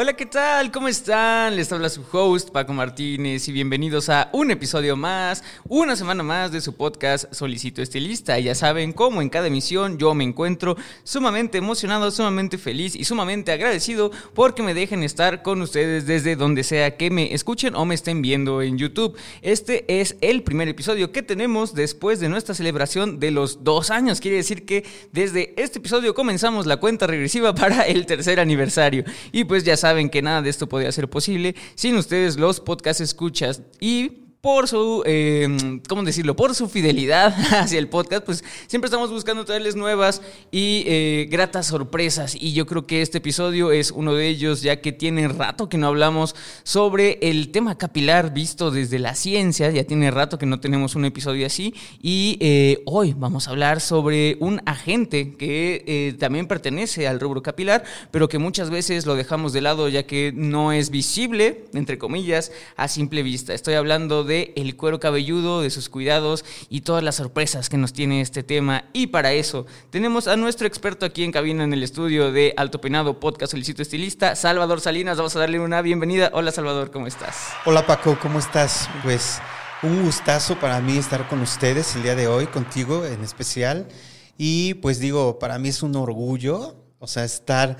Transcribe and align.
Hola, 0.00 0.12
¿qué 0.12 0.26
tal? 0.26 0.70
¿Cómo 0.70 0.86
están? 0.86 1.56
Les 1.56 1.72
habla 1.72 1.88
su 1.88 2.04
host 2.12 2.50
Paco 2.50 2.72
Martínez 2.72 3.48
y 3.48 3.52
bienvenidos 3.52 4.08
a 4.08 4.30
un 4.32 4.52
episodio 4.52 4.94
más, 4.94 5.42
una 5.68 5.96
semana 5.96 6.22
más 6.22 6.52
de 6.52 6.60
su 6.60 6.76
podcast 6.76 7.34
Solicito 7.34 7.82
Estilista. 7.82 8.38
Ya 8.38 8.54
saben 8.54 8.92
cómo 8.92 9.22
en 9.22 9.28
cada 9.28 9.48
emisión 9.48 9.98
yo 9.98 10.14
me 10.14 10.22
encuentro 10.22 10.76
sumamente 11.02 11.58
emocionado, 11.58 12.12
sumamente 12.12 12.58
feliz 12.58 12.94
y 12.94 13.02
sumamente 13.02 13.50
agradecido 13.50 14.12
porque 14.34 14.62
me 14.62 14.72
dejen 14.72 15.02
estar 15.02 15.42
con 15.42 15.62
ustedes 15.62 16.06
desde 16.06 16.36
donde 16.36 16.62
sea 16.62 16.96
que 16.96 17.10
me 17.10 17.34
escuchen 17.34 17.74
o 17.74 17.84
me 17.84 17.96
estén 17.96 18.22
viendo 18.22 18.62
en 18.62 18.78
YouTube. 18.78 19.18
Este 19.42 19.84
es 20.00 20.14
el 20.20 20.44
primer 20.44 20.68
episodio 20.68 21.10
que 21.10 21.24
tenemos 21.24 21.74
después 21.74 22.20
de 22.20 22.28
nuestra 22.28 22.54
celebración 22.54 23.18
de 23.18 23.32
los 23.32 23.64
dos 23.64 23.90
años. 23.90 24.20
Quiere 24.20 24.36
decir 24.36 24.64
que 24.64 24.86
desde 25.10 25.60
este 25.60 25.80
episodio 25.80 26.14
comenzamos 26.14 26.66
la 26.66 26.76
cuenta 26.76 27.08
regresiva 27.08 27.52
para 27.56 27.82
el 27.82 28.06
tercer 28.06 28.38
aniversario. 28.38 29.02
Y 29.32 29.42
pues 29.42 29.64
ya 29.64 29.76
saben 29.76 29.87
que 30.10 30.22
nada 30.22 30.42
de 30.42 30.50
esto 30.50 30.68
podría 30.68 30.92
ser 30.92 31.08
posible 31.08 31.54
sin 31.74 31.96
ustedes 31.96 32.38
los 32.38 32.60
podcast 32.60 33.00
escuchas 33.00 33.62
y 33.80 34.27
por 34.48 34.66
su, 34.66 35.02
eh, 35.04 35.46
¿cómo 35.90 36.02
decirlo? 36.04 36.34
Por 36.34 36.54
su 36.54 36.70
fidelidad 36.70 37.34
hacia 37.50 37.78
el 37.78 37.90
podcast, 37.90 38.24
pues 38.24 38.42
siempre 38.66 38.86
estamos 38.86 39.10
buscando 39.10 39.44
traerles 39.44 39.76
nuevas 39.76 40.22
y 40.50 40.84
eh, 40.86 41.28
gratas 41.30 41.66
sorpresas. 41.66 42.34
Y 42.34 42.54
yo 42.54 42.64
creo 42.64 42.86
que 42.86 43.02
este 43.02 43.18
episodio 43.18 43.72
es 43.72 43.90
uno 43.90 44.14
de 44.14 44.26
ellos, 44.26 44.62
ya 44.62 44.80
que 44.80 44.90
tiene 44.90 45.28
rato 45.28 45.68
que 45.68 45.76
no 45.76 45.88
hablamos 45.88 46.34
sobre 46.62 47.18
el 47.20 47.50
tema 47.50 47.76
capilar 47.76 48.32
visto 48.32 48.70
desde 48.70 48.98
la 48.98 49.14
ciencia. 49.14 49.70
Ya 49.70 49.84
tiene 49.84 50.10
rato 50.10 50.38
que 50.38 50.46
no 50.46 50.60
tenemos 50.60 50.94
un 50.94 51.04
episodio 51.04 51.46
así. 51.46 51.74
Y 52.00 52.38
eh, 52.40 52.82
hoy 52.86 53.14
vamos 53.14 53.48
a 53.48 53.50
hablar 53.50 53.82
sobre 53.82 54.38
un 54.40 54.62
agente 54.64 55.34
que 55.36 56.16
también 56.18 56.46
pertenece 56.46 57.06
al 57.06 57.20
rubro 57.20 57.42
capilar, 57.42 57.84
pero 58.10 58.30
que 58.30 58.38
muchas 58.38 58.70
veces 58.70 59.04
lo 59.04 59.14
dejamos 59.14 59.52
de 59.52 59.60
lado 59.60 59.90
ya 59.90 60.04
que 60.04 60.32
no 60.34 60.72
es 60.72 60.88
visible, 60.88 61.66
entre 61.74 61.98
comillas, 61.98 62.50
a 62.76 62.88
simple 62.88 63.22
vista. 63.22 63.52
Estoy 63.52 63.74
hablando 63.74 64.24
de 64.24 64.37
el 64.56 64.76
cuero 64.76 65.00
cabelludo, 65.00 65.62
de 65.62 65.70
sus 65.70 65.88
cuidados 65.88 66.44
y 66.68 66.82
todas 66.82 67.02
las 67.02 67.16
sorpresas 67.16 67.68
que 67.68 67.76
nos 67.76 67.92
tiene 67.92 68.20
este 68.20 68.42
tema. 68.42 68.84
Y 68.92 69.08
para 69.08 69.32
eso 69.32 69.66
tenemos 69.90 70.28
a 70.28 70.36
nuestro 70.36 70.66
experto 70.66 71.06
aquí 71.06 71.24
en 71.24 71.32
cabina 71.32 71.64
en 71.64 71.72
el 71.72 71.82
estudio 71.82 72.32
de 72.32 72.54
Alto 72.56 72.80
Penado 72.80 73.20
Podcast 73.20 73.52
Solicito 73.52 73.82
Estilista, 73.82 74.36
Salvador 74.36 74.80
Salinas. 74.80 75.16
Vamos 75.16 75.36
a 75.36 75.40
darle 75.40 75.60
una 75.60 75.82
bienvenida. 75.82 76.30
Hola 76.32 76.52
Salvador, 76.52 76.90
¿cómo 76.90 77.06
estás? 77.06 77.48
Hola 77.64 77.86
Paco, 77.86 78.18
¿cómo 78.20 78.38
estás? 78.38 78.88
Pues 79.02 79.40
un 79.82 80.02
gustazo 80.04 80.58
para 80.58 80.80
mí 80.80 80.96
estar 80.96 81.28
con 81.28 81.40
ustedes 81.40 81.94
el 81.96 82.02
día 82.02 82.14
de 82.14 82.26
hoy, 82.26 82.46
contigo 82.46 83.04
en 83.04 83.22
especial. 83.22 83.88
Y 84.36 84.74
pues 84.74 84.98
digo, 84.98 85.38
para 85.38 85.58
mí 85.58 85.68
es 85.68 85.82
un 85.82 85.96
orgullo, 85.96 86.76
o 86.98 87.06
sea, 87.06 87.24
estar 87.24 87.76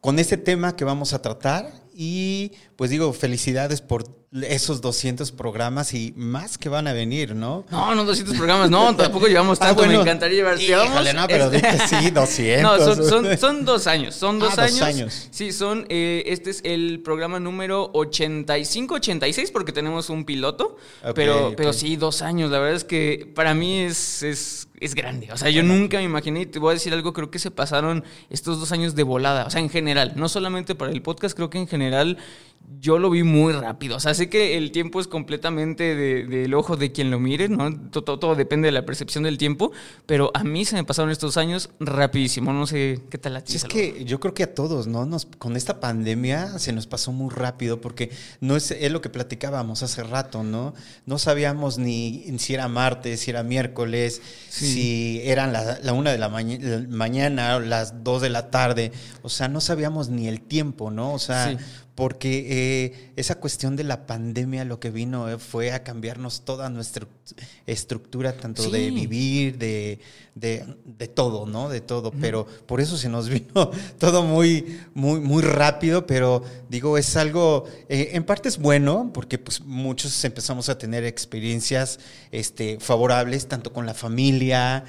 con 0.00 0.18
este 0.18 0.36
tema 0.36 0.76
que 0.76 0.84
vamos 0.84 1.12
a 1.12 1.22
tratar. 1.22 1.72
Y 1.94 2.52
pues 2.76 2.90
digo, 2.90 3.12
felicidades 3.12 3.80
por 3.80 4.21
esos 4.32 4.80
200 4.80 5.30
programas 5.32 5.92
y 5.92 6.14
más 6.16 6.56
que 6.56 6.70
van 6.70 6.86
a 6.86 6.94
venir, 6.94 7.34
¿no? 7.34 7.66
No, 7.70 7.94
no 7.94 8.04
200 8.04 8.36
programas, 8.36 8.70
no, 8.70 8.96
tampoco 8.96 9.26
llevamos 9.26 9.58
ah, 9.60 9.66
tanto, 9.66 9.86
me 9.86 9.94
encantaría 9.94 10.36
llevar. 10.36 10.60
Híjole, 10.60 11.12
no, 11.12 11.26
pero 11.26 11.50
sí, 11.50 12.10
200. 12.10 12.62
No, 12.62 12.78
son, 12.78 13.38
son, 13.38 13.64
dos 13.64 13.86
años, 13.86 14.14
son 14.14 14.38
dos, 14.38 14.58
ah, 14.58 14.62
años. 14.62 14.78
dos 14.78 14.88
años. 14.88 15.28
Sí, 15.30 15.52
son, 15.52 15.84
eh, 15.88 16.22
este 16.26 16.50
es 16.50 16.60
el 16.64 17.00
programa 17.00 17.40
número 17.40 17.90
85, 17.92 18.94
86, 18.94 19.50
porque 19.50 19.72
tenemos 19.72 20.08
un 20.08 20.24
piloto, 20.24 20.76
pero, 21.14 21.52
pero 21.56 21.72
sí, 21.72 21.96
dos 21.96 22.22
años, 22.22 22.50
la 22.50 22.58
verdad 22.58 22.76
es 22.76 22.84
que 22.84 23.30
para 23.34 23.54
mí 23.54 23.80
es, 23.80 24.22
es, 24.22 24.68
es 24.80 24.94
grande, 24.94 25.28
o 25.32 25.36
sea, 25.36 25.50
yo 25.50 25.62
nunca 25.62 25.98
me 25.98 26.04
imaginé, 26.04 26.42
y 26.42 26.46
te 26.46 26.58
voy 26.58 26.70
a 26.70 26.74
decir 26.74 26.94
algo, 26.94 27.12
creo 27.12 27.30
que 27.30 27.38
se 27.38 27.50
pasaron 27.50 28.04
estos 28.30 28.60
dos 28.60 28.72
años 28.72 28.94
de 28.94 29.02
volada, 29.02 29.44
o 29.44 29.50
sea, 29.50 29.60
en 29.60 29.68
general, 29.68 30.14
no 30.16 30.28
solamente 30.28 30.74
para 30.74 30.90
el 30.90 31.02
podcast, 31.02 31.36
creo 31.36 31.50
que 31.50 31.58
en 31.58 31.68
general 31.68 32.18
yo 32.80 32.98
lo 32.98 33.10
vi 33.10 33.22
muy 33.22 33.52
rápido. 33.52 33.96
O 33.96 34.00
sea, 34.00 34.14
sé 34.14 34.28
que 34.28 34.56
el 34.56 34.72
tiempo 34.72 35.00
es 35.00 35.08
completamente 35.08 35.94
del 35.94 36.54
ojo 36.54 36.76
de 36.76 36.92
quien 36.92 37.10
lo 37.10 37.18
mire, 37.18 37.48
¿no? 37.48 37.74
Todo, 37.90 38.18
todo, 38.18 38.34
depende 38.34 38.66
de 38.66 38.72
la 38.72 38.84
percepción 38.84 39.24
del 39.24 39.38
tiempo, 39.38 39.72
pero 40.06 40.30
a 40.34 40.44
mí 40.44 40.64
se 40.64 40.76
me 40.76 40.84
pasaron 40.84 41.10
estos 41.10 41.36
años 41.36 41.70
rapidísimo. 41.80 42.52
No 42.52 42.66
sé 42.66 43.00
qué 43.10 43.18
tal 43.18 43.36
a 43.36 43.42
ti. 43.42 43.56
es 43.56 43.64
que 43.64 44.04
yo 44.04 44.20
creo 44.20 44.34
que 44.34 44.42
a 44.42 44.54
todos, 44.54 44.86
¿no? 44.86 45.06
Nos, 45.06 45.26
con 45.26 45.56
esta 45.56 45.80
pandemia 45.80 46.58
se 46.58 46.72
nos 46.72 46.86
pasó 46.86 47.12
muy 47.12 47.30
rápido 47.30 47.80
porque 47.80 48.10
no 48.40 48.56
es, 48.56 48.70
es 48.70 48.90
lo 48.90 49.00
que 49.00 49.10
platicábamos 49.10 49.82
hace 49.82 50.02
rato, 50.02 50.42
¿no? 50.42 50.74
No 51.06 51.18
sabíamos 51.18 51.78
ni 51.78 52.38
si 52.38 52.54
era 52.54 52.68
martes, 52.68 53.20
si 53.20 53.30
era 53.30 53.42
miércoles, 53.42 54.20
si 54.48 55.20
eran 55.24 55.52
la, 55.52 55.78
la 55.82 55.92
una 55.92 56.12
de 56.12 56.18
la 56.18 56.28
mañana 56.28 57.56
o 57.56 57.60
las 57.60 58.04
dos 58.04 58.22
de 58.22 58.30
la 58.30 58.50
tarde. 58.50 58.92
O 59.22 59.28
sea, 59.28 59.48
no 59.48 59.60
sabíamos 59.60 60.08
ni 60.08 60.28
el 60.28 60.40
tiempo, 60.40 60.90
¿no? 60.90 61.12
O 61.12 61.18
sea, 61.18 61.56
porque 61.94 62.46
eh, 62.48 63.12
esa 63.16 63.34
cuestión 63.34 63.76
de 63.76 63.84
la 63.84 64.06
pandemia 64.06 64.64
lo 64.64 64.80
que 64.80 64.90
vino 64.90 65.28
eh, 65.28 65.38
fue 65.38 65.72
a 65.72 65.84
cambiarnos 65.84 66.42
toda 66.42 66.70
nuestra 66.70 67.06
estructura, 67.66 68.32
tanto 68.32 68.70
de 68.70 68.90
vivir, 68.90 69.58
de, 69.58 69.98
de, 70.34 71.08
todo, 71.08 71.44
¿no? 71.44 71.68
De 71.68 71.82
todo, 71.82 72.10
pero 72.10 72.46
por 72.66 72.80
eso 72.80 72.96
se 72.96 73.10
nos 73.10 73.28
vino 73.30 73.70
todo 73.98 74.22
muy, 74.22 74.80
muy, 74.94 75.20
muy 75.20 75.42
rápido, 75.42 76.06
pero 76.06 76.42
digo, 76.70 76.96
es 76.96 77.14
algo, 77.16 77.64
eh, 77.90 78.10
en 78.14 78.24
parte 78.24 78.48
es 78.48 78.58
bueno, 78.58 79.10
porque 79.12 79.38
pues 79.38 79.60
muchos 79.60 80.24
empezamos 80.24 80.70
a 80.70 80.78
tener 80.78 81.04
experiencias 81.04 82.00
este, 82.30 82.78
favorables, 82.80 83.48
tanto 83.48 83.72
con 83.72 83.84
la 83.84 83.94
familia, 83.94 84.84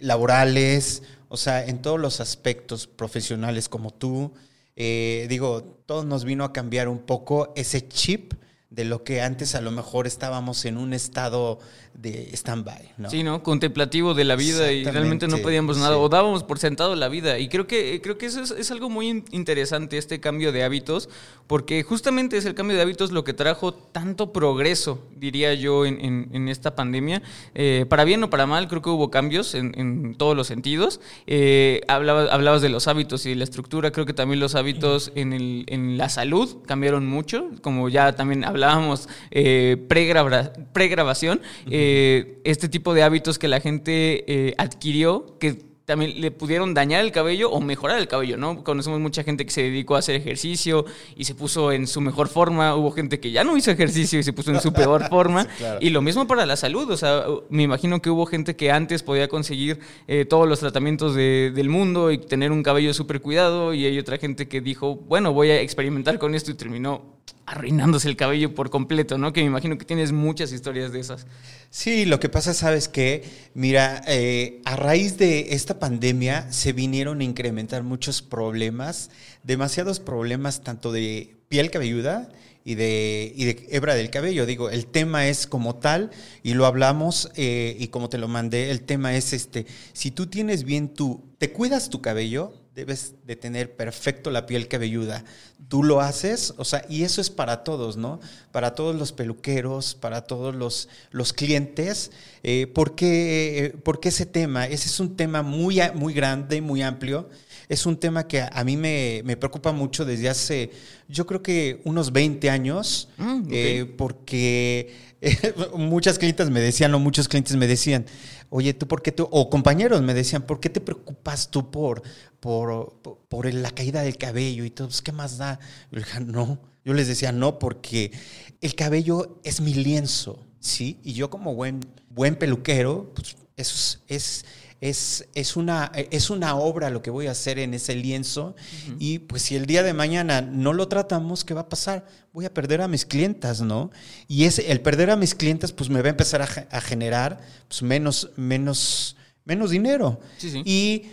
laborales, 0.00 1.02
o 1.28 1.36
sea, 1.36 1.64
en 1.66 1.82
todos 1.82 2.00
los 2.00 2.20
aspectos 2.20 2.86
profesionales 2.86 3.68
como 3.68 3.92
tú. 3.92 4.32
Eh, 4.76 5.26
digo, 5.28 5.62
todo 5.86 6.04
nos 6.04 6.24
vino 6.24 6.44
a 6.44 6.52
cambiar 6.52 6.88
un 6.88 7.00
poco 7.00 7.52
ese 7.56 7.86
chip 7.88 8.34
de 8.70 8.84
lo 8.84 9.04
que 9.04 9.22
antes 9.22 9.54
a 9.54 9.60
lo 9.60 9.70
mejor 9.70 10.06
estábamos 10.06 10.64
en 10.64 10.78
un 10.78 10.92
estado 10.94 11.60
de 11.94 12.30
stand-by, 12.34 12.92
¿no? 12.98 13.08
Sí, 13.08 13.22
¿no? 13.22 13.42
Contemplativo 13.42 14.14
de 14.14 14.24
la 14.24 14.36
vida 14.36 14.72
y 14.72 14.84
realmente 14.84 15.28
no 15.28 15.38
podíamos 15.38 15.78
nada, 15.78 15.96
o 15.96 16.08
dábamos 16.08 16.42
por 16.42 16.58
sentado 16.58 16.94
la 16.96 17.08
vida. 17.08 17.38
Y 17.38 17.48
creo 17.48 17.66
que, 17.66 18.00
creo 18.02 18.18
que 18.18 18.26
eso 18.26 18.42
es, 18.42 18.70
algo 18.70 18.90
muy 18.90 19.24
interesante, 19.30 19.96
este 19.96 20.20
cambio 20.20 20.52
de 20.52 20.64
hábitos, 20.64 21.08
porque 21.46 21.82
justamente 21.82 22.36
es 22.36 22.44
el 22.44 22.54
cambio 22.54 22.76
de 22.76 22.82
hábitos 22.82 23.12
lo 23.12 23.22
que 23.24 23.32
trajo 23.32 23.72
tanto 23.72 24.32
progreso, 24.32 25.06
diría 25.16 25.54
yo, 25.54 25.86
en, 25.86 26.48
esta 26.48 26.74
pandemia. 26.74 27.22
Eh, 27.54 27.86
para 27.88 28.04
bien 28.04 28.22
o 28.22 28.30
para 28.30 28.46
mal, 28.46 28.68
creo 28.68 28.82
que 28.82 28.90
hubo 28.90 29.10
cambios 29.10 29.54
en, 29.54 30.14
todos 30.18 30.36
los 30.36 30.46
sentidos. 30.46 31.00
Eh, 31.26 31.80
hablabas, 31.88 32.30
hablabas 32.30 32.60
de 32.60 32.68
los 32.68 32.88
hábitos 32.88 33.24
y 33.26 33.30
de 33.30 33.36
la 33.36 33.44
estructura, 33.44 33.92
creo 33.92 34.04
que 34.04 34.12
también 34.12 34.40
los 34.40 34.54
hábitos 34.56 35.12
en, 35.14 35.32
el, 35.32 35.64
en 35.68 35.96
la 35.96 36.08
salud 36.08 36.56
cambiaron 36.66 37.06
mucho, 37.06 37.50
como 37.62 37.88
ya 37.88 38.14
también 38.14 38.44
hablábamos 38.44 39.08
eh, 39.30 39.76
pregrabación. 39.88 41.40
Eh, 41.86 42.40
este 42.44 42.70
tipo 42.70 42.94
de 42.94 43.02
hábitos 43.02 43.38
que 43.38 43.46
la 43.46 43.60
gente 43.60 44.24
eh, 44.26 44.54
adquirió, 44.56 45.36
que 45.38 45.58
también 45.84 46.18
le 46.18 46.30
pudieron 46.30 46.72
dañar 46.72 47.04
el 47.04 47.12
cabello 47.12 47.50
o 47.50 47.60
mejorar 47.60 47.98
el 47.98 48.08
cabello, 48.08 48.38
¿no? 48.38 48.64
Conocemos 48.64 49.00
mucha 49.00 49.22
gente 49.22 49.44
que 49.44 49.50
se 49.50 49.64
dedicó 49.64 49.96
a 49.96 49.98
hacer 49.98 50.14
ejercicio 50.14 50.86
y 51.14 51.24
se 51.24 51.34
puso 51.34 51.72
en 51.72 51.86
su 51.86 52.00
mejor 52.00 52.28
forma, 52.28 52.74
hubo 52.74 52.90
gente 52.90 53.20
que 53.20 53.32
ya 53.32 53.44
no 53.44 53.54
hizo 53.54 53.70
ejercicio 53.70 54.18
y 54.18 54.22
se 54.22 54.32
puso 54.32 54.50
en 54.50 54.62
su 54.62 54.72
peor 54.72 55.08
forma, 55.10 55.46
y 55.80 55.90
lo 55.90 56.00
mismo 56.00 56.26
para 56.26 56.46
la 56.46 56.56
salud, 56.56 56.90
o 56.90 56.96
sea, 56.96 57.26
me 57.50 57.64
imagino 57.64 58.00
que 58.00 58.08
hubo 58.08 58.24
gente 58.24 58.56
que 58.56 58.70
antes 58.70 59.02
podía 59.02 59.28
conseguir 59.28 59.78
eh, 60.08 60.24
todos 60.24 60.48
los 60.48 60.60
tratamientos 60.60 61.14
del 61.14 61.68
mundo 61.68 62.10
y 62.10 62.16
tener 62.16 62.50
un 62.50 62.62
cabello 62.62 62.94
súper 62.94 63.20
cuidado, 63.20 63.74
y 63.74 63.84
hay 63.84 63.98
otra 63.98 64.16
gente 64.16 64.48
que 64.48 64.62
dijo, 64.62 64.96
bueno, 64.96 65.34
voy 65.34 65.50
a 65.50 65.60
experimentar 65.60 66.18
con 66.18 66.34
esto 66.34 66.50
y 66.50 66.54
terminó 66.54 67.14
arruinándose 67.46 68.08
el 68.08 68.16
cabello 68.16 68.54
por 68.54 68.70
completo, 68.70 69.18
¿no? 69.18 69.32
Que 69.32 69.40
me 69.40 69.48
imagino 69.48 69.78
que 69.78 69.84
tienes 69.84 70.12
muchas 70.12 70.52
historias 70.52 70.92
de 70.92 71.00
esas. 71.00 71.26
Sí, 71.70 72.04
lo 72.04 72.20
que 72.20 72.28
pasa, 72.28 72.54
sabes 72.54 72.88
que, 72.88 73.24
mira, 73.54 74.02
eh, 74.06 74.60
a 74.64 74.76
raíz 74.76 75.18
de 75.18 75.54
esta 75.54 75.78
pandemia 75.78 76.50
se 76.52 76.72
vinieron 76.72 77.20
a 77.20 77.24
incrementar 77.24 77.82
muchos 77.82 78.22
problemas, 78.22 79.10
demasiados 79.42 80.00
problemas 80.00 80.62
tanto 80.62 80.92
de 80.92 81.36
piel 81.48 81.70
cabelluda 81.70 82.28
y 82.64 82.76
de, 82.76 83.32
y 83.36 83.44
de 83.44 83.66
hebra 83.70 83.94
del 83.94 84.10
cabello. 84.10 84.46
Digo, 84.46 84.70
el 84.70 84.86
tema 84.86 85.28
es 85.28 85.46
como 85.46 85.76
tal 85.76 86.10
y 86.42 86.54
lo 86.54 86.66
hablamos 86.66 87.30
eh, 87.36 87.76
y 87.78 87.88
como 87.88 88.08
te 88.08 88.18
lo 88.18 88.28
mandé, 88.28 88.70
el 88.70 88.82
tema 88.82 89.14
es 89.14 89.32
este, 89.32 89.66
si 89.92 90.10
tú 90.10 90.26
tienes 90.26 90.64
bien 90.64 90.88
tu, 90.88 91.22
te 91.38 91.52
cuidas 91.52 91.90
tu 91.90 92.00
cabello, 92.00 92.63
debes 92.74 93.14
de 93.24 93.36
tener 93.36 93.76
perfecto 93.76 94.30
la 94.30 94.46
piel 94.46 94.68
cabelluda. 94.68 95.24
Tú 95.68 95.82
lo 95.82 96.00
haces, 96.00 96.54
o 96.56 96.64
sea, 96.64 96.84
y 96.88 97.04
eso 97.04 97.20
es 97.20 97.30
para 97.30 97.62
todos, 97.64 97.96
¿no? 97.96 98.20
Para 98.52 98.74
todos 98.74 98.96
los 98.96 99.12
peluqueros, 99.12 99.94
para 99.94 100.22
todos 100.22 100.54
los, 100.54 100.88
los 101.10 101.32
clientes. 101.32 102.10
Eh, 102.42 102.66
¿por, 102.66 102.94
qué, 102.94 103.76
¿Por 103.84 104.00
qué 104.00 104.08
ese 104.08 104.26
tema? 104.26 104.66
Ese 104.66 104.88
es 104.88 105.00
un 105.00 105.16
tema 105.16 105.42
muy, 105.42 105.80
muy 105.94 106.12
grande, 106.12 106.60
muy 106.60 106.82
amplio. 106.82 107.30
Es 107.68 107.86
un 107.86 107.96
tema 107.96 108.26
que 108.26 108.42
a 108.42 108.64
mí 108.64 108.76
me, 108.76 109.22
me 109.24 109.36
preocupa 109.36 109.72
mucho 109.72 110.04
desde 110.04 110.28
hace, 110.28 110.70
yo 111.08 111.26
creo 111.26 111.42
que 111.42 111.80
unos 111.84 112.12
20 112.12 112.50
años, 112.50 113.08
Mm, 113.16 113.48
eh, 113.50 113.94
porque 113.96 114.92
eh, 115.20 115.54
muchas 115.76 116.18
clientes 116.18 116.50
me 116.50 116.60
decían, 116.60 116.94
o 116.94 116.98
muchos 116.98 117.28
clientes 117.28 117.56
me 117.56 117.66
decían, 117.66 118.06
oye, 118.56 118.72
tú 118.72 118.86
por 118.86 119.02
qué 119.02 119.10
tú, 119.10 119.26
o 119.32 119.50
compañeros 119.50 120.00
me 120.02 120.14
decían, 120.14 120.42
¿por 120.42 120.60
qué 120.60 120.70
te 120.70 120.80
preocupas 120.80 121.50
tú 121.50 121.72
por, 121.72 122.04
por, 122.38 123.00
por, 123.28 123.52
la 123.52 123.72
caída 123.72 124.02
del 124.02 124.16
cabello 124.16 124.64
y 124.64 124.70
todo? 124.70 124.86
Pues, 124.86 125.02
¿Qué 125.02 125.10
más 125.10 125.38
da? 125.38 125.58
Yo 125.90 125.98
dije, 125.98 126.20
no. 126.20 126.60
Yo 126.84 126.94
les 126.94 127.08
decía, 127.08 127.32
no, 127.32 127.58
porque 127.58 128.12
el 128.60 128.76
cabello 128.76 129.40
es 129.42 129.60
mi 129.60 129.74
lienzo, 129.74 130.38
¿sí? 130.60 131.00
Y 131.02 131.14
yo 131.14 131.30
como 131.30 131.56
buen, 131.56 131.80
buen 132.10 132.36
peluquero, 132.36 133.10
pues 133.12 133.36
eso 133.56 133.74
es, 133.74 134.00
es 134.06 134.44
es, 134.84 135.26
es, 135.34 135.56
una, 135.56 135.90
es 135.94 136.28
una 136.28 136.56
obra 136.56 136.90
lo 136.90 137.00
que 137.00 137.08
voy 137.08 137.26
a 137.26 137.30
hacer 137.30 137.58
en 137.58 137.72
ese 137.72 137.94
lienzo 137.94 138.54
y 138.98 139.20
pues 139.20 139.40
si 139.40 139.56
el 139.56 139.64
día 139.64 139.82
de 139.82 139.94
mañana 139.94 140.42
no 140.42 140.74
lo 140.74 140.88
tratamos, 140.88 141.42
¿qué 141.42 141.54
va 141.54 141.62
a 141.62 141.68
pasar? 141.70 142.04
Voy 142.34 142.44
a 142.44 142.52
perder 142.52 142.82
a 142.82 142.88
mis 142.88 143.06
clientas, 143.06 143.62
¿no? 143.62 143.90
Y 144.28 144.44
es, 144.44 144.58
el 144.58 144.82
perder 144.82 145.08
a 145.08 145.16
mis 145.16 145.34
clientas 145.34 145.72
pues 145.72 145.88
me 145.88 146.02
va 146.02 146.08
a 146.08 146.10
empezar 146.10 146.42
a, 146.42 146.48
a 146.70 146.82
generar 146.82 147.40
pues, 147.66 147.80
menos, 147.80 148.28
menos, 148.36 149.16
menos 149.46 149.70
dinero. 149.70 150.20
Sí, 150.36 150.50
sí. 150.50 150.62
Y 150.66 151.04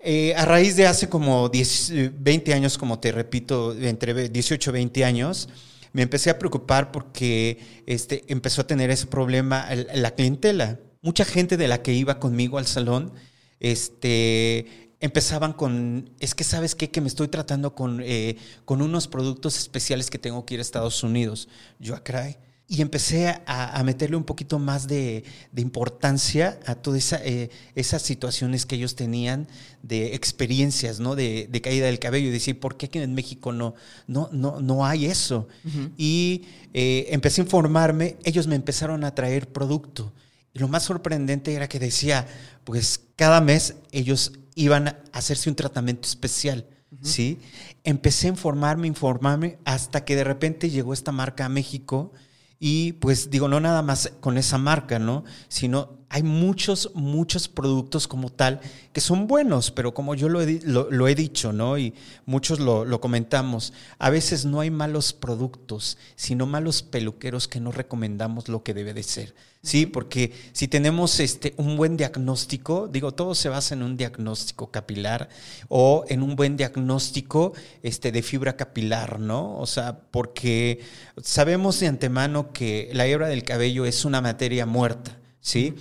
eh, 0.00 0.34
a 0.34 0.44
raíz 0.44 0.74
de 0.74 0.88
hace 0.88 1.08
como 1.08 1.48
10, 1.48 2.12
20 2.20 2.52
años, 2.52 2.78
como 2.78 2.98
te 2.98 3.12
repito, 3.12 3.76
entre 3.80 4.28
18 4.28 4.70
y 4.70 4.72
20 4.72 5.04
años, 5.04 5.48
me 5.92 6.02
empecé 6.02 6.30
a 6.30 6.38
preocupar 6.40 6.90
porque 6.90 7.84
este, 7.86 8.24
empezó 8.26 8.62
a 8.62 8.66
tener 8.66 8.90
ese 8.90 9.06
problema 9.06 9.68
la 9.94 10.16
clientela 10.16 10.80
mucha 11.02 11.24
gente 11.24 11.56
de 11.56 11.68
la 11.68 11.82
que 11.82 11.92
iba 11.92 12.18
conmigo 12.18 12.58
al 12.58 12.66
salón, 12.66 13.12
este, 13.58 14.90
empezaban 15.00 15.52
con, 15.52 16.10
es 16.20 16.34
que 16.34 16.44
sabes 16.44 16.74
qué, 16.74 16.90
que 16.90 17.00
me 17.00 17.08
estoy 17.08 17.28
tratando 17.28 17.74
con, 17.74 18.00
eh, 18.02 18.36
con 18.64 18.82
unos 18.82 19.08
productos 19.08 19.58
especiales 19.58 20.10
que 20.10 20.18
tengo 20.18 20.44
que 20.44 20.54
ir 20.54 20.60
a 20.60 20.62
Estados 20.62 21.02
Unidos. 21.02 21.48
Yo, 21.78 21.94
a 21.94 22.02
caray. 22.04 22.36
Y 22.68 22.82
empecé 22.82 23.26
a, 23.26 23.40
a, 23.76 23.82
meterle 23.82 24.14
un 24.14 24.22
poquito 24.22 24.60
más 24.60 24.86
de, 24.86 25.24
de 25.50 25.60
importancia 25.60 26.60
a 26.66 26.76
todas 26.76 26.98
esa, 26.98 27.20
eh, 27.24 27.50
esas 27.74 28.00
situaciones 28.00 28.64
que 28.64 28.76
ellos 28.76 28.94
tenían 28.94 29.48
de 29.82 30.14
experiencias, 30.14 31.00
¿no? 31.00 31.16
De, 31.16 31.48
de, 31.50 31.60
caída 31.60 31.86
del 31.86 31.98
cabello 31.98 32.28
y 32.28 32.30
decir, 32.30 32.60
¿por 32.60 32.76
qué 32.76 32.86
aquí 32.86 33.00
en 33.00 33.12
México 33.12 33.50
no, 33.50 33.74
no, 34.06 34.28
no, 34.30 34.60
no 34.60 34.86
hay 34.86 35.06
eso? 35.06 35.48
Uh 35.64 35.68
-huh. 35.68 35.92
Y 35.96 36.42
eh, 36.72 37.08
empecé 37.10 37.40
a 37.40 37.44
informarme, 37.44 38.16
ellos 38.22 38.46
me 38.46 38.54
empezaron 38.54 39.02
a 39.02 39.16
traer 39.16 39.48
producto. 39.48 40.12
Y 40.52 40.58
lo 40.58 40.68
más 40.68 40.82
sorprendente 40.82 41.54
era 41.54 41.68
que 41.68 41.78
decía, 41.78 42.26
pues 42.64 43.00
cada 43.16 43.40
mes 43.40 43.76
ellos 43.92 44.32
iban 44.54 44.88
a 44.88 44.98
hacerse 45.12 45.48
un 45.48 45.56
tratamiento 45.56 46.08
especial, 46.08 46.66
uh 46.90 46.96
-huh. 46.96 46.98
¿sí? 47.02 47.38
Empecé 47.84 48.26
a 48.26 48.30
informarme, 48.30 48.86
informarme, 48.88 49.58
hasta 49.64 50.04
que 50.04 50.16
de 50.16 50.24
repente 50.24 50.70
llegó 50.70 50.92
esta 50.92 51.12
marca 51.12 51.44
a 51.44 51.48
México 51.48 52.12
y 52.58 52.92
pues 52.94 53.30
digo, 53.30 53.48
no 53.48 53.58
nada 53.60 53.82
más 53.82 54.12
con 54.20 54.36
esa 54.36 54.58
marca, 54.58 54.98
¿no? 54.98 55.24
Sino 55.48 55.99
hay 56.12 56.24
muchos, 56.24 56.90
muchos 56.94 57.46
productos 57.46 58.08
como 58.08 58.30
tal 58.30 58.60
que 58.92 59.00
son 59.00 59.28
buenos, 59.28 59.70
pero 59.70 59.94
como 59.94 60.16
yo 60.16 60.28
lo 60.28 60.42
he, 60.42 60.60
lo, 60.64 60.90
lo 60.90 61.06
he 61.06 61.14
dicho, 61.14 61.52
¿no? 61.52 61.78
Y 61.78 61.94
muchos 62.26 62.58
lo, 62.58 62.84
lo, 62.84 63.00
comentamos, 63.00 63.72
a 64.00 64.10
veces 64.10 64.44
no 64.44 64.58
hay 64.58 64.70
malos 64.70 65.12
productos, 65.12 65.98
sino 66.16 66.46
malos 66.46 66.82
peluqueros 66.82 67.46
que 67.46 67.60
no 67.60 67.70
recomendamos 67.70 68.48
lo 68.48 68.64
que 68.64 68.74
debe 68.74 68.92
de 68.92 69.04
ser. 69.04 69.34
Sí, 69.62 69.86
porque 69.86 70.32
si 70.52 70.66
tenemos 70.66 71.20
este, 71.20 71.54
un 71.58 71.76
buen 71.76 71.96
diagnóstico, 71.96 72.88
digo, 72.88 73.12
todo 73.12 73.36
se 73.36 73.48
basa 73.48 73.74
en 73.74 73.84
un 73.84 73.96
diagnóstico 73.96 74.72
capilar 74.72 75.28
o 75.68 76.04
en 76.08 76.24
un 76.24 76.34
buen 76.34 76.56
diagnóstico 76.56 77.52
este, 77.84 78.10
de 78.10 78.22
fibra 78.22 78.56
capilar, 78.56 79.20
¿no? 79.20 79.58
O 79.58 79.66
sea, 79.66 80.00
porque 80.10 80.80
sabemos 81.22 81.78
de 81.78 81.86
antemano 81.86 82.52
que 82.52 82.90
la 82.94 83.06
hebra 83.06 83.28
del 83.28 83.44
cabello 83.44 83.84
es 83.84 84.04
una 84.04 84.20
materia 84.20 84.66
muerta, 84.66 85.20
¿sí? 85.40 85.74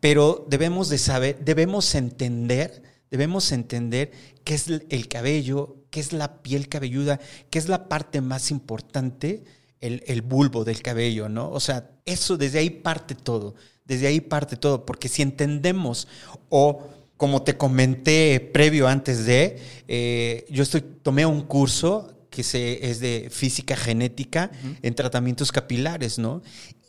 Pero 0.00 0.46
debemos 0.48 0.88
de 0.88 0.98
saber, 0.98 1.38
debemos 1.44 1.94
entender, 1.94 2.82
debemos 3.10 3.52
entender 3.52 4.10
qué 4.44 4.54
es 4.54 4.66
el 4.68 5.08
cabello, 5.08 5.76
qué 5.90 6.00
es 6.00 6.12
la 6.12 6.42
piel 6.42 6.68
cabelluda, 6.68 7.20
qué 7.50 7.58
es 7.58 7.68
la 7.68 7.88
parte 7.88 8.20
más 8.20 8.50
importante 8.50 9.44
el, 9.80 10.02
el, 10.06 10.22
bulbo 10.22 10.64
del 10.64 10.82
cabello, 10.82 11.28
¿no? 11.28 11.50
O 11.50 11.60
sea, 11.60 11.90
eso 12.04 12.36
desde 12.36 12.58
ahí 12.58 12.70
parte 12.70 13.14
todo, 13.14 13.54
desde 13.84 14.06
ahí 14.06 14.20
parte 14.20 14.56
todo, 14.56 14.84
porque 14.84 15.08
si 15.08 15.22
entendemos 15.22 16.06
o 16.48 16.86
como 17.16 17.42
te 17.42 17.56
comenté 17.56 18.40
previo 18.40 18.88
antes 18.88 19.26
de, 19.26 19.58
eh, 19.88 20.46
yo 20.48 20.62
estoy, 20.62 20.80
tomé 20.80 21.26
un 21.26 21.42
curso 21.42 22.14
que 22.30 22.42
se, 22.42 22.90
es 22.90 23.00
de 23.00 23.28
física 23.30 23.76
genética 23.76 24.50
uh 24.52 24.66
-huh. 24.66 24.76
en 24.82 24.94
tratamientos 24.94 25.52
capilares, 25.52 26.18
¿no? 26.18 26.42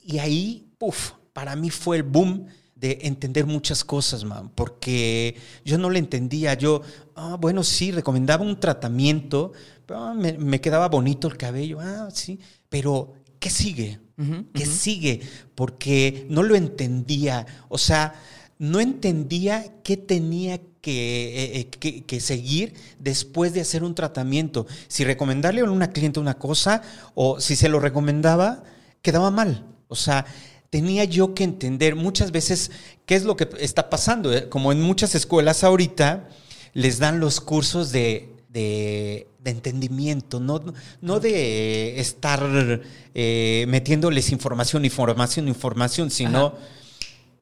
Y 0.06 0.20
ahí, 0.20 0.70
puff, 0.78 1.12
para 1.34 1.56
mí 1.56 1.70
fue 1.70 1.98
el 1.98 2.04
boom 2.04 2.48
de 2.82 2.98
entender 3.04 3.46
muchas 3.46 3.86
cosas, 3.86 4.24
man, 4.24 4.50
porque 4.56 5.36
yo 5.64 5.78
no 5.78 5.92
le 5.92 6.00
entendía. 6.00 6.56
Yo, 6.56 6.82
ah, 7.16 7.38
bueno, 7.40 7.64
sí, 7.64 7.92
recomendaba 7.92 8.44
un 8.44 8.60
tratamiento, 8.60 9.54
pero 9.86 10.16
me, 10.16 10.34
me, 10.34 10.60
quedaba 10.60 10.90
bonito 10.90 11.28
el 11.28 11.38
cabello, 11.38 11.80
ah, 11.80 12.10
sí, 12.12 12.40
pero 12.70 13.14
¿qué 13.40 13.52
sigue? 13.52 14.00
Uh 14.18 14.24
-huh, 14.24 14.46
¿Qué 14.52 14.64
uh 14.64 14.66
-huh. 14.66 14.72
sigue? 14.72 15.22
Porque 15.54 16.26
no 16.30 16.42
lo 16.42 16.56
entendía, 16.56 17.46
o 17.70 17.78
sea, 17.78 18.16
no 18.58 18.80
entendía 18.80 19.82
qué 19.84 19.96
tenía 19.96 20.60
que, 20.82 21.60
eh, 21.60 21.70
que, 21.70 22.04
que, 22.04 22.20
seguir 22.20 22.74
después 22.98 23.54
de 23.54 23.62
hacer 23.62 23.84
un 23.84 23.94
tratamiento. 23.94 24.66
Si 24.88 25.04
recomendarle 25.04 25.62
a 25.62 25.70
una 25.70 25.92
cliente 25.92 26.20
una 26.20 26.40
cosa 26.40 26.82
o 27.14 27.40
si 27.40 27.56
se 27.56 27.70
lo 27.70 27.80
recomendaba, 27.80 28.64
quedaba 29.04 29.30
mal. 29.30 29.68
O 29.88 29.96
sea, 29.96 30.26
tenía 30.72 31.04
yo 31.04 31.36
que 31.36 31.44
entender 31.44 31.96
muchas 31.96 32.32
veces 32.32 32.72
qué 33.06 33.16
es 33.16 33.24
lo 33.24 33.38
que 33.38 33.48
está 33.60 33.92
pasando. 33.92 34.34
¿eh? 34.34 34.50
Como 34.50 34.72
en 34.72 34.82
muchas 34.82 35.14
escuelas 35.14 35.64
ahorita 35.64 36.30
les 36.74 36.98
dan 36.98 37.20
los 37.20 37.42
cursos 37.42 37.92
de, 37.92 38.34
de, 38.50 39.28
de 39.44 39.52
entendimiento, 39.52 40.40
no, 40.40 40.64
no 41.02 41.20
de 41.20 42.00
estar 42.00 42.82
eh, 43.14 43.66
metiéndoles 43.68 44.32
información, 44.32 44.86
información, 44.86 45.50
información, 45.50 46.10
sino 46.10 46.48
Ajá. 46.48 46.58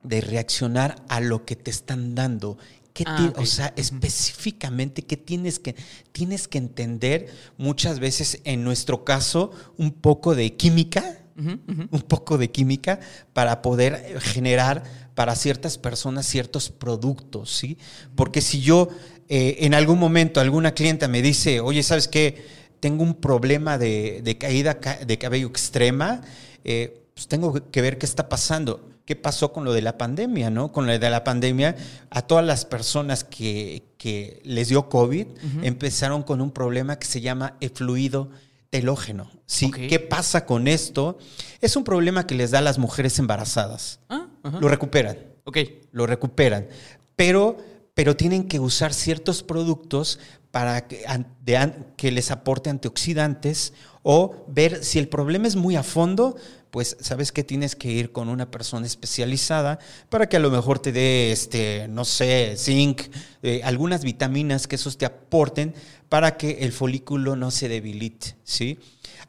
de 0.02 0.22
reaccionar 0.22 0.96
a 1.08 1.22
lo 1.22 1.46
que 1.46 1.56
te 1.56 1.70
están 1.70 2.16
dando. 2.16 2.58
¿Qué 2.94 3.04
ah, 3.06 3.28
okay. 3.30 3.44
O 3.44 3.46
sea, 3.46 3.72
específicamente, 3.78 5.04
¿qué 5.04 5.18
tienes 5.18 5.60
que, 5.60 5.76
tienes 6.12 6.48
que 6.48 6.58
entender? 6.58 7.28
Muchas 7.60 8.00
veces, 8.00 8.42
en 8.44 8.64
nuestro 8.64 9.06
caso, 9.06 9.52
un 9.78 9.92
poco 9.92 10.34
de 10.34 10.56
química, 10.56 11.19
Uh 11.40 11.44
-huh, 11.44 11.60
uh 11.68 11.74
-huh. 11.74 11.88
un 11.92 12.02
poco 12.02 12.38
de 12.38 12.52
química 12.52 13.00
para 13.34 13.62
poder 13.62 14.20
generar 14.20 14.84
para 15.16 15.36
ciertas 15.36 15.78
personas 15.78 16.26
ciertos 16.26 16.70
productos, 16.70 17.52
¿sí? 17.52 17.78
Porque 18.16 18.42
si 18.42 18.62
yo 18.62 18.90
eh, 19.28 19.58
en 19.66 19.74
algún 19.74 20.00
momento 20.00 20.40
alguna 20.40 20.74
clienta 20.74 21.08
me 21.08 21.22
dice, 21.22 21.60
oye, 21.60 21.84
¿sabes 21.84 22.08
qué? 22.08 22.46
Tengo 22.80 23.04
un 23.04 23.14
problema 23.16 23.78
de, 23.78 24.22
de 24.24 24.38
caída 24.38 24.80
de 25.06 25.18
cabello 25.18 25.48
extrema, 25.48 26.22
eh, 26.64 27.04
pues 27.14 27.28
tengo 27.28 27.54
que 27.72 27.82
ver 27.82 27.98
qué 27.98 28.06
está 28.06 28.30
pasando. 28.30 28.86
¿Qué 29.06 29.16
pasó 29.16 29.52
con 29.52 29.66
lo 29.66 29.74
de 29.74 29.82
la 29.82 29.98
pandemia, 29.98 30.52
no? 30.52 30.72
Con 30.72 30.86
lo 30.86 30.98
de 30.98 31.10
la 31.10 31.24
pandemia, 31.24 31.76
a 32.12 32.22
todas 32.22 32.46
las 32.46 32.64
personas 32.64 33.24
que, 33.24 33.82
que 33.98 34.40
les 34.44 34.70
dio 34.70 34.88
COVID 34.88 35.26
uh 35.26 35.32
-huh. 35.34 35.66
empezaron 35.66 36.22
con 36.24 36.42
un 36.42 36.52
problema 36.52 36.98
que 37.00 37.08
se 37.08 37.20
llama 37.20 37.56
efluido 37.60 38.30
telógeno. 38.70 39.30
¿sí? 39.46 39.68
Okay. 39.68 39.88
¿Qué 39.88 40.00
pasa 40.00 40.46
con 40.46 40.68
esto? 40.68 41.18
Es 41.62 41.76
un 41.76 41.84
problema 41.84 42.28
que 42.28 42.36
les 42.36 42.52
da 42.52 42.60
a 42.60 42.62
las 42.62 42.78
mujeres 42.78 43.18
embarazadas. 43.20 44.00
Ah, 44.10 44.28
uh 44.44 44.48
-huh. 44.50 44.60
Lo 44.60 44.68
recuperan. 44.68 45.18
Ok. 45.44 45.58
Lo 45.92 46.06
recuperan. 46.06 46.68
Pero, 47.16 47.58
pero 47.94 48.16
tienen 48.16 48.48
que 48.48 48.60
usar 48.60 48.94
ciertos 48.94 49.44
productos 49.44 50.20
para 50.52 50.88
que, 50.88 51.06
de, 51.42 51.74
que 51.96 52.12
les 52.12 52.32
aporte 52.32 52.70
antioxidantes 52.70 53.74
O 54.04 54.46
ver 54.48 54.84
si 54.84 55.00
el 55.00 55.08
problema 55.08 55.48
es 55.48 55.56
muy 55.56 55.76
a 55.76 55.84
fondo, 55.84 56.36
pues 56.72 56.98
sabes 57.00 57.32
que 57.32 57.44
tienes 57.44 57.76
que 57.76 57.92
ir 57.92 58.12
con 58.12 58.30
una 58.30 58.50
persona 58.50 58.86
especializada 58.86 59.80
para 60.10 60.30
que 60.30 60.38
a 60.38 60.40
lo 60.40 60.52
mejor 60.52 60.80
te 60.80 60.92
dé, 60.92 61.32
este, 61.32 61.88
no 61.90 62.06
sé, 62.06 62.56
zinc, 62.58 63.02
eh, 63.42 63.62
algunas 63.64 64.04
vitaminas 64.04 64.68
que 64.68 64.76
esos 64.76 64.98
te 64.98 65.06
aporten 65.06 65.74
para 66.10 66.38
que 66.38 66.60
el 66.62 66.72
folículo 66.72 67.36
no 67.36 67.52
se 67.52 67.70
debilite, 67.70 68.36
¿sí? 68.44 68.80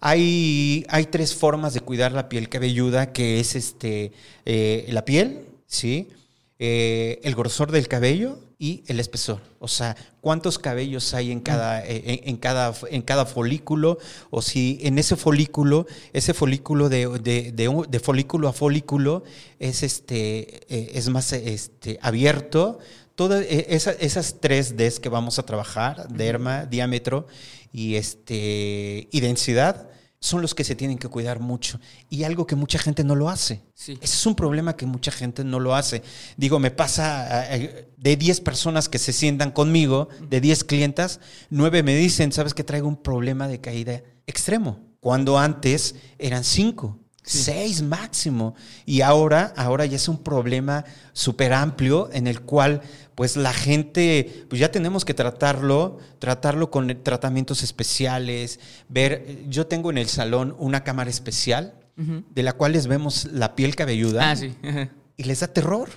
Hay, 0.01 0.87
hay 0.89 1.07
tres 1.07 1.35
formas 1.35 1.75
de 1.75 1.81
cuidar 1.81 2.13
la 2.13 2.29
piel 2.29 2.49
cabelluda, 2.49 3.13
que 3.13 3.41
es 3.41 3.55
este, 3.55 4.13
eh, 4.45 4.87
la 4.91 5.05
piel, 5.05 5.47
¿sí? 5.67 6.09
Eh, 6.59 7.21
el 7.23 7.35
grosor 7.35 7.73
del 7.73 7.89
cabello 7.89 8.39
y 8.61 8.85
el 8.89 9.01
espesor. 9.01 9.41
O 9.59 9.67
sea, 9.67 9.97
cuántos 10.21 10.59
cabellos 10.59 11.15
hay 11.15 11.33
en 11.33 11.41
cada, 11.41 11.83
eh, 11.83 12.21
en, 12.25 12.37
cada, 12.37 12.75
en 12.91 13.01
cada 13.01 13.25
folículo, 13.25 13.99
o 14.29 14.43
si 14.43 14.79
en 14.83 14.99
ese 14.99 15.17
folículo, 15.17 15.87
ese 16.13 16.35
folículo 16.35 16.91
de, 16.91 17.09
de, 17.09 18.01
folículo 18.01 18.49
a 18.49 18.53
folículo 18.53 19.25
es, 19.59 19.83
este, 19.83 20.61
eh, 20.69 20.93
es 20.95 21.09
más 21.09 21.33
este, 21.33 21.99
abierto. 22.03 22.79
Todas 23.15 23.47
esas 23.49 24.37
tres 24.41 24.77
Ds 24.77 25.01
que 25.01 25.09
vamos 25.09 25.39
a 25.39 25.45
trabajar, 25.45 26.09
derma, 26.09 26.67
diámetro 26.67 27.27
y, 27.73 27.95
este, 27.95 29.09
y 29.11 29.21
densidad, 29.21 29.89
son 30.21 30.43
los 30.43 30.55
que 30.55 30.65
se 30.65 30.75
tienen 30.75 30.99
que 30.99 31.09
cuidar 31.09 31.41
mucho. 31.41 31.81
Y 32.11 32.25
algo 32.25 32.47
que 32.47 32.55
mucha 32.55 32.79
gente 32.79 33.05
no 33.05 33.15
lo 33.15 33.31
hace. 33.31 33.63
Ese 33.75 33.97
es 34.03 34.27
un 34.27 34.35
problema 34.35 34.77
que 34.77 34.85
mucha 34.85 35.11
gente 35.11 35.45
no 35.45 35.59
lo 35.59 35.75
hace. 35.75 36.03
Digo, 36.37 36.59
me 36.59 36.71
pasa 36.71 37.47
de 37.97 38.17
10 38.17 38.41
personas 38.43 38.89
que 38.89 38.99
se 38.99 39.15
sientan 39.15 39.51
conmigo, 39.51 40.09
de 40.29 40.41
10 40.43 40.65
clientas, 40.65 41.21
9 41.49 41.83
me 41.83 41.97
dicen, 41.97 42.33
sabes 42.33 42.53
que 42.53 42.65
traigo 42.65 42.87
un 42.87 43.03
problema 43.03 43.49
de 43.49 43.61
caída 43.61 44.03
extremo. 44.27 44.81
Cuando 45.01 45.39
antes 45.39 45.95
eran 46.19 46.45
5. 46.45 46.99
Seis 47.23 47.83
máximo. 47.83 48.55
Y 48.87 49.03
ahora, 49.03 49.53
ahora 49.57 49.87
ya 49.87 49.97
es 49.97 50.09
un 50.09 50.19
problema 50.19 50.85
súper 51.13 51.53
amplio 51.53 52.09
en 52.13 52.27
el 52.27 52.41
cual 52.41 52.81
pues 53.15 53.37
la 53.37 53.53
gente, 53.53 54.47
pues 54.49 54.61
ya 54.61 54.73
tenemos 54.73 55.05
que 55.05 55.13
tratarlo, 55.13 55.99
tratarlo 56.19 56.71
con 56.71 57.03
tratamientos 57.03 57.63
especiales, 57.63 58.59
ver, 58.89 59.45
yo 59.49 59.67
tengo 59.67 59.91
en 59.91 59.99
el 59.99 60.09
salón 60.09 60.57
una 60.59 60.85
cámara 60.85 61.11
especial 61.11 61.75
de 61.97 62.43
la 62.43 62.55
cual 62.55 62.73
les 62.73 62.87
vemos 62.87 63.27
la 63.27 63.55
piel 63.55 63.77
cabelluda. 63.77 64.31
Ah, 64.31 64.37
sí. 64.37 64.55
y 65.19 65.25
les 65.25 65.41
da 65.41 65.49
terror. 65.49 65.91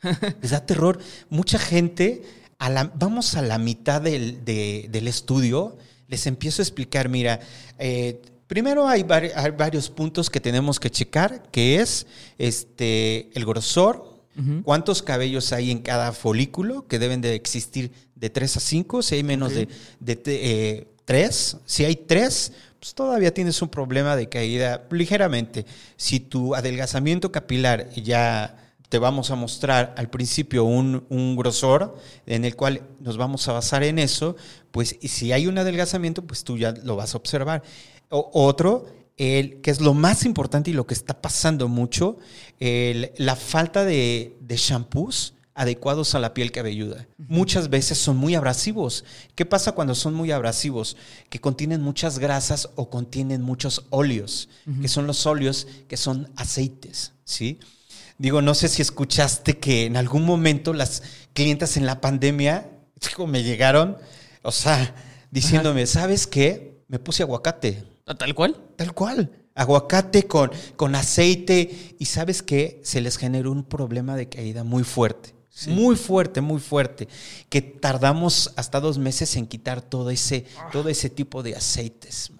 les 0.40 0.50
da 0.50 0.64
terror. 0.64 0.98
Mucha 1.28 1.58
gente, 1.58 2.22
a 2.58 2.70
la, 2.70 2.90
vamos 2.94 3.34
a 3.34 3.42
la 3.42 3.58
mitad 3.58 4.00
del, 4.00 4.42
del 4.46 5.08
estudio, 5.08 5.76
les 6.08 6.26
empiezo 6.26 6.62
a 6.62 6.64
explicar, 6.64 7.10
mira, 7.10 7.40
eh, 7.78 8.22
Primero 8.52 8.86
hay, 8.86 9.02
varios 9.02 9.88
puntos 9.88 10.28
que 10.28 10.38
tenemos 10.38 10.78
que 10.78 10.90
checar, 10.90 11.42
que 11.50 11.76
es 11.76 12.06
este, 12.36 13.30
el 13.32 13.46
grosor, 13.46 14.20
cuántos 14.62 15.02
cabellos 15.02 15.54
hay 15.54 15.70
en 15.70 15.78
cada 15.78 16.12
folículo, 16.12 16.86
que 16.86 16.98
deben 16.98 17.22
de 17.22 17.34
existir 17.34 17.92
de 18.14 18.28
3 18.28 18.58
a 18.58 18.60
5, 18.60 19.00
si 19.00 19.14
hay 19.14 19.22
menos 19.22 19.54
de, 19.54 19.68
de 20.00 20.16
3, 20.16 21.54
eh, 21.54 21.58
si 21.64 21.84
hay 21.86 21.96
3, 21.96 22.52
pues 22.78 22.92
todavía 22.92 23.32
tienes 23.32 23.62
un 23.62 23.70
problema 23.70 24.16
de 24.16 24.28
caída 24.28 24.86
ligeramente. 24.90 25.64
Si 25.96 26.20
tu 26.20 26.54
adelgazamiento 26.54 27.32
capilar 27.32 27.88
ya 27.94 28.58
te 28.90 28.98
vamos 28.98 29.30
a 29.30 29.34
mostrar 29.34 29.94
al 29.96 30.10
principio 30.10 30.64
un, 30.64 31.06
un, 31.08 31.36
grosor 31.36 31.96
en 32.26 32.44
el 32.44 32.54
cual 32.54 32.82
nos 33.00 33.16
vamos 33.16 33.48
a 33.48 33.52
basar 33.52 33.82
en 33.84 33.98
eso, 33.98 34.36
pues 34.72 34.98
si 35.00 35.32
hay 35.32 35.46
un 35.46 35.56
adelgazamiento, 35.56 36.22
pues 36.26 36.44
tú 36.44 36.58
ya 36.58 36.72
lo 36.72 36.96
vas 36.96 37.14
a 37.14 37.16
observar 37.16 37.62
otro, 38.12 38.86
el, 39.16 39.60
que 39.60 39.70
es 39.70 39.80
lo 39.80 39.94
más 39.94 40.24
importante 40.24 40.70
y 40.70 40.74
lo 40.74 40.86
que 40.86 40.94
está 40.94 41.20
pasando 41.20 41.68
mucho, 41.68 42.18
la 42.60 43.36
falta 43.36 43.84
de, 43.84 44.36
de 44.40 44.56
shampoos 44.56 45.34
adecuados 45.54 46.14
a 46.14 46.18
la 46.18 46.32
piel 46.32 46.50
cabelluda. 46.50 47.06
Muchas 47.18 47.68
veces 47.68 47.98
son 47.98 48.16
muy 48.16 48.34
abrasivos. 48.34 49.04
¿Qué 49.34 49.44
pasa 49.44 49.72
cuando 49.72 49.94
son 49.94 50.14
muy 50.14 50.30
abrasivos? 50.32 50.96
Que 51.28 51.40
contienen 51.40 51.82
muchas 51.82 52.18
grasas 52.18 52.70
o 52.74 52.88
contienen 52.88 53.42
muchos 53.42 53.84
óleos, 53.90 54.48
que 54.80 54.88
son 54.88 55.06
los 55.06 55.26
óleos 55.26 55.66
que 55.88 55.96
son 55.96 56.30
aceites, 56.36 57.12
¿sí? 57.24 57.58
Digo, 58.18 58.40
no 58.40 58.54
sé 58.54 58.68
si 58.68 58.82
escuchaste 58.82 59.58
que 59.58 59.84
en 59.84 59.96
algún 59.96 60.24
momento 60.24 60.72
las 60.72 61.02
clientas 61.32 61.76
en 61.76 61.86
la 61.86 62.00
pandemia 62.00 62.70
me 63.26 63.42
llegaron, 63.42 63.96
o 64.42 64.52
sea, 64.52 64.94
diciéndome, 65.30 65.86
¿sabes 65.86 66.26
qué? 66.26 66.82
Me 66.88 66.98
puse 66.98 67.22
aguacate. 67.22 67.82
¿Tal 68.04 68.34
cual? 68.34 68.56
Tal 68.76 68.92
cual. 68.92 69.30
Aguacate 69.54 70.26
con, 70.26 70.50
con 70.76 70.94
aceite. 70.94 71.96
Y 71.98 72.06
sabes 72.06 72.42
que 72.42 72.80
se 72.84 73.00
les 73.00 73.16
generó 73.16 73.52
un 73.52 73.64
problema 73.64 74.16
de 74.16 74.28
caída 74.28 74.64
muy 74.64 74.84
fuerte. 74.84 75.34
Muy 75.68 75.96
fuerte, 75.96 76.40
muy 76.40 76.60
fuerte. 76.60 77.08
Que 77.48 77.60
tardamos 77.60 78.52
hasta 78.56 78.80
dos 78.80 78.98
meses 78.98 79.36
en 79.36 79.46
quitar 79.46 79.82
todo 79.82 80.10
ese, 80.10 80.46
todo 80.72 80.88
ese 80.88 81.10
tipo 81.10 81.42
de 81.42 81.54
aceites. 81.54 82.32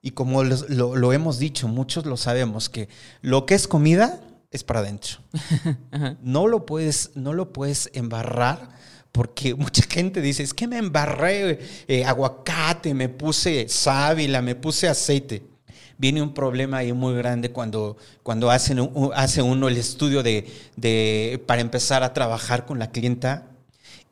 Y 0.00 0.12
como 0.12 0.42
lo, 0.42 0.96
lo, 0.96 1.12
hemos 1.12 1.38
dicho, 1.38 1.68
muchos 1.68 2.06
lo 2.06 2.16
sabemos, 2.16 2.68
que 2.68 2.88
lo 3.22 3.44
que 3.44 3.54
es 3.54 3.66
comida 3.68 4.20
es 4.50 4.64
para 4.64 4.80
adentro. 4.80 5.18
no, 6.22 6.46
lo 6.46 6.64
puedes, 6.64 7.10
no 7.14 7.32
lo 7.32 7.52
puedes 7.52 7.90
embarrar 7.92 8.70
porque 9.16 9.54
mucha 9.56 9.82
gente 9.88 10.20
dice, 10.20 10.42
es 10.42 10.52
que 10.52 10.68
me 10.68 10.76
embarré 10.76 11.58
eh, 11.88 12.04
aguacate, 12.04 12.92
me 12.92 13.08
puse 13.08 13.66
sábila, 13.68 14.42
me 14.42 14.54
puse 14.54 14.88
aceite. 14.88 15.42
Viene 15.98 16.20
un 16.20 16.34
problema 16.34 16.78
ahí 16.78 16.92
muy 16.92 17.14
grande 17.14 17.50
cuando, 17.50 17.96
cuando 18.22 18.50
hacen, 18.50 18.90
hace 19.14 19.40
uno 19.40 19.68
el 19.68 19.78
estudio 19.78 20.22
de, 20.22 21.42
para 21.46 21.62
empezar 21.62 22.02
a 22.02 22.12
trabajar 22.12 22.66
con 22.66 22.78
la 22.78 22.90
clienta 22.90 23.48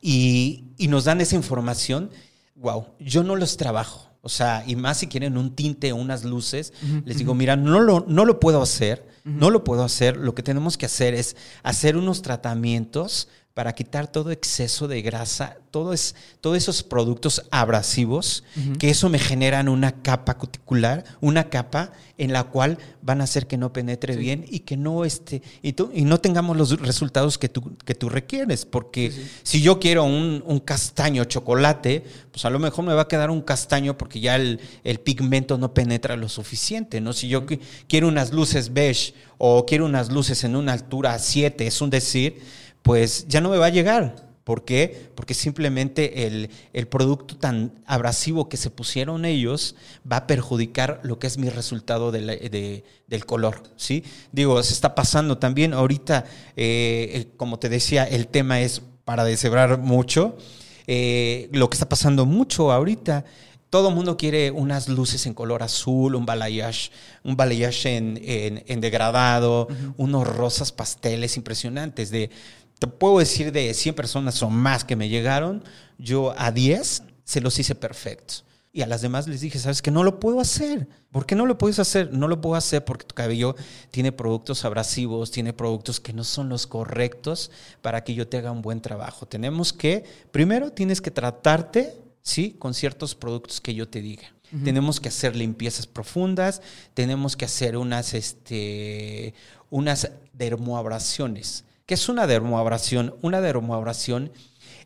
y, 0.01 0.63
nos 0.89 1.03
dan 1.03 1.21
esa 1.21 1.35
información. 1.35 2.09
Wow, 2.55 2.87
yo 2.99 3.23
no 3.23 3.35
los 3.35 3.57
trabajo. 3.57 4.09
O 4.21 4.29
sea, 4.29 4.63
y 4.65 4.75
más 4.75 4.97
si 4.97 5.07
quieren 5.07 5.37
un 5.37 5.55
tinte 5.55 5.91
o 5.91 5.97
unas 5.97 6.23
luces, 6.23 6.73
les 7.05 7.19
digo, 7.19 7.35
mira, 7.35 7.55
no 7.55 7.79
lo, 7.79 8.03
no 8.07 8.25
lo 8.25 8.39
puedo 8.39 8.63
hacer, 8.63 9.07
no 9.23 9.51
lo 9.51 9.63
puedo 9.63 9.83
hacer. 9.83 10.17
Lo 10.17 10.33
que 10.33 10.41
tenemos 10.41 10.79
que 10.79 10.87
hacer 10.87 11.13
es 11.13 11.35
hacer 11.61 11.95
unos 11.95 12.23
tratamientos 12.23 13.27
para 13.55 13.73
quitar 13.73 14.11
todo 14.11 14.31
exceso 14.31 14.89
de 14.89 15.01
grasa, 15.01 15.55
todo 15.71 15.93
es, 15.93 16.13
todos 16.41 16.57
esos 16.57 16.83
productos 16.83 17.41
abrasivos, 17.51 18.43
que 18.79 18.89
eso 18.89 19.07
me 19.07 19.17
generan 19.17 19.69
una 19.69 19.93
capa 20.01 20.37
cuticular, 20.37 21.05
una 21.21 21.49
capa 21.49 21.93
en 22.17 22.33
la 22.33 22.43
cual 22.43 22.77
van 23.01 23.21
a 23.21 23.23
hacer 23.23 23.47
que 23.47 23.55
no 23.57 23.71
penetre 23.71 24.17
bien 24.17 24.45
y 24.49 24.59
que 24.59 24.75
no 24.75 25.05
esté, 25.05 25.41
y, 25.61 25.73
y, 25.93 26.03
no 26.03 26.19
tengamos 26.19 26.57
los 26.57 26.81
resultados 26.81 27.37
que 27.37 27.47
tú, 27.47 27.77
que 27.85 27.95
tú 27.95 28.09
requieres. 28.09 28.65
Porque 28.65 29.13
si 29.43 29.61
yo 29.61 29.79
quiero 29.79 30.03
un, 30.03 30.61
castaño 30.65 31.23
chocolate, 31.23 32.03
pues 32.31 32.43
a 32.43 32.49
lo 32.49 32.59
mejor 32.59 32.83
me 32.83 32.93
va 32.93 33.03
a 33.03 33.07
quedar 33.07 33.29
un 33.29 33.41
castaño 33.41 33.97
porque 33.97 34.19
ya 34.19 34.35
el, 34.35 34.59
el 34.83 34.99
pigmento 34.99 35.57
no 35.57 35.73
penetra 35.73 36.17
lo 36.17 36.27
suficiente, 36.27 36.99
¿no? 36.99 37.13
Si 37.13 37.29
yo 37.29 37.45
quiero 37.87 38.09
unas 38.09 38.33
luces 38.33 38.73
beige 38.73 39.13
o 39.37 39.65
quiero 39.65 39.85
unas 39.85 40.11
luces 40.11 40.43
en 40.43 40.57
una 40.57 40.73
altura 40.73 41.17
7, 41.17 41.67
es 41.67 41.81
un 41.81 41.89
decir, 41.89 42.41
pues 42.85 43.25
ya 43.27 43.41
no 43.41 43.49
me 43.49 43.57
va 43.57 43.65
a 43.65 43.69
llegar. 43.69 44.15
¿Por 44.43 44.63
qué? 44.63 45.09
Porque 45.15 45.33
simplemente 45.33 46.27
el, 46.27 46.87
producto 46.87 47.35
tan 47.35 47.73
abrasivo 47.87 48.47
que 48.47 48.57
se 48.57 48.69
pusieron 48.69 49.25
ellos 49.25 49.75
va 50.09 50.17
a 50.17 50.27
perjudicar 50.27 50.99
lo 51.01 51.17
que 51.17 51.25
es 51.25 51.39
mi 51.39 51.49
resultado 51.49 52.11
de 52.11 52.83
del 53.07 53.25
color. 53.25 53.63
¿sí? 53.75 54.03
Digo, 54.31 54.61
se 54.61 54.73
está 54.73 54.93
pasando 54.93 55.39
también 55.39 55.73
ahorita, 55.73 56.25
eh, 56.55 57.29
como 57.37 57.57
te 57.57 57.69
decía, 57.69 58.03
el 58.03 58.27
tema 58.27 58.61
es 58.61 58.83
para 59.03 59.23
deshebrar 59.23 59.79
mucho. 59.79 60.37
Eh, 60.85 61.49
lo 61.53 61.71
que 61.71 61.75
está 61.75 61.89
pasando 61.89 62.27
mucho 62.27 62.71
ahorita 62.71 63.25
todo 63.71 63.89
el 63.89 63.95
mundo 63.95 64.15
quiere 64.15 64.51
unas 64.51 64.87
luces 64.87 65.25
en 65.25 65.33
color 65.33 65.61
azul, 65.61 66.15
un 66.15 66.25
balayage, 66.25 66.91
un 67.23 67.35
balayage 67.35 67.97
en, 67.97 68.79
degradado, 68.79 69.67
unos 69.97 70.25
rosas 70.25 70.71
pasteles 70.71 71.35
impresionantes 71.35 72.09
de 72.09 72.29
te 72.79 72.87
puedo 72.87 73.19
decir 73.19 73.51
de 73.51 73.73
100 73.73 73.95
personas 73.95 74.41
o 74.43 74.49
más 74.49 74.83
que 74.83 74.95
me 74.95 75.09
llegaron, 75.09 75.63
yo 75.97 76.33
a 76.37 76.51
10 76.51 77.03
se 77.23 77.41
los 77.41 77.57
hice 77.59 77.75
perfectos. 77.75 78.45
Y 78.75 78.81
a 78.81 78.87
las 78.87 79.01
demás 79.01 79.25
les 79.29 79.39
dije, 79.39 79.57
¿sabes 79.57 79.81
que 79.81 79.89
No 79.89 80.03
lo 80.03 80.19
puedo 80.19 80.41
hacer. 80.41 80.89
¿Por 81.09 81.25
qué 81.25 81.33
no 81.33 81.45
lo 81.45 81.57
puedes 81.57 81.79
hacer? 81.79 82.11
No 82.11 82.27
lo 82.27 82.41
puedo 82.41 82.55
hacer 82.55 82.83
porque 82.83 83.05
tu 83.05 83.15
cabello 83.15 83.55
tiene 83.89 84.11
productos 84.11 84.65
abrasivos, 84.65 85.31
tiene 85.31 85.53
productos 85.53 86.01
que 86.01 86.11
no 86.11 86.25
son 86.25 86.49
los 86.49 86.67
correctos 86.67 87.51
para 87.81 88.03
que 88.03 88.13
yo 88.13 88.27
te 88.27 88.37
haga 88.37 88.51
un 88.51 88.61
buen 88.61 88.81
trabajo. 88.81 89.25
Tenemos 89.25 89.71
que, 89.71 90.03
primero 90.31 90.73
tienes 90.73 90.99
que 90.99 91.09
tratarte, 91.09 91.97
¿sí? 92.21 92.57
Con 92.59 92.73
ciertos 92.73 93.15
productos 93.15 93.61
que 93.61 93.73
yo 93.73 93.87
te 93.87 94.01
diga. 94.01 94.33
Tenemos 94.63 94.99
que 94.99 95.09
hacer 95.09 95.35
limpiezas 95.35 95.87
profundas, 95.87 96.61
tenemos 96.93 97.35
que 97.35 97.45
hacer 97.45 97.75
unas, 97.75 98.13
este, 98.13 99.33
unas 99.69 100.11
dermoabrasiones 100.33 101.64
¿Qué 101.85 101.93
es 101.93 102.09
una 102.09 102.25
dermoabrasión? 102.25 103.15
Una 103.21 103.41
dermoabrasión 103.41 104.31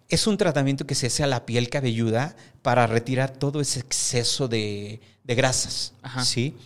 es 0.09 0.27
un 0.27 0.37
tratamiento 0.37 0.85
que 0.85 0.95
se 0.95 1.07
hace 1.07 1.23
a 1.23 1.27
la 1.27 1.45
piel 1.45 1.69
cabelluda 1.69 2.35
para 2.61 2.87
retirar 2.87 3.31
todo 3.31 3.61
ese 3.61 3.79
exceso 3.79 4.47
de, 4.47 4.99
de 5.23 5.35
grasas. 5.35 5.93
Ajá. 6.01 6.25
¿sí? 6.25 6.57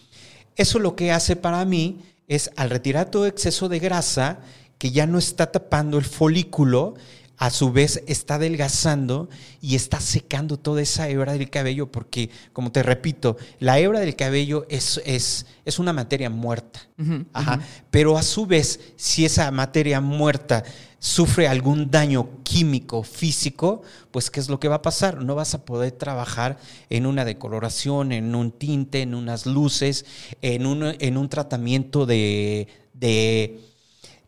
Eso 0.56 0.80
lo 0.80 0.96
que 0.96 1.12
hace 1.12 1.36
para 1.36 1.63
mí 1.66 2.00
es 2.28 2.50
al 2.56 2.70
retirar 2.70 3.12
todo 3.12 3.28
exceso 3.28 3.70
de 3.70 3.80
grasa 3.80 4.40
que 4.78 4.92
ya 4.92 5.06
no 5.06 5.18
está 5.18 5.52
tapando 5.52 5.98
el 5.98 6.06
folículo, 6.06 6.96
a 7.43 7.50
su 7.50 7.73
vez 7.73 8.01
está 8.07 8.35
adelgazando 8.35 9.27
y 9.59 9.75
está 9.75 10.00
secando 10.00 10.57
toda 10.57 10.81
esa 10.81 11.09
hebra 11.09 11.33
del 11.33 11.50
cabello, 11.50 11.91
porque, 11.91 12.29
como 12.53 12.71
te 12.71 12.83
repito, 12.83 13.35
la 13.59 13.79
hebra 13.79 14.00
del 14.00 14.15
cabello 14.15 14.65
es, 14.69 15.01
es, 15.03 15.45
es 15.65 15.77
una 15.77 15.91
materia 15.91 16.29
muerta. 16.29 16.88
Ajá. 17.33 17.59
Pero 17.91 18.17
a 18.17 18.23
su 18.23 18.45
vez, 18.45 18.93
si 18.95 19.25
esa 19.25 19.51
materia 19.51 20.00
muerta 20.00 20.63
sufre 21.00 21.50
algún 21.50 21.91
daño 21.91 22.29
químico, 22.43 23.03
físico, 23.03 23.81
pues 24.12 24.31
¿qué 24.31 24.39
es 24.39 24.47
lo 24.47 24.62
que 24.62 24.69
va 24.69 24.75
a 24.75 24.81
pasar? 24.81 25.21
No 25.21 25.35
vas 25.35 25.53
a 25.53 25.65
poder 25.65 25.91
trabajar 25.91 26.57
en 26.89 27.05
una 27.05 27.25
decoloración, 27.25 28.13
en 28.13 28.35
un 28.35 28.51
tinte, 28.51 29.01
en 29.01 29.13
unas 29.13 29.45
luces, 29.45 30.05
en 30.41 30.65
un, 30.65 30.95
en 30.97 31.17
un 31.17 31.27
tratamiento 31.27 32.05
de, 32.05 32.69
de 32.93 33.73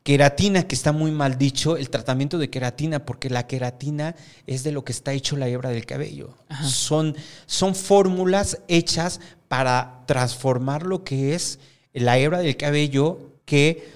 queratina, 0.06 0.68
que 0.68 0.76
está 0.76 0.92
muy 0.92 1.10
mal 1.10 1.40
dicho, 1.40 1.78
el 1.78 1.90
tratamiento 1.90 2.38
de 2.38 2.52
queratina, 2.52 3.06
porque 3.06 3.32
la 3.32 3.48
queratina 3.48 4.16
es 4.46 4.64
de 4.64 4.72
lo 4.72 4.86
que 4.86 4.92
está 4.92 5.14
hecho 5.14 5.36
la 5.36 5.48
hebra 5.48 5.72
del 5.72 5.88
cabello. 5.88 6.36
Son, 6.64 7.16
son 7.48 7.74
fórmulas 7.74 8.60
hechas 8.68 9.20
para 9.48 10.04
transformar 10.06 10.84
lo 10.84 11.04
que 11.04 11.34
es 11.34 11.58
la 11.92 12.20
hebra 12.20 12.38
del 12.38 12.56
cabello, 12.56 13.32
que 13.46 13.96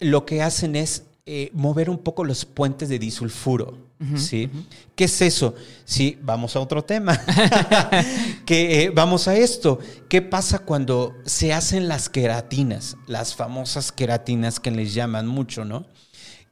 lo 0.00 0.24
que 0.24 0.40
hacen 0.40 0.74
es 0.74 1.02
eh, 1.34 1.50
mover 1.54 1.88
un 1.88 1.98
poco 1.98 2.24
los 2.24 2.44
puentes 2.44 2.88
de 2.88 2.98
disulfuro. 2.98 3.78
¿sí? 4.16 4.50
¿Qué 4.96 5.04
es 5.04 5.22
eso? 5.22 5.54
Sí, 5.84 6.18
vamos 6.22 6.56
a 6.56 6.60
otro 6.60 6.82
tema. 6.84 7.16
que, 8.46 8.82
eh, 8.84 8.90
vamos 8.90 9.28
a 9.28 9.36
esto. 9.36 9.78
¿Qué 10.08 10.22
pasa 10.22 10.58
cuando 10.60 11.14
se 11.24 11.52
hacen 11.52 11.88
las 11.88 12.08
queratinas? 12.08 12.96
Las 13.06 13.34
famosas 13.34 13.92
queratinas 13.92 14.60
que 14.60 14.70
les 14.70 14.94
llaman 14.94 15.26
mucho, 15.26 15.64
¿no? 15.64 15.86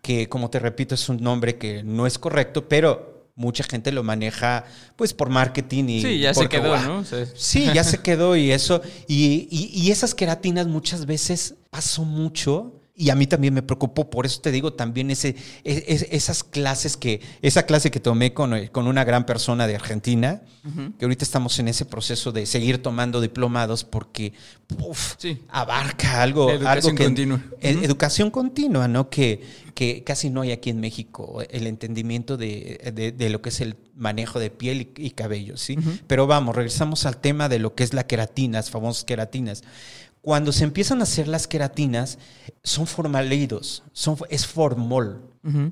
Que, 0.02 0.28
como 0.28 0.49
te 0.50 0.58
repito, 0.60 0.94
es 0.94 1.08
un 1.08 1.18
nombre 1.18 1.58
que 1.58 1.82
no 1.82 2.06
es 2.06 2.18
correcto, 2.18 2.68
pero 2.68 3.28
mucha 3.34 3.64
gente 3.64 3.90
lo 3.90 4.02
maneja 4.02 4.64
pues 4.96 5.12
por 5.14 5.28
marketing 5.30 5.84
y 5.88 6.02
Sí, 6.02 6.18
ya 6.20 6.34
se 6.34 6.40
porque, 6.42 6.58
quedó, 6.58 6.68
guau, 6.68 6.84
¿no? 6.87 7.04
Sea, 7.04 7.26
Sí, 7.34 7.68
ya 7.75 7.84
se 7.84 7.99
quedó 8.02 8.37
y 8.37 8.50
eso. 8.52 8.80
Y, 9.08 9.49
y- 9.50 9.70
y 9.75 9.90
esas 9.90 10.14
queratinas 10.14 10.66
muchas 10.68 11.04
veces 11.06 11.54
pasó 11.70 12.04
mucho. 12.04 12.79
Y 13.00 13.09
a 13.09 13.14
mí 13.14 13.26
también 13.26 13.54
me 13.54 13.62
preocupó, 13.62 14.11
por 14.11 14.26
eso 14.26 14.42
te 14.42 14.52
digo 14.52 14.75
también 14.75 15.11
ese, 15.11 15.35
es- 15.64 15.85
es- 15.87 16.07
esas 16.11 16.45
clases 16.45 16.99
que, 16.99 17.23
esa 17.40 17.62
clase 17.64 17.90
que 17.90 17.99
tomé 17.99 18.35
con, 18.35 18.52
eh, 18.52 18.69
con 18.71 18.87
una 18.87 19.04
gran 19.04 19.25
persona 19.25 19.66
de 19.66 19.75
Argentina, 19.75 20.42
que 20.99 21.07
ahorita 21.07 21.25
estamos 21.25 21.59
en 21.59 21.69
ese 21.69 21.87
proceso 21.87 22.30
de 22.33 22.45
seguir 22.45 22.83
tomando 22.83 23.23
diplomados 23.23 23.85
porque 23.85 24.35
uf, 24.78 25.14
Sí. 25.16 25.38
abarca 25.49 26.21
algo, 26.23 26.50
educación 26.50 26.69
algo 26.90 26.95
que, 26.99 27.04
continua. 27.04 27.42
e- 27.62 27.75
Ujú. 27.76 27.85
educación 27.87 28.30
continua, 28.30 28.87
¿no? 28.87 29.09
Que, 29.09 29.40
que 29.75 30.04
casi 30.04 30.28
no 30.28 30.42
hay 30.42 30.52
aquí 30.52 30.69
en 30.69 30.80
México, 30.80 31.42
el 31.49 31.66
entendimiento 31.66 32.37
de, 32.37 32.92
de- 32.95 33.12
de 33.12 33.30
lo 33.30 33.40
que 33.40 33.49
es 33.49 33.62
el 33.62 33.76
manejo 33.97 34.38
de 34.38 34.50
piel 34.50 34.83
y, 34.99 35.07
y 35.07 35.11
cabello, 35.12 35.57
¿sí? 35.57 35.76
Pero 36.07 36.26
vamos, 36.26 36.54
regresamos 36.54 37.07
al 37.07 37.16
tema 37.16 37.49
de 37.49 37.59
lo 37.59 37.75
que 37.75 37.83
es 37.85 37.95
la 37.95 38.07
queratina, 38.07 38.59
las 38.59 38.71
famosas 38.71 39.04
queratinas. 39.04 39.62
Cuando 40.22 40.52
se 40.52 40.64
empiezan 40.64 41.00
a 41.00 41.04
hacer 41.04 41.28
las 41.28 41.46
queratinas, 41.46 42.18
son 42.62 42.86
formaldehídos, 42.86 43.84
son, 43.92 44.16
es 44.28 44.46
formol. 44.46 45.26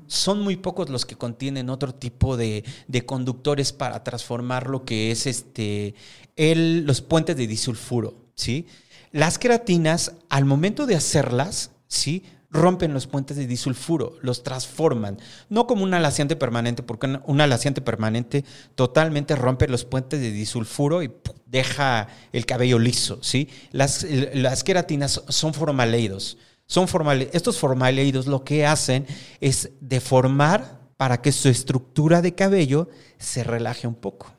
Son 0.07 0.41
muy 0.41 0.57
pocos 0.57 0.89
los 0.89 1.05
que 1.05 1.15
contienen 1.15 1.69
otro 1.69 1.93
tipo 1.93 2.35
de, 2.37 2.63
de 2.87 3.05
conductores 3.05 3.71
para 3.71 4.03
transformar 4.03 4.67
lo 4.67 4.83
que 4.83 5.11
es 5.11 5.27
este, 5.27 5.93
el, 6.35 6.85
los 6.85 7.01
puentes 7.01 7.37
de 7.37 7.45
disulfuro. 7.45 8.15
¿sí? 8.33 8.65
Las 9.11 9.37
queratinas, 9.37 10.13
al 10.29 10.45
momento 10.45 10.87
de 10.87 10.95
hacerlas, 10.95 11.71
¿sí? 11.87 12.23
Rompen 12.51 12.93
los 12.93 13.05
puentes 13.07 13.37
de 13.37 13.45
disulfuro, 13.45 14.13
los 14.21 14.41
transforman, 14.43 15.17
no 15.49 15.67
como 15.67 15.83
un 15.83 15.93
alaciante 15.93 16.35
permanente, 16.35 16.81
porque 16.83 17.07
un- 17.25 17.41
alaciante 17.41 17.81
permanente 17.81 18.43
totalmente 18.75 19.35
rompe 19.35 19.67
los 19.67 19.85
puentes 19.85 20.19
de 20.19 20.31
disulfuro 20.31 21.03
y 21.03 21.09
¡pum! 21.09 21.35
deja 21.45 22.07
el 22.33 22.45
cabello 22.45 22.79
liso, 22.79 23.19
¿sí? 23.21 23.49
Las, 23.71 24.05
las 24.33 24.63
queratinas 24.63 25.21
son 25.27 25.53
formaldehídos. 25.53 26.37
Son 26.65 26.87
formale- 26.87 27.29
estos 27.33 27.57
formaldehídos 27.57 28.27
lo 28.27 28.43
que 28.43 28.65
hacen 28.65 29.05
es 29.41 29.71
deformar 29.81 30.79
para 30.97 31.21
que 31.21 31.31
su 31.31 31.49
estructura 31.49 32.21
de 32.21 32.35
cabello 32.35 32.89
se 33.17 33.43
relaje 33.43 33.87
un 33.87 33.95
poco 33.95 34.33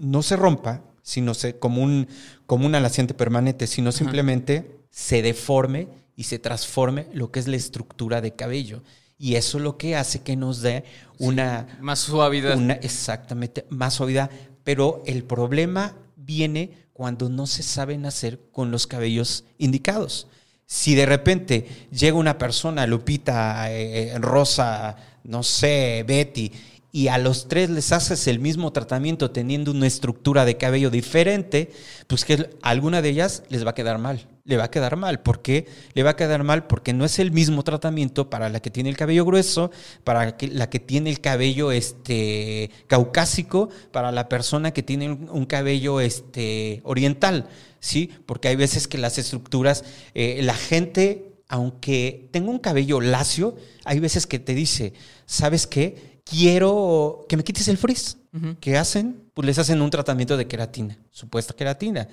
no 0.00 0.22
se 0.22 0.36
rompa, 0.36 0.82
sino 1.02 1.34
se, 1.34 1.58
como, 1.58 1.82
un, 1.82 2.08
como 2.46 2.64
un 2.66 2.74
alaciante 2.74 3.12
permanente, 3.14 3.66
sino 3.66 3.92
simplemente 3.92 4.78
se 4.90 5.20
deforme 5.22 5.88
y 6.20 6.24
se 6.24 6.38
transforme 6.38 7.06
lo 7.14 7.30
que 7.30 7.40
es 7.40 7.48
la 7.48 7.56
estructura 7.56 8.20
de 8.20 8.34
cabello. 8.34 8.82
Y 9.18 9.36
eso 9.36 9.56
es 9.56 9.64
lo 9.64 9.78
que 9.78 9.96
hace 9.96 10.20
que 10.20 10.36
nos 10.36 10.60
dé 10.60 10.84
una, 11.18 11.78
Más 11.80 12.00
suavidad. 12.00 12.58
una 12.58 12.74
exactamente 12.74 13.64
más 13.70 13.94
suavidad. 13.94 14.30
Pero 14.62 15.02
el 15.06 15.24
problema 15.24 15.96
viene 16.16 16.72
cuando 16.92 17.30
no 17.30 17.46
se 17.46 17.62
saben 17.62 18.04
hacer 18.04 18.38
con 18.52 18.70
los 18.70 18.86
cabellos 18.86 19.44
indicados. 19.56 20.26
Si 20.66 20.94
de 20.94 21.06
repente 21.06 21.88
llega 21.90 22.18
una 22.18 22.36
persona, 22.36 22.86
Lupita, 22.86 23.72
eh, 23.72 24.12
Rosa, 24.18 24.96
no 25.24 25.42
sé, 25.42 26.04
Betty, 26.06 26.52
y 26.92 27.08
a 27.08 27.16
los 27.16 27.48
tres 27.48 27.70
les 27.70 27.92
haces 27.92 28.26
el 28.26 28.40
mismo 28.40 28.72
tratamiento 28.72 29.30
teniendo 29.30 29.70
una 29.70 29.86
estructura 29.86 30.44
de 30.44 30.58
cabello 30.58 30.90
diferente, 30.90 31.70
pues 32.08 32.26
que 32.26 32.50
alguna 32.60 33.00
de 33.00 33.08
ellas 33.08 33.42
les 33.48 33.64
va 33.64 33.70
a 33.70 33.74
quedar 33.74 33.96
mal. 33.96 34.26
Le 34.44 34.56
va 34.56 34.64
a 34.64 34.70
quedar 34.70 34.96
mal. 34.96 35.20
¿Por 35.20 35.42
qué? 35.42 35.66
Le 35.94 36.02
va 36.02 36.10
a 36.10 36.16
quedar 36.16 36.42
mal 36.44 36.66
porque 36.66 36.92
no 36.92 37.04
es 37.04 37.18
el 37.18 37.30
mismo 37.30 37.62
tratamiento 37.62 38.30
para 38.30 38.48
la 38.48 38.60
que 38.60 38.70
tiene 38.70 38.88
el 38.88 38.96
cabello 38.96 39.24
grueso, 39.24 39.70
para 40.02 40.36
que- 40.36 40.48
la 40.48 40.70
que 40.70 40.80
tiene 40.80 41.10
el 41.10 41.20
cabello 41.20 41.72
este, 41.72 42.70
caucásico, 42.86 43.68
para 43.92 44.12
la 44.12 44.28
persona 44.28 44.72
que 44.72 44.82
tiene 44.82 45.10
un, 45.10 45.28
un 45.30 45.44
cabello 45.46 46.00
este, 46.00 46.80
oriental. 46.84 47.48
¿sí? 47.80 48.10
Porque 48.26 48.48
hay 48.48 48.56
veces 48.56 48.88
que 48.88 48.98
las 48.98 49.18
estructuras, 49.18 49.84
eh, 50.14 50.40
la 50.42 50.54
gente, 50.54 51.32
aunque 51.48 52.28
tenga 52.30 52.50
un 52.50 52.58
cabello 52.58 53.00
lacio, 53.00 53.56
hay 53.84 54.00
veces 54.00 54.26
que 54.26 54.38
te 54.38 54.54
dice, 54.54 54.92
¿sabes 55.26 55.66
qué? 55.66 56.20
Quiero 56.24 57.26
que 57.28 57.36
me 57.36 57.44
quites 57.44 57.68
el 57.68 57.76
frizz. 57.78 58.16
¿Qué 58.60 58.76
hacen? 58.76 59.24
Pues 59.34 59.44
les 59.46 59.58
hacen 59.58 59.82
un 59.82 59.90
tratamiento 59.90 60.36
de 60.36 60.46
queratina, 60.46 60.96
supuesta 61.10 61.52
queratina. 61.54 62.06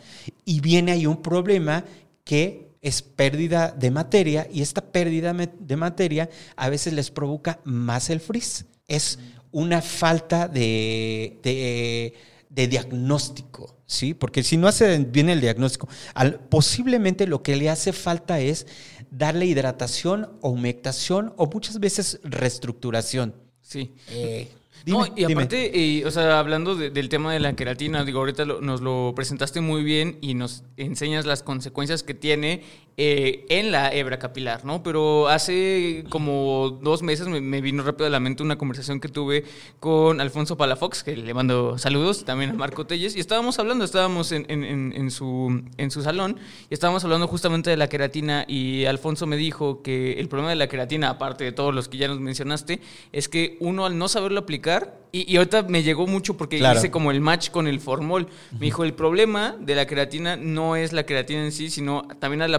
Y 0.46 0.62
viene 0.62 0.92
ahí 0.94 1.06
un 1.06 1.22
problema 1.22 1.86
que 2.28 2.76
es 2.82 3.02
pérdida 3.02 3.72
de 3.72 3.90
materia 3.90 4.48
y 4.52 4.62
esta 4.62 4.82
pérdida 4.82 5.34
de 5.34 5.76
materia 5.78 6.30
a 6.56 6.70
veces 6.70 6.94
les 6.94 7.10
provoca 7.10 7.60
más 7.64 8.10
el 8.10 8.20
frizz. 8.20 8.66
Es 8.88 9.18
una 9.52 9.82
falta 9.82 10.48
de, 10.48 11.40
de, 11.42 12.14
de 12.50 12.68
diagnóstico, 12.68 13.78
¿sí? 13.86 14.14
Porque 14.14 14.44
si 14.44 14.58
no 14.58 14.68
hace 14.68 14.98
bien 15.00 15.30
el 15.30 15.42
diagnóstico, 15.42 15.88
al- 16.14 16.40
posiblemente 16.50 17.28
lo 17.28 17.42
que 17.42 17.56
le 17.56 17.70
hace 17.70 17.94
falta 17.94 18.40
es 18.40 18.68
darle 19.10 19.46
hidratación 19.46 20.38
o 20.42 20.50
humectación 20.50 21.34
o 21.38 21.48
muchas 21.48 21.80
veces 21.80 22.20
reestructuración. 22.24 23.34
Sí. 23.62 23.96
Eh, 24.10 24.50
no, 24.86 25.06
y 25.16 25.24
aparte, 25.34 25.98
eh, 26.00 26.06
o 26.06 26.12
sea, 26.12 26.40
hablando 26.40 26.76
de- 26.76 26.90
del 26.90 27.10
tema 27.10 27.34
de 27.34 27.40
la 27.40 27.56
queratina, 27.56 28.04
digo, 28.06 28.20
ahorita 28.20 28.46
lo- 28.46 28.62
nos 28.62 28.82
lo 28.82 29.14
presentaste 29.16 29.62
muy 29.62 29.84
bien 29.84 30.18
y 30.22 30.34
nos 30.34 30.64
enseñas 30.78 31.26
las 31.26 31.44
consecuencias 31.44 32.04
que 32.04 32.14
tiene 32.14 32.64
eh, 33.00 33.46
en 33.50 33.72
la 33.72 33.94
hebra 33.94 34.18
capilar, 34.18 34.66
¿no? 34.66 34.82
Pero 34.82 35.28
hace 35.28 36.04
como 36.10 36.80
dos 36.82 37.04
meses 37.04 37.28
me, 37.28 37.40
me 37.42 37.62
vino 37.62 37.84
rápido 37.84 38.08
a 38.08 38.10
la 38.10 38.20
mente 38.20 38.42
una 38.42 38.58
conversación 38.58 39.00
que 39.00 39.08
tuve 39.08 39.44
con 39.80 40.20
Alfonso 40.20 40.58
Palafox, 40.58 41.04
que 41.04 41.16
le 41.16 41.34
mando 41.36 41.78
saludos, 41.78 42.26
también 42.26 42.50
a 42.50 42.54
Marco 42.54 42.88
Telles, 42.88 43.16
y 43.16 43.20
estábamos 43.20 43.60
hablando, 43.60 43.86
estábamos 43.86 44.32
en, 44.32 44.46
en- 44.50 44.64
en- 44.64 44.94
en 44.96 45.12
su, 45.12 45.62
en 45.78 45.92
su 45.92 46.02
salón, 46.02 46.38
y 46.70 46.74
estábamos 46.74 47.04
hablando 47.04 47.28
justamente 47.28 47.70
de 47.70 47.78
la 47.78 47.88
queratina, 47.88 48.46
y 48.48 48.86
Alfonso 48.86 49.28
me 49.28 49.38
dijo 49.38 49.84
que 49.84 50.14
el 50.20 50.28
problema 50.28 50.50
de 50.50 50.56
la 50.56 50.68
queratina, 50.68 51.10
aparte 51.10 51.44
de 51.44 51.52
todos 51.52 51.76
los 51.76 51.88
que 51.90 51.98
ya 51.98 52.08
nos 52.08 52.20
mencionaste, 52.20 52.82
es 53.12 53.30
que 53.30 53.58
uno 53.60 53.86
al 53.86 53.98
no 53.98 54.08
saberlo 54.08 54.40
aplicar, 54.40 54.98
y, 55.14 55.32
y 55.32 55.38
ahorita 55.38 55.64
me 55.64 55.84
llegó 55.84 56.06
mucho 56.06 56.36
porque 56.36 56.58
Claro. 56.58 56.78
hice 56.80 56.92
como 56.92 57.12
el 57.12 57.22
match 57.22 57.50
con 57.50 57.66
el 57.68 57.80
formol. 57.80 58.28
Me 58.52 58.66
dijo, 58.66 58.84
el 58.84 58.94
problema 58.94 59.56
de 59.58 59.74
la 59.74 59.88
queratina 59.88 60.36
no 60.36 60.76
es 60.76 60.92
la 60.92 61.06
queratina 61.06 61.46
en 61.46 61.54
sí, 61.54 61.70
sino 61.70 62.06
también 62.20 62.42
al 62.42 62.54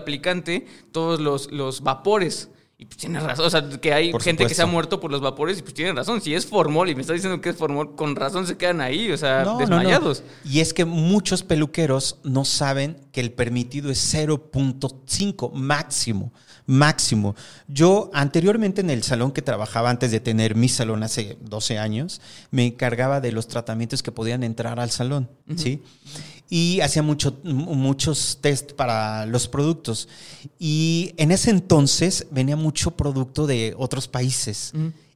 todos 0.92 1.20
los, 1.20 1.50
los 1.52 1.82
vapores. 1.82 2.50
Y 2.80 2.84
pues 2.84 2.96
tienes 2.98 3.24
razón, 3.24 3.44
o 3.46 3.50
sea, 3.50 3.68
que 3.80 3.92
hay 3.92 4.12
Por 4.12 4.22
gente 4.22 4.44
que 4.46 4.50
se 4.54 4.62
ha 4.62 4.64
supuesto. 4.64 4.72
muerto 4.72 5.00
por 5.00 5.10
los 5.10 5.20
vapores 5.20 5.58
y 5.58 5.62
pues 5.62 5.74
tiene 5.74 5.92
razón. 5.94 6.20
Si 6.22 6.32
es 6.32 6.46
formol 6.46 6.88
y 6.88 6.94
me 6.94 7.00
está 7.00 7.12
diciendo 7.12 7.40
que 7.40 7.48
es 7.48 7.56
formol, 7.56 7.96
con 7.96 8.14
razón 8.14 8.46
se 8.46 8.56
quedan 8.56 8.80
ahí, 8.80 9.10
o 9.10 9.16
sea, 9.16 9.42
No, 9.42 9.44
no, 9.44 9.52
no. 9.54 9.58
desmayados. 9.58 10.22
Y 10.44 10.60
es 10.60 10.72
que 10.72 10.84
muchos 10.84 11.42
peluqueros 11.42 12.18
no 12.22 12.44
saben 12.44 12.96
que 13.10 13.20
el 13.20 13.32
permitido 13.32 13.90
es 13.90 14.14
0.5 14.14 15.50
máximo, 15.54 16.32
máximo. 16.66 17.34
Yo 17.66 18.10
anteriormente 18.14 18.80
en 18.80 18.90
el 18.90 19.02
salón 19.02 19.32
que 19.32 19.42
trabajaba 19.42 19.90
antes 19.90 20.12
de 20.12 20.20
tener 20.20 20.54
mi 20.54 20.68
salón 20.68 21.02
hace 21.02 21.36
12 21.40 21.78
años, 21.78 22.20
me 22.52 22.64
encargaba 22.64 23.20
de 23.20 23.32
los 23.32 23.48
tratamientos 23.48 24.04
que 24.04 24.12
podían 24.12 24.44
entrar 24.44 24.78
al 24.78 24.90
salón, 24.92 25.28
¿sí? 25.56 25.82
Y 26.50 26.80
hacía 26.80 27.02
mucho, 27.02 27.38
muchos 27.44 28.38
test 28.40 28.72
para 28.72 29.26
los 29.26 29.48
productos. 29.48 30.08
Y 30.58 31.12
en 31.18 31.30
ese 31.30 31.50
entonces 31.50 32.26
venía 32.30 32.56
mucho 32.56 32.67
producto 32.96 33.46
de 33.46 33.74
otros 33.76 34.08
países. 34.08 34.72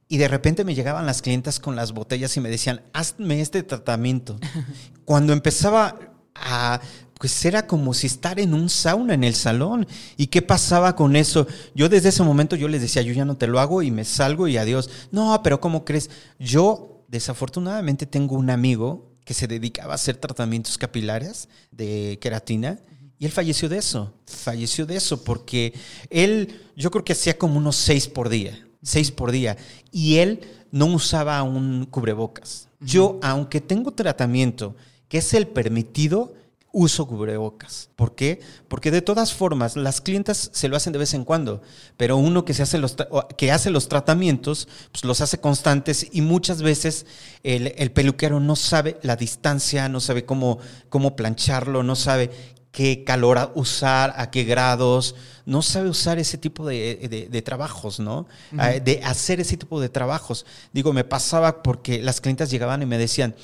Y 0.07 0.17
de 0.17 0.27
repente 0.27 0.63
me 0.63 0.75
llegaban 0.75 1.05
las 1.05 1.21
clientas 1.21 1.59
con 1.59 1.75
las 1.75 1.91
botellas 1.91 2.35
y 2.37 2.39
me 2.39 2.49
decían, 2.49 2.81
hazme 2.93 3.41
este 3.41 3.63
tratamiento. 3.63 4.37
Cuando 5.05 5.33
empezaba 5.33 5.97
a, 6.35 6.81
pues 7.17 7.45
era 7.45 7.67
como 7.67 7.93
si 7.93 8.07
estar 8.07 8.39
en 8.39 8.53
un 8.53 8.69
sauna 8.69 9.13
en 9.13 9.23
el 9.23 9.35
salón. 9.35 9.87
¿Y 10.17 10.27
qué 10.27 10.41
pasaba 10.41 10.95
con 10.95 11.15
eso? 11.15 11.47
Yo 11.73 11.89
desde 11.89 12.09
ese 12.09 12.23
momento 12.23 12.55
yo 12.55 12.67
les 12.67 12.81
decía, 12.81 13.01
yo 13.01 13.13
ya 13.13 13.25
no 13.25 13.37
te 13.37 13.47
lo 13.47 13.59
hago 13.59 13.81
y 13.81 13.91
me 13.91 14.05
salgo 14.05 14.47
y 14.47 14.57
adiós. 14.57 14.89
No, 15.11 15.41
pero 15.43 15.59
¿cómo 15.59 15.85
crees? 15.85 16.09
Yo 16.37 17.05
desafortunadamente 17.07 18.05
tengo 18.05 18.35
un 18.35 18.49
amigo 18.49 19.13
que 19.25 19.33
se 19.33 19.47
dedicaba 19.47 19.93
a 19.93 19.95
hacer 19.95 20.17
tratamientos 20.17 20.77
capilares 20.77 21.47
de 21.71 22.19
queratina. 22.21 22.79
Y 23.23 23.25
él 23.25 23.31
falleció 23.31 23.69
de 23.69 23.77
eso, 23.77 24.11
falleció 24.25 24.85
de 24.85 24.97
eso, 24.97 25.23
porque 25.23 25.73
él, 26.09 26.59
yo 26.75 26.91
creo 26.91 27.05
que 27.05 27.13
hacía 27.13 27.37
como 27.37 27.57
unos 27.57 27.77
seis 27.77 28.05
por 28.09 28.27
día, 28.27 28.67
seis 28.81 29.11
por 29.11 29.31
día, 29.31 29.55
y 29.93 30.17
él 30.17 30.41
no 30.71 30.87
usaba 30.87 31.41
un 31.41 31.85
cubrebocas. 31.85 32.67
Yo, 32.81 33.19
aunque 33.23 33.61
tengo 33.61 33.93
tratamiento, 33.93 34.75
que 35.07 35.19
es 35.19 35.33
el 35.33 35.47
permitido, 35.47 36.33
uso 36.73 37.05
cubrebocas. 37.05 37.91
¿Por 37.95 38.15
qué? 38.15 38.41
Porque 38.67 38.89
de 38.89 39.03
todas 39.03 39.31
formas, 39.31 39.77
las 39.77 40.01
clientas 40.01 40.49
se 40.51 40.67
lo 40.67 40.75
hacen 40.75 40.91
de 40.91 40.99
vez 40.99 41.13
en 41.13 41.23
cuando, 41.23 41.61
pero 41.97 42.17
uno 42.17 42.43
que, 42.43 42.55
se 42.55 42.63
hace, 42.63 42.79
los 42.79 42.97
que 43.37 43.51
hace 43.51 43.69
los 43.69 43.87
tratamientos, 43.87 44.67
pues 44.91 45.05
los 45.05 45.21
hace 45.21 45.39
constantes 45.39 46.07
y 46.11 46.21
muchas 46.21 46.63
veces 46.63 47.05
el, 47.43 47.73
el 47.77 47.91
peluquero 47.91 48.39
no 48.39 48.55
sabe 48.55 48.97
la 49.03 49.15
distancia, 49.15 49.87
no 49.87 49.99
sabe 49.99 50.25
cómo, 50.25 50.57
cómo 50.89 51.15
plancharlo, 51.15 51.83
no 51.83 51.95
sabe 51.95 52.31
qué 52.73 53.05
calor 53.05 53.51
usar, 53.55 54.13
a 54.17 54.29
qué 54.31 54.43
grados, 54.43 55.15
no 55.45 55.61
sabe 55.61 55.87
usar 55.89 56.19
ese 56.19 56.37
tipo 56.37 56.67
de, 56.67 57.07
de- 57.09 57.29
de 57.29 57.41
trabajos, 57.41 57.99
¿no? 58.01 58.27
Ah, 58.57 58.71
De 58.71 58.99
hacer 59.05 59.39
ese 59.39 59.55
tipo 59.55 59.79
de 59.79 59.87
trabajos. 59.87 60.45
Digo, 60.73 60.91
me 60.91 61.05
pasaba 61.05 61.63
porque 61.63 62.01
las 62.01 62.19
clientas 62.19 62.49
llegaban 62.51 62.81
y 62.81 62.85
me 62.85 62.97
decían, 62.97 63.35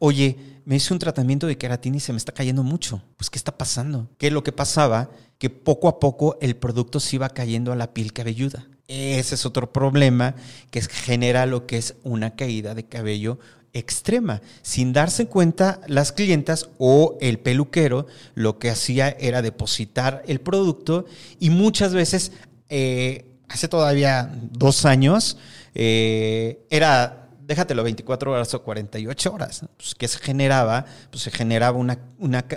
oye, 0.00 0.36
me 0.64 0.76
hice 0.76 0.92
un 0.92 0.98
tratamiento 0.98 1.46
de 1.46 1.58
queratina 1.58 1.98
y 1.98 2.00
se 2.00 2.12
me 2.12 2.18
está 2.18 2.32
cayendo 2.32 2.62
mucho. 2.62 3.02
Pues, 3.16 3.30
¿qué 3.30 3.38
está 3.38 3.56
pasando? 3.56 4.08
¿Qué 4.18 4.28
es 4.28 4.32
lo 4.32 4.42
que 4.42 4.52
pasaba? 4.52 5.10
Que 5.38 5.50
poco 5.50 5.86
a 5.88 6.00
poco 6.00 6.38
el 6.40 6.56
producto 6.56 7.00
se 7.00 7.16
iba 7.16 7.28
cayendo 7.28 7.72
a 7.72 7.76
la 7.76 7.92
piel 7.92 8.12
cabelluda. 8.12 8.66
Ese 8.88 9.36
es 9.36 9.46
otro 9.46 9.72
problema 9.72 10.34
que 10.70 10.80
genera 10.82 11.46
lo 11.46 11.66
que 11.66 11.76
es 11.78 11.94
una 12.02 12.34
caída 12.34 12.74
de 12.74 12.86
cabello 12.88 13.38
extrema. 13.72 14.40
Sin 14.62 14.92
darse 14.92 15.26
cuenta, 15.26 15.80
las 15.86 16.12
clientas 16.12 16.68
o 16.78 17.16
el 17.20 17.38
peluquero 17.38 18.06
lo 18.34 18.58
que 18.58 18.70
hacía 18.70 19.08
era 19.08 19.42
depositar 19.42 20.22
el 20.26 20.40
producto 20.40 21.06
y 21.38 21.50
muchas 21.50 21.94
veces, 21.94 22.32
eh, 22.68 23.26
hace 23.48 23.68
todavía 23.68 24.30
dos 24.52 24.84
años, 24.84 25.38
eh, 25.74 26.66
era 26.70 27.28
déjatelo 27.46 27.82
24 27.82 28.30
horas 28.32 28.54
o 28.54 28.62
48 28.62 29.32
horas. 29.32 29.64
Pues, 29.76 29.96
¿Qué 29.96 30.06
se 30.06 30.18
generaba? 30.18 30.84
Pues 31.10 31.24
se 31.24 31.32
generaba 31.32 31.76
una, 31.76 31.98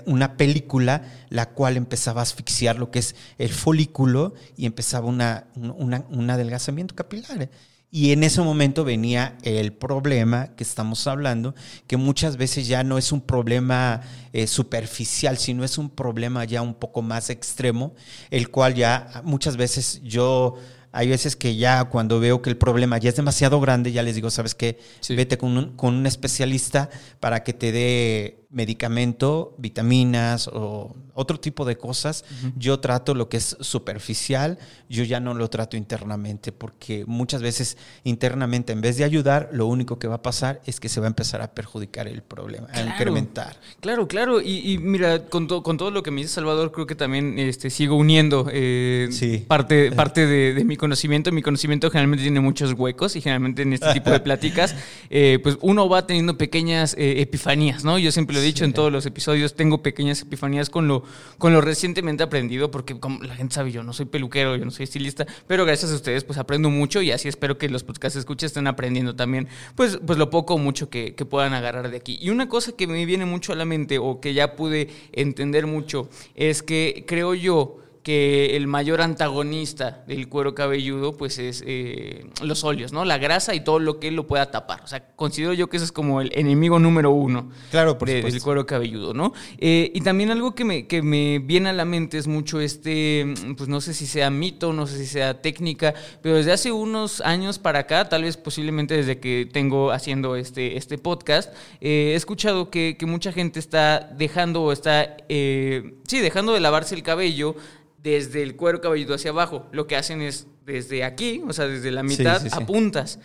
una, 0.06 0.38
película 0.38 1.02
la 1.30 1.50
cual 1.50 1.78
empezaba 1.78 2.22
a 2.22 2.24
asfixiar 2.24 2.78
lo 2.78 2.92
que 2.92 3.00
es 3.00 3.16
el 3.40 3.50
folículo 3.50 4.36
y 4.56 4.68
empezaba 4.68 5.08
una- 5.08 5.48
un 5.56 6.30
adelgazamiento 6.30 6.94
capilar. 6.94 7.50
Y 7.96 8.12
en 8.12 8.24
ese 8.24 8.42
momento 8.42 8.84
venía 8.84 9.38
el 9.44 9.72
problema 9.72 10.56
que 10.56 10.64
estamos 10.64 11.06
hablando, 11.06 11.54
que 11.86 11.96
muchas 11.96 12.38
veces 12.38 12.66
ya 12.66 12.84
no 12.84 12.98
es 12.98 13.12
un 13.12 13.22
problema 13.22 14.02
eh, 14.32 14.48
superficial, 14.48 15.38
sino 15.38 15.64
es 15.64 15.78
un 15.78 15.92
problema 15.92 16.44
ya 16.44 16.64
un 16.64 16.74
poco 16.74 17.04
más 17.04 17.30
extremo, 17.30 17.94
el 18.32 18.50
cual 18.50 18.74
ya 18.74 19.22
muchas 19.24 19.58
veces 19.58 20.02
yo 20.04 20.56
hay 20.92 21.08
veces 21.08 21.36
que 21.36 21.56
ya 21.56 21.84
cuando 21.84 22.20
veo 22.20 22.42
que 22.42 22.50
el 22.50 22.58
problema 22.58 22.98
ya 22.98 23.10
es 23.10 23.16
demasiado 23.16 23.60
grande, 23.60 23.92
ya 23.92 24.02
les 24.02 24.16
digo, 24.16 24.32
¿sabes 24.32 24.56
qué? 24.56 24.80
Sí. 25.00 25.16
Vete 25.16 25.38
con 25.38 25.56
un, 25.56 25.76
con 25.76 25.94
un 25.94 26.08
especialista 26.08 26.90
para 27.20 27.44
que 27.44 27.54
te 27.54 27.72
dé 27.72 28.43
medicamento, 28.54 29.56
vitaminas 29.58 30.48
o 30.48 30.96
otro 31.16 31.40
tipo 31.40 31.66
de 31.66 31.78
cosas. 31.78 32.24
Yo 32.58 32.80
trato 32.80 33.14
lo 33.14 33.30
que 33.30 33.38
es 33.38 33.56
superficial, 33.60 34.58
yo 34.90 35.04
ya 35.04 35.20
no 35.20 35.34
lo 35.34 35.50
trato 35.50 35.78
internamente, 35.78 36.52
porque 36.52 37.04
muchas 37.06 37.42
veces 37.42 37.78
internamente, 38.04 38.74
en 38.74 38.82
vez 38.82 38.98
de 38.98 39.04
ayudar, 39.04 39.50
lo 39.52 39.68
único 39.68 40.00
que 40.00 40.08
va 40.08 40.16
a 40.16 40.22
pasar 40.22 40.62
es 40.66 40.80
que 40.80 40.90
se 40.90 41.00
va 41.00 41.08
a 41.08 41.10
empezar 41.10 41.42
a 41.42 41.54
perjudicar 41.54 42.08
el 42.08 42.22
problema, 42.24 42.68
a 42.74 42.82
incrementar. 42.82 43.58
Claro, 43.80 44.08
claro. 44.08 44.42
Y, 44.42 44.72
y 44.74 44.78
mira, 44.80 45.26
con, 45.26 45.48
to- 45.48 45.62
con 45.64 45.78
todo 45.78 45.92
lo 45.92 46.02
que 46.04 46.12
me 46.12 46.22
dice 46.22 46.34
Salvador, 46.34 46.72
creo 46.72 46.88
que 46.88 46.96
también 46.96 47.38
este, 47.40 47.70
sigo 47.70 47.96
uniendo 47.96 48.48
eh, 48.52 49.08
Sí. 49.12 49.46
parte, 49.48 49.92
parte 49.96 50.26
de, 50.26 50.54
de 50.54 50.64
mi 50.64 50.78
conocimiento. 50.78 51.32
Mi 51.32 51.42
conocimiento 51.42 51.90
generalmente 51.92 52.24
tiene 52.24 52.40
muchos 52.40 52.74
huecos 52.74 53.16
y 53.16 53.22
generalmente 53.22 53.62
en 53.64 53.74
este 53.74 53.94
tipo 53.94 54.10
de 54.12 54.20
pláticas, 54.28 54.76
eh, 55.10 55.40
pues 55.44 55.58
uno 55.62 55.88
va 55.90 56.08
teniendo 56.08 56.38
pequeñas 56.38 56.96
eh, 56.98 57.22
epifanías, 57.22 57.84
¿no? 57.84 57.98
Yo 58.00 58.12
siempre 58.12 58.36
lo 58.36 58.42
he 58.44 58.48
dicho 58.48 58.66
en 58.66 58.74
todos 58.74 58.92
los 58.92 59.06
episodios, 59.06 59.56
tengo 59.56 59.82
pequeñas 59.82 60.22
epifanías 60.22 60.70
con 60.70 60.88
lo, 60.88 61.04
con 61.38 61.54
lo 61.54 61.62
recientemente 61.62 62.24
aprendido, 62.24 62.72
porque 62.72 63.00
como 63.00 63.24
la 63.24 63.36
gente 63.36 63.56
sabe, 63.56 63.72
yo 63.72 63.84
no 63.84 63.94
soy 63.94 64.06
peluquero, 64.06 64.56
yo 64.56 64.66
no 64.66 64.72
soy 64.72 64.84
estilista, 64.84 65.26
pero 65.48 65.66
gracias 65.66 65.92
a 65.92 65.96
ustedes 65.96 66.24
pues 66.24 66.38
aprendo 66.38 66.70
mucho 66.70 67.02
y 67.02 67.12
así 67.12 67.28
espero 67.28 67.58
que 67.58 67.70
los 67.70 67.84
podcasts 67.84 68.18
escuches 68.18 68.48
estén 68.52 68.68
aprendiendo 68.68 69.16
también, 69.16 69.48
pues, 69.76 70.00
pues 70.06 70.18
lo 70.18 70.30
poco 70.30 70.56
o 70.56 70.58
mucho 70.58 70.90
que, 70.90 71.16
que 71.16 71.26
puedan 71.26 71.54
agarrar 71.54 71.90
de 71.90 71.98
aquí. 71.98 72.18
Y 72.22 72.30
una 72.30 72.50
cosa 72.50 72.74
que 72.74 72.88
me 72.88 73.06
viene 73.06 73.26
mucho 73.26 73.54
a 73.54 73.56
la 73.56 73.66
mente 73.66 73.98
o 73.98 74.20
que 74.20 74.34
ya 74.34 74.56
pude 74.56 74.90
entender 75.12 75.68
mucho 75.68 76.10
es 76.36 76.64
que 76.64 77.06
creo 77.08 77.34
yo 77.34 77.83
que 78.04 78.56
el 78.58 78.68
mayor 78.68 79.02
antagonista 79.02 80.04
del 80.08 80.28
cuero 80.28 80.54
cabelludo 80.54 81.16
pues 81.18 81.40
es 81.40 81.64
eh, 81.66 82.26
los 82.44 82.64
óleos, 82.64 82.92
¿no? 82.92 83.06
La 83.06 83.18
grasa 83.18 83.56
y 83.56 83.62
todo 83.64 83.80
lo 83.80 84.00
que 84.00 84.12
lo 84.12 84.28
pueda 84.28 84.52
tapar. 84.52 84.82
O 84.84 84.88
sea, 84.88 85.06
considero 85.16 85.54
yo 85.54 85.70
que 85.70 85.78
ese 85.78 85.86
es 85.86 85.92
como 85.92 86.20
el 86.22 86.30
enemigo 86.36 86.80
número 86.80 87.12
uno 87.12 87.50
Claro, 87.72 87.98
por 87.98 88.08
de- 88.10 88.22
del 88.22 88.42
cuero 88.42 88.66
cabelludo, 88.66 89.14
¿no? 89.14 89.34
Eh, 89.58 89.92
y 89.96 90.02
también 90.02 90.32
algo 90.32 90.54
que 90.54 90.66
me, 90.66 90.86
que 90.88 91.02
me 91.02 91.40
viene 91.40 91.70
a 91.70 91.74
la 91.74 91.86
mente 91.86 92.18
es 92.18 92.28
mucho 92.28 92.60
este, 92.60 93.34
pues 93.58 93.70
no 93.70 93.80
sé 93.82 93.94
si 93.94 94.06
sea 94.06 94.30
mito, 94.30 94.74
no 94.74 94.86
sé 94.86 94.98
si 94.98 95.06
sea 95.06 95.42
técnica, 95.42 95.94
pero 96.22 96.36
desde 96.36 96.52
hace 96.52 96.72
unos 96.72 97.22
años 97.22 97.58
para 97.58 97.80
acá, 97.80 98.10
tal 98.10 98.24
vez 98.24 98.36
posiblemente 98.38 98.96
desde 98.96 99.20
que 99.20 99.48
tengo 99.52 99.92
haciendo 99.92 100.36
este, 100.36 100.78
este 100.78 100.98
podcast, 100.98 101.54
eh, 101.82 102.12
he 102.12 102.16
escuchado 102.16 102.70
que, 102.70 102.98
que 103.00 103.06
mucha 103.06 103.32
gente 103.32 103.60
está 103.60 104.00
dejando 104.18 104.62
o 104.64 104.72
está, 104.74 105.16
eh, 105.30 105.96
sí, 106.08 106.20
dejando 106.20 106.54
de 106.54 106.60
lavarse 106.60 106.96
el 106.96 107.04
cabello 107.04 107.56
desde 108.04 108.44
el 108.44 108.56
cuero 108.56 108.82
cabelludo 108.82 109.16
hacia 109.16 109.32
abajo. 109.32 109.68
Lo 109.72 109.88
que 109.88 109.96
hacen 109.96 110.22
es 110.22 110.48
desde 110.66 111.04
aquí, 111.04 111.42
o 111.48 111.54
sea, 111.54 111.68
desde 111.68 111.92
la 111.92 112.04
mitad 112.04 112.42
sí, 112.42 112.50
sí. 112.50 112.56
a 112.56 112.66
puntas. 112.66 113.20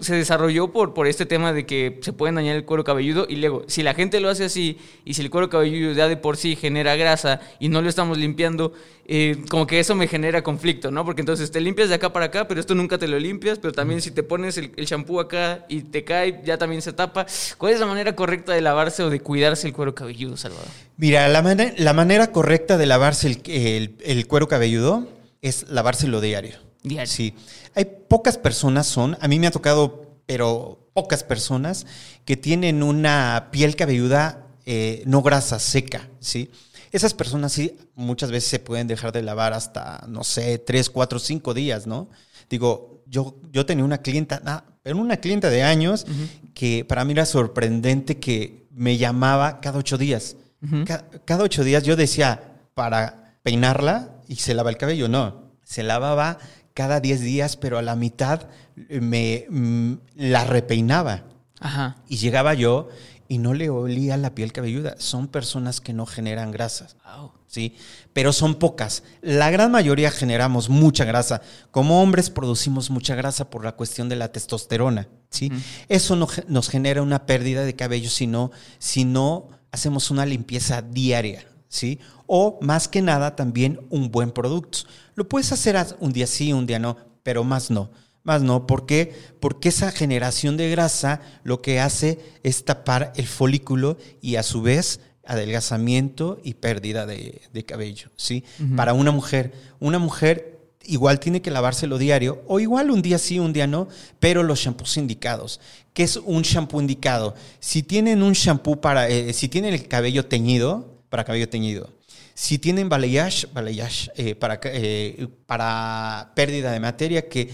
Se 0.00 0.14
desarrolló 0.14 0.72
por, 0.72 0.94
por 0.94 1.06
este 1.06 1.26
tema 1.26 1.52
de 1.52 1.66
que 1.66 1.98
se 2.02 2.12
pueden 2.12 2.36
dañar 2.36 2.54
el 2.54 2.64
cuero 2.64 2.84
cabelludo 2.84 3.26
y 3.28 3.36
luego, 3.36 3.64
si 3.66 3.82
la 3.82 3.94
gente 3.94 4.20
lo 4.20 4.28
hace 4.28 4.44
así 4.44 4.78
y 5.04 5.14
si 5.14 5.22
el 5.22 5.30
cuero 5.30 5.48
cabelludo 5.50 5.92
ya 5.92 6.06
de 6.06 6.16
por 6.16 6.36
sí 6.36 6.54
genera 6.54 6.94
grasa 6.96 7.40
y 7.58 7.68
no 7.70 7.82
lo 7.82 7.88
estamos 7.88 8.16
limpiando, 8.18 8.72
eh, 9.06 9.42
como 9.50 9.66
que 9.66 9.80
eso 9.80 9.94
me 9.94 10.06
genera 10.06 10.42
conflicto, 10.42 10.90
¿no? 10.90 11.04
Porque 11.04 11.22
entonces 11.22 11.50
te 11.50 11.60
limpias 11.60 11.88
de 11.88 11.96
acá 11.96 12.12
para 12.12 12.26
acá, 12.26 12.46
pero 12.46 12.60
esto 12.60 12.74
nunca 12.74 12.98
te 12.98 13.08
lo 13.08 13.18
limpias, 13.18 13.58
pero 13.58 13.72
también 13.72 14.00
si 14.00 14.10
te 14.12 14.22
pones 14.22 14.56
el, 14.58 14.70
shampoo 14.76 15.18
acá 15.18 15.64
y 15.68 15.80
te 15.82 16.04
cae, 16.04 16.40
ya 16.44 16.56
también 16.56 16.82
se 16.82 16.92
tapa. 16.92 17.26
¿Cuál 17.58 17.72
es 17.72 17.80
la 17.80 17.86
manera 17.86 18.14
correcta 18.14 18.52
de 18.52 18.60
lavarse 18.60 19.02
o 19.02 19.10
de 19.10 19.20
cuidarse 19.20 19.66
el 19.66 19.72
cuero 19.72 19.94
cabelludo, 19.94 20.36
Salvador? 20.36 20.68
Mira, 20.98 21.26
la, 21.28 21.42
la 21.76 21.92
manera 21.94 22.30
correcta 22.32 22.76
de 22.78 22.86
lavarse 22.86 23.26
el, 23.28 23.40
el- 23.46 23.96
el 24.04 24.26
cuero 24.26 24.46
cabelludo 24.46 25.08
es 25.42 25.68
lavárselo 25.68 26.20
diario. 26.20 26.69
Diario. 26.82 27.06
Sí. 27.10 27.34
Hay 27.74 27.84
pocas 28.08 28.38
personas 28.38 28.86
son, 28.86 29.16
a 29.20 29.28
mí 29.28 29.38
me 29.38 29.46
ha 29.46 29.50
tocado, 29.50 30.16
pero 30.26 30.88
pocas 30.94 31.22
personas 31.24 31.86
que 32.24 32.36
tienen 32.36 32.82
una 32.82 33.48
piel 33.52 33.76
cabelluda 33.76 34.46
eh, 34.66 35.02
no 35.06 35.22
grasa, 35.22 35.58
seca, 35.58 36.08
¿sí? 36.20 36.50
Esas 36.92 37.14
personas 37.14 37.52
sí 37.52 37.76
muchas 37.94 38.30
veces 38.30 38.50
se 38.50 38.58
pueden 38.58 38.86
dejar 38.88 39.12
de 39.12 39.22
lavar 39.22 39.52
hasta, 39.52 40.04
no 40.08 40.24
sé, 40.24 40.58
tres, 40.58 40.90
cuatro, 40.90 41.18
cinco 41.18 41.54
días, 41.54 41.86
¿no? 41.86 42.08
Digo, 42.48 43.02
yo, 43.06 43.36
yo 43.52 43.64
tenía 43.66 43.84
una 43.84 43.98
clienta, 43.98 44.42
ah, 44.44 44.64
pero 44.82 44.96
una 44.98 45.18
clienta 45.18 45.50
de 45.50 45.62
años 45.62 46.06
que 46.54 46.84
para 46.84 47.04
mí 47.04 47.12
era 47.12 47.26
sorprendente 47.26 48.18
que 48.18 48.66
me 48.72 48.96
llamaba 48.98 49.60
cada 49.60 49.78
ocho 49.78 49.98
días. 49.98 50.36
Ca- 50.84 51.04
cada 51.24 51.44
ocho 51.44 51.62
días 51.64 51.84
yo 51.84 51.94
decía, 51.96 52.58
para 52.74 53.36
peinarla 53.42 54.10
y 54.28 54.36
se 54.36 54.54
lava 54.54 54.70
el 54.70 54.76
cabello. 54.76 55.08
No, 55.08 55.52
se 55.64 55.82
lavaba 55.82 56.38
cada 56.80 56.98
10 56.98 57.20
días, 57.20 57.56
pero 57.58 57.76
a 57.76 57.82
la 57.82 57.94
mitad 57.94 58.48
me 58.88 59.44
mm, 59.50 59.92
la 60.16 60.44
repeinaba. 60.44 61.24
Ajá. 61.60 61.96
Y 62.08 62.16
llegaba 62.16 62.54
yo 62.54 62.88
y 63.28 63.36
no 63.36 63.52
le 63.52 63.68
olía 63.68 64.16
la 64.16 64.34
piel 64.34 64.50
cabelluda. 64.50 64.94
Son 64.96 65.28
personas 65.28 65.82
que 65.82 65.92
no 65.92 66.06
generan 66.06 66.52
grasas. 66.52 66.96
Wow. 67.04 67.32
¿sí? 67.46 67.76
Pero 68.14 68.32
son 68.32 68.54
pocas. 68.54 69.02
La 69.20 69.50
gran 69.50 69.70
mayoría 69.70 70.10
generamos 70.10 70.70
mucha 70.70 71.04
grasa. 71.04 71.42
Como 71.70 72.00
hombres 72.00 72.30
producimos 72.30 72.88
mucha 72.88 73.14
grasa 73.14 73.50
por 73.50 73.62
la 73.62 73.72
cuestión 73.72 74.08
de 74.08 74.16
la 74.16 74.32
testosterona, 74.32 75.06
¿sí? 75.28 75.52
Eso 75.90 76.16
no 76.16 76.28
nos 76.48 76.70
genera 76.70 77.02
una 77.02 77.26
pérdida 77.26 77.62
de 77.62 77.76
cabello 77.76 78.08
si 78.08 78.26
no, 78.26 78.52
si 78.78 79.04
no 79.04 79.50
hacemos 79.70 80.10
una 80.10 80.24
limpieza 80.24 80.80
diaria, 80.80 81.44
¿sí? 81.70 81.98
O 82.26 82.58
más 82.60 82.88
que 82.88 83.00
nada 83.00 83.34
también 83.34 83.80
un 83.88 84.10
buen 84.10 84.32
producto. 84.32 84.80
Lo 85.14 85.26
puedes 85.26 85.52
hacer 85.52 85.78
un 86.00 86.12
día 86.12 86.26
sí, 86.26 86.52
un 86.52 86.66
día 86.66 86.78
no, 86.78 86.98
pero 87.22 87.44
más 87.44 87.70
no. 87.70 87.90
Más 88.22 88.42
no, 88.42 88.66
¿por 88.66 88.84
qué? 88.84 89.14
Porque 89.40 89.70
esa 89.70 89.90
generación 89.90 90.58
de 90.58 90.68
grasa 90.68 91.22
lo 91.42 91.62
que 91.62 91.80
hace 91.80 92.18
es 92.42 92.66
tapar 92.66 93.14
el 93.16 93.26
folículo 93.26 93.96
y 94.20 94.36
a 94.36 94.42
su 94.42 94.60
vez 94.60 95.00
adelgazamiento 95.24 96.38
y 96.42 96.54
pérdida 96.54 97.06
de, 97.06 97.40
de 97.52 97.64
cabello, 97.64 98.10
¿sí? 98.16 98.44
Para 98.76 98.92
una 98.92 99.10
mujer, 99.10 99.52
una 99.78 99.98
mujer 99.98 100.58
igual 100.84 101.20
tiene 101.20 101.40
que 101.40 101.50
lavárselo 101.50 101.98
diario 101.98 102.42
o 102.46 102.58
igual 102.58 102.90
un 102.90 103.00
día 103.00 103.18
sí, 103.18 103.38
un 103.38 103.52
día 103.52 103.66
no, 103.66 103.88
pero 104.18 104.42
los 104.42 104.58
shampoos 104.58 104.96
indicados. 104.96 105.60
¿Qué 105.94 106.02
es 106.02 106.16
un 106.16 106.42
shampoo 106.42 106.80
indicado? 106.80 107.34
Si 107.60 107.82
tienen 107.82 108.22
un 108.22 108.32
shampoo 108.32 108.80
para, 108.80 109.08
eh, 109.08 109.32
si 109.32 109.48
tienen 109.48 109.72
el 109.72 109.88
cabello 109.88 110.26
teñido, 110.26 110.89
para 111.10 111.24
cabello 111.24 111.48
teñido, 111.48 111.90
si 112.34 112.58
tienen 112.58 112.88
balayage, 112.88 113.46
balayage 113.52 114.10
eh, 114.16 114.34
para, 114.34 114.58
eh, 114.64 115.28
para 115.46 116.32
pérdida 116.34 116.72
de 116.72 116.80
materia, 116.80 117.28
que 117.28 117.50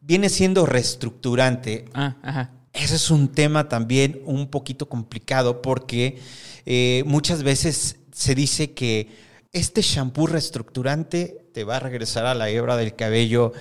viene 0.00 0.28
siendo 0.28 0.66
reestructurante, 0.66 1.84
Ah, 1.94 2.16
ajá. 2.22 2.50
ese 2.72 2.96
es 2.96 3.10
un 3.10 3.28
tema 3.28 3.68
también 3.68 4.20
un 4.24 4.48
poquito 4.48 4.88
complicado 4.88 5.62
porque 5.62 6.18
eh, 6.66 7.04
muchas 7.06 7.42
veces 7.44 7.96
se 8.12 8.34
dice 8.34 8.72
que 8.72 9.08
este 9.52 9.82
shampoo 9.82 10.26
reestructurante 10.26 11.46
te 11.52 11.62
va 11.62 11.76
a 11.76 11.80
regresar 11.80 12.26
a 12.26 12.34
la 12.34 12.48
hebra 12.48 12.76
del 12.76 12.96
cabello 12.96 13.52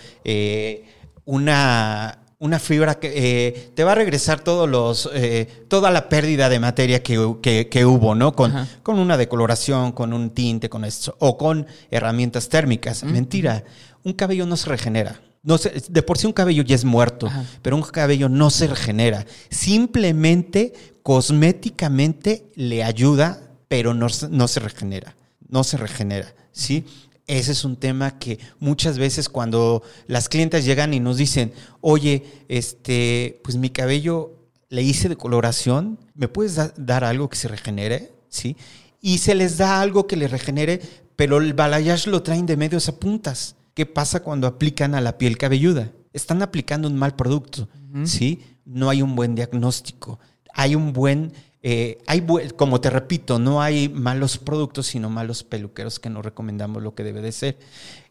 una, 1.25 2.22
una 2.43 2.59
fibra 2.59 2.95
que 2.99 3.11
eh, 3.47 3.71
te 3.73 3.83
va 3.83 3.93
a 3.93 3.95
regresar 3.95 4.41
todos 4.41 4.69
los, 4.69 5.09
eh, 5.13 5.47
toda 5.69 5.89
la 5.91 6.09
pérdida 6.09 6.49
de 6.49 6.59
materia 6.59 7.01
que, 7.01 7.35
que- 7.41 7.69
que 7.69 7.85
hubo, 7.85 8.15
¿no? 8.15 8.33
Con, 8.33 8.51
Ajá. 8.55 8.67
con 8.83 8.99
una 8.99 9.15
decoloración, 9.17 9.91
con 9.93 10.13
un 10.13 10.29
tinte, 10.31 10.69
con 10.69 10.83
esto, 10.85 11.15
o 11.19 11.37
con 11.37 11.65
herramientas 11.89 12.49
térmicas. 12.49 13.03
Mentira, 13.03 13.63
un 14.03 14.13
cabello 14.13 14.45
no 14.45 14.57
se 14.57 14.69
regenera. 14.69 15.19
No 15.41 15.57
se- 15.57 15.71
de 15.89 16.03
por 16.03 16.17
sí 16.17 16.27
un 16.27 16.33
cabello 16.33 16.63
ya 16.63 16.75
es 16.75 16.85
muerto, 16.85 17.27
Ajá. 17.27 17.43
pero 17.61 17.75
un 17.75 17.81
cabello 17.83 18.29
no 18.29 18.49
se 18.49 18.67
regenera. 18.67 19.25
Simplemente, 19.49 20.73
cosméticamente 21.01 22.45
le 22.55 22.83
ayuda, 22.83 23.39
pero 23.67 23.93
no, 23.93 24.09
se- 24.09 24.29
no 24.29 24.47
se 24.47 24.59
regenera. 24.59 25.15
No 25.49 25.63
se 25.63 25.77
regenera, 25.77 26.33
¿sí? 26.51 26.85
Ese 27.27 27.53
es 27.53 27.63
un 27.63 27.77
tema 27.77 28.19
que 28.19 28.37
muchas 28.59 28.97
veces 28.97 29.29
cuando 29.29 29.81
las 30.07 30.27
clientas 30.27 30.65
llegan 30.65 30.93
y 30.93 30.99
nos 30.99 31.17
dicen, 31.17 31.53
oye, 31.81 32.23
este, 32.49 33.39
pues 33.43 33.55
mi 33.57 33.69
cabello 33.69 34.31
le 34.69 34.81
hice 34.83 35.07
decoloración, 35.09 35.99
¿me 36.15 36.27
puedes 36.27 36.55
da- 36.55 36.73
dar 36.77 37.03
algo 37.03 37.29
que 37.29 37.37
se 37.37 37.47
regenere? 37.47 38.11
¿Sí? 38.29 38.57
Y 39.01 39.19
se 39.19 39.35
les 39.35 39.57
da 39.57 39.79
algo 39.81 40.05
que 40.07 40.15
le 40.17 40.27
regenere, 40.27 40.81
pero 41.15 41.37
el 41.37 41.53
balayage 41.53 42.09
lo 42.09 42.23
traen 42.23 42.45
de 42.45 42.57
medios 42.57 42.89
a 42.89 42.99
puntas. 42.99 43.55
¿Qué 43.73 43.85
pasa 43.85 44.21
cuando 44.21 44.47
aplican 44.47 44.93
a 44.95 45.01
la 45.01 45.17
piel 45.17 45.37
cabelluda? 45.37 45.91
Están 46.11 46.41
aplicando 46.41 46.87
un 46.87 46.95
mal 46.95 47.15
producto, 47.15 47.67
¿sí? 48.05 48.41
No 48.65 48.89
hay 48.89 49.01
un 49.01 49.15
buen 49.15 49.33
diagnóstico. 49.35 50.19
Hay 50.53 50.75
un 50.75 50.93
buen, 50.93 51.31
eh, 51.63 51.97
hay 52.07 52.25
como 52.55 52.79
te 52.81 52.89
repito, 52.89 53.39
no 53.39 53.61
hay 53.61 53.89
malos 53.89 54.37
productos, 54.37 54.87
sino 54.87 55.09
malos 55.09 55.43
peluqueros 55.43 55.99
que 55.99 56.09
no 56.09 56.21
recomendamos 56.21 56.83
lo 56.83 56.93
que 56.93 57.03
debe 57.03 57.21
de 57.21 57.31
ser. 57.31 57.57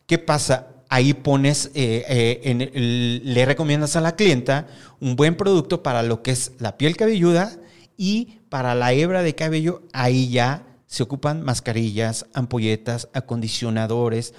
¿Qué 0.07 0.19
pasa? 0.19 0.69
Ahí 0.89 1.15
pones, 1.15 1.71
eh, 1.75 2.05
eh, 2.07 3.21
le 3.25 3.47
recomiendas 3.47 3.97
a 3.97 4.01
la 4.01 4.17
clienta 4.17 4.67
un 5.01 5.17
buen 5.17 5.37
producto 5.37 5.83
para 5.83 6.03
lo 6.03 6.23
que 6.23 6.33
es 6.33 6.53
la 6.59 6.77
piel 6.77 6.97
cabelluda 6.97 7.57
y 7.97 8.41
para 8.49 8.75
la 8.75 8.93
hebra 8.93 9.23
de 9.23 9.35
cabello, 9.35 9.83
ahí 9.93 10.29
ya 10.31 10.67
se 10.87 11.03
ocupan 11.03 11.43
mascarillas, 11.43 12.27
ampolletas, 12.35 13.09
acondicionadores. 13.15 14.35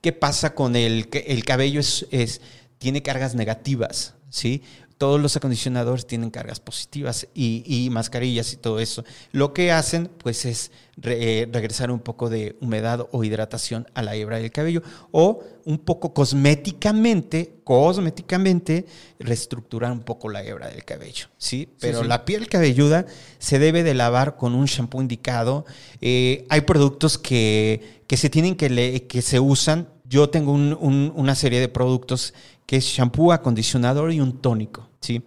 ¿Qué 0.00 0.12
pasa 0.12 0.54
con 0.54 0.76
el, 0.76 1.08
el 1.12 1.44
cabello? 1.44 1.80
Es- 1.80 2.40
tiene 2.78 3.02
cargas 3.02 3.34
negativas, 3.34 4.14
¿sí? 4.30 4.62
Todos 4.98 5.20
los 5.20 5.36
acondicionadores 5.36 6.06
tienen 6.06 6.30
cargas 6.30 6.58
positivas 6.58 7.28
y, 7.32 7.62
y 7.64 7.88
mascarillas 7.88 8.52
y 8.52 8.56
todo 8.56 8.80
eso. 8.80 9.04
Lo 9.30 9.52
que 9.54 9.70
hacen, 9.70 10.10
pues, 10.18 10.44
es 10.44 10.72
re- 10.96 11.42
eh, 11.42 11.48
regresar 11.52 11.92
un 11.92 12.00
poco 12.00 12.28
de 12.28 12.56
humedad 12.60 13.06
o 13.12 13.22
hidratación 13.22 13.86
a 13.94 14.02
la 14.02 14.16
hebra 14.16 14.38
del 14.38 14.50
cabello 14.50 14.82
o 15.12 15.40
un 15.64 15.78
poco 15.78 16.12
cosméticamente, 16.12 17.54
cosméticamente, 17.64 18.86
reestructurar 19.18 19.92
un 19.92 20.00
poco 20.00 20.28
la 20.28 20.42
hebra 20.42 20.68
del 20.68 20.84
cabello, 20.84 21.26
¿sí? 21.38 21.68
Pero 21.80 22.02
sí. 22.02 22.08
la 22.08 22.24
piel 22.24 22.48
cabelluda 22.48 23.06
se 23.38 23.58
debe 23.58 23.82
de 23.82 23.94
lavar 23.94 24.36
con 24.36 24.54
un 24.54 24.66
shampoo 24.66 25.00
indicado. 25.00 25.64
Eh, 26.00 26.44
hay 26.48 26.62
productos 26.62 27.18
que, 27.18 28.02
que 28.06 28.16
se 28.16 28.30
tienen 28.30 28.56
que, 28.56 28.70
le- 28.70 29.06
que 29.06 29.22
se 29.22 29.40
usan. 29.40 29.88
Yo 30.08 30.30
tengo 30.30 30.52
un- 30.52 30.76
un- 30.80 31.12
una 31.14 31.34
serie 31.34 31.60
de 31.60 31.68
productos 31.68 32.34
que 32.66 32.76
es 32.76 32.84
shampoo, 32.84 33.32
acondicionador 33.32 34.12
y 34.12 34.20
un 34.20 34.38
tónico, 34.40 34.87
¿sí? 35.00 35.22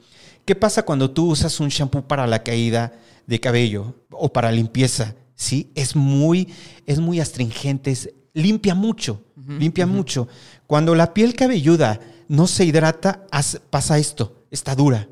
¿Qué 0.45 0.55
pasa 0.55 0.83
cuando 0.83 1.11
tú 1.11 1.27
usas 1.29 1.59
un 1.59 1.69
shampoo 1.69 2.07
para 2.07 2.27
la 2.27 2.43
caída 2.43 2.93
de 3.27 3.39
cabello 3.39 3.95
o 4.11 4.31
para 4.33 4.51
limpieza? 4.51 5.15
Sí, 5.35 5.71
es 5.75 5.95
muy, 5.95 6.49
es 6.85 6.99
muy 6.99 7.19
astringente, 7.19 7.91
es- 7.91 8.09
limpia 8.33 8.75
mucho, 8.75 9.23
limpia 9.59 9.85
mucho. 9.85 10.27
Cuando 10.67 10.95
la 10.95 11.13
piel 11.13 11.35
cabelluda 11.35 11.99
no 12.27 12.47
se 12.47 12.63
hidrata, 12.65 13.25
pasa 13.69 13.97
esto, 13.97 14.45
está 14.51 14.75
dura, 14.75 15.07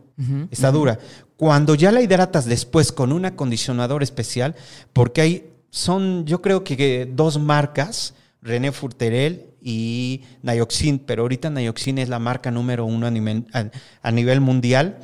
está 0.52 0.72
dura. 0.72 1.00
Cuando 1.36 1.76
ya 1.76 1.92
la 1.92 2.02
hidratas 2.02 2.46
después 2.46 2.92
con 2.92 3.12
un 3.12 3.26
acondicionador 3.26 4.04
especial, 4.04 4.56
porque 4.94 5.22
hay, 5.22 5.50
son, 5.70 6.26
yo 6.26 6.42
creo 6.42 6.64
que 6.64 7.10
dos 7.12 7.40
marcas, 7.40 8.14
René 8.42 8.72
Furterel 8.72 9.48
y 9.62 10.22
Nioxin, 10.44 11.00
pero 11.00 11.24
ahorita 11.24 11.50
Nioxin 11.50 11.98
es 11.98 12.10
la 12.10 12.20
marca 12.20 12.52
número 12.52 12.86
uno 12.86 13.08
a 13.08 13.12
nivel, 13.12 13.46
a- 13.54 13.70
a 14.02 14.12
nivel 14.12 14.42
mundial, 14.42 15.00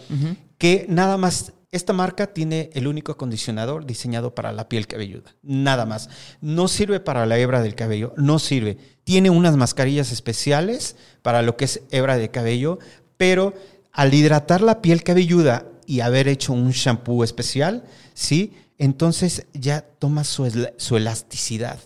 que 0.57 0.85
nada 0.89 1.17
más, 1.17 1.53
esta 1.71 1.91
marca 1.91 2.27
tiene 2.27 2.69
el 2.73 2.87
único 2.87 3.11
acondicionador 3.11 3.85
diseñado 3.85 4.33
para 4.33 4.53
la 4.53 4.69
piel 4.69 4.87
cabelluda, 4.87 5.35
nada 5.43 5.85
más. 5.85 6.09
No 6.39 6.67
sirve 6.69 7.01
para 7.01 7.25
la 7.25 7.37
hebra 7.37 7.61
del 7.61 7.75
cabello, 7.75 8.13
no 8.15 8.39
sirve. 8.39 8.77
Tiene 9.03 9.29
unas 9.29 9.57
mascarillas 9.57 10.11
especiales 10.13 10.95
para 11.21 11.41
lo 11.41 11.57
que 11.57 11.65
es 11.65 11.81
hebra 11.91 12.17
de 12.17 12.31
cabello, 12.31 12.79
pero 13.17 13.53
al 13.91 14.13
hidratar 14.13 14.61
la 14.61 14.81
piel 14.81 15.03
cabelluda 15.03 15.65
y 15.85 15.99
haber 15.99 16.27
hecho 16.29 16.53
un 16.53 16.71
shampoo 16.71 17.23
especial, 17.25 17.83
¿sí? 18.13 18.53
Entonces 18.77 19.45
ya 19.53 19.81
toma 19.99 20.23
su 20.23 20.45
elasticidad. 20.95 21.79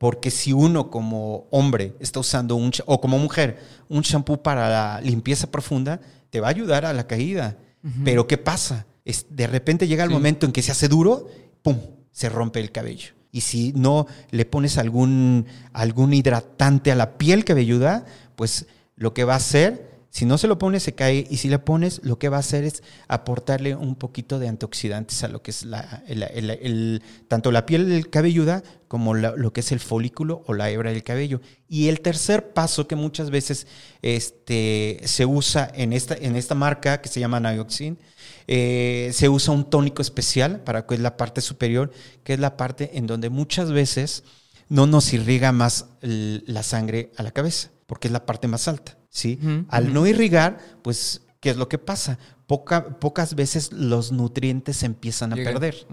Porque 0.00 0.30
si 0.30 0.54
uno 0.54 0.88
como 0.90 1.46
hombre 1.50 1.92
está 2.00 2.20
usando 2.20 2.56
un, 2.56 2.72
o 2.86 3.02
como 3.02 3.18
mujer, 3.18 3.58
un 3.90 4.00
shampoo 4.00 4.42
para 4.42 4.66
la 4.70 5.00
limpieza 5.02 5.50
profunda, 5.50 6.00
te 6.30 6.40
va 6.40 6.46
a 6.46 6.50
ayudar 6.52 6.86
a 6.86 6.94
la 6.94 7.06
caída. 7.06 7.58
Pero 8.02 8.26
¿qué 8.26 8.38
pasa? 8.38 8.86
Es, 9.04 9.26
de 9.28 9.46
repente 9.46 9.86
llega 9.86 10.04
el 10.04 10.08
Sí. 10.08 10.14
momento 10.14 10.46
en 10.46 10.52
que 10.52 10.62
se 10.62 10.72
hace 10.72 10.88
duro, 10.88 11.26
¡pum! 11.62 11.76
Se 12.12 12.30
rompe 12.30 12.60
el 12.60 12.72
cabello. 12.72 13.12
Y 13.30 13.42
si 13.42 13.74
no 13.76 14.06
le 14.30 14.46
pones 14.46 14.78
algún, 14.78 15.44
algún 15.74 16.14
hidratante 16.14 16.90
a 16.90 16.94
la 16.94 17.18
piel 17.18 17.44
cabelluda, 17.44 18.06
pues 18.36 18.64
lo 18.96 19.12
que 19.12 19.24
va 19.24 19.34
a 19.34 19.36
hacer, 19.36 19.89
si 20.10 20.26
no 20.26 20.38
se 20.38 20.48
lo 20.48 20.58
pones, 20.58 20.82
se 20.82 20.94
cae. 20.94 21.26
Y 21.30 21.36
si 21.36 21.48
le 21.48 21.58
pones, 21.60 22.00
lo 22.02 22.18
que 22.18 22.28
va 22.28 22.36
a 22.38 22.40
hacer 22.40 22.64
es 22.64 22.82
aportarle 23.06 23.76
un 23.76 23.94
poquito 23.94 24.38
de 24.40 24.48
antioxidantes 24.48 25.22
a 25.22 25.28
lo 25.28 25.40
que 25.42 25.52
es 25.52 25.64
la, 25.64 26.02
el- 26.08 27.02
tanto 27.28 27.52
la 27.52 27.64
piel 27.64 28.10
cabelluda 28.10 28.62
como 28.88 29.14
lo 29.14 29.52
que 29.52 29.60
es 29.60 29.70
el 29.70 29.78
folículo 29.78 30.42
o 30.46 30.52
la 30.54 30.68
hebra 30.68 30.90
del 30.90 31.04
cabello. 31.04 31.40
Y 31.68 31.88
el 31.88 32.00
tercer 32.00 32.52
paso 32.52 32.88
que 32.88 32.96
muchas 32.96 33.30
veces 33.30 33.68
este, 34.02 35.00
se 35.04 35.26
usa 35.26 35.70
en 35.74 35.92
esta, 35.92 36.16
en 36.16 36.34
esta 36.34 36.56
marca 36.56 37.00
que 37.00 37.08
se 37.08 37.20
llama 37.20 37.38
Nioxin, 37.38 37.98
eh, 38.48 39.10
se 39.14 39.28
usa 39.28 39.54
un 39.54 39.70
tónico 39.70 40.02
especial 40.02 40.60
para 40.64 40.86
que 40.86 40.94
es 40.94 41.00
la 41.00 41.16
parte 41.16 41.40
superior, 41.40 41.92
que 42.24 42.34
es 42.34 42.40
la 42.40 42.56
parte 42.56 42.98
en 42.98 43.06
donde 43.06 43.30
muchas 43.30 43.70
veces 43.70 44.24
no 44.68 44.86
nos 44.86 45.12
irriga 45.12 45.52
más 45.52 45.86
la 46.00 46.62
sangre 46.64 47.12
a 47.16 47.22
la 47.22 47.30
cabeza, 47.30 47.70
porque 47.86 48.08
es 48.08 48.12
la 48.12 48.26
parte 48.26 48.48
más 48.48 48.66
alta. 48.66 48.96
¿Sí? 49.10 49.38
Al 49.68 49.92
no 49.92 50.06
irrigar, 50.06 50.58
pues, 50.82 51.20
¿qué 51.40 51.50
es 51.50 51.56
lo 51.56 51.68
que 51.68 51.76
pasa? 51.78 52.18
Poca- 52.46 52.98
pocas 52.98 53.34
veces 53.34 53.70
los 53.72 54.10
nutrientes 54.12 54.78
se 54.78 54.86
empiezan 54.86 55.32
a 55.32 55.36
Llega. 55.36 55.52
perder. 55.52 55.86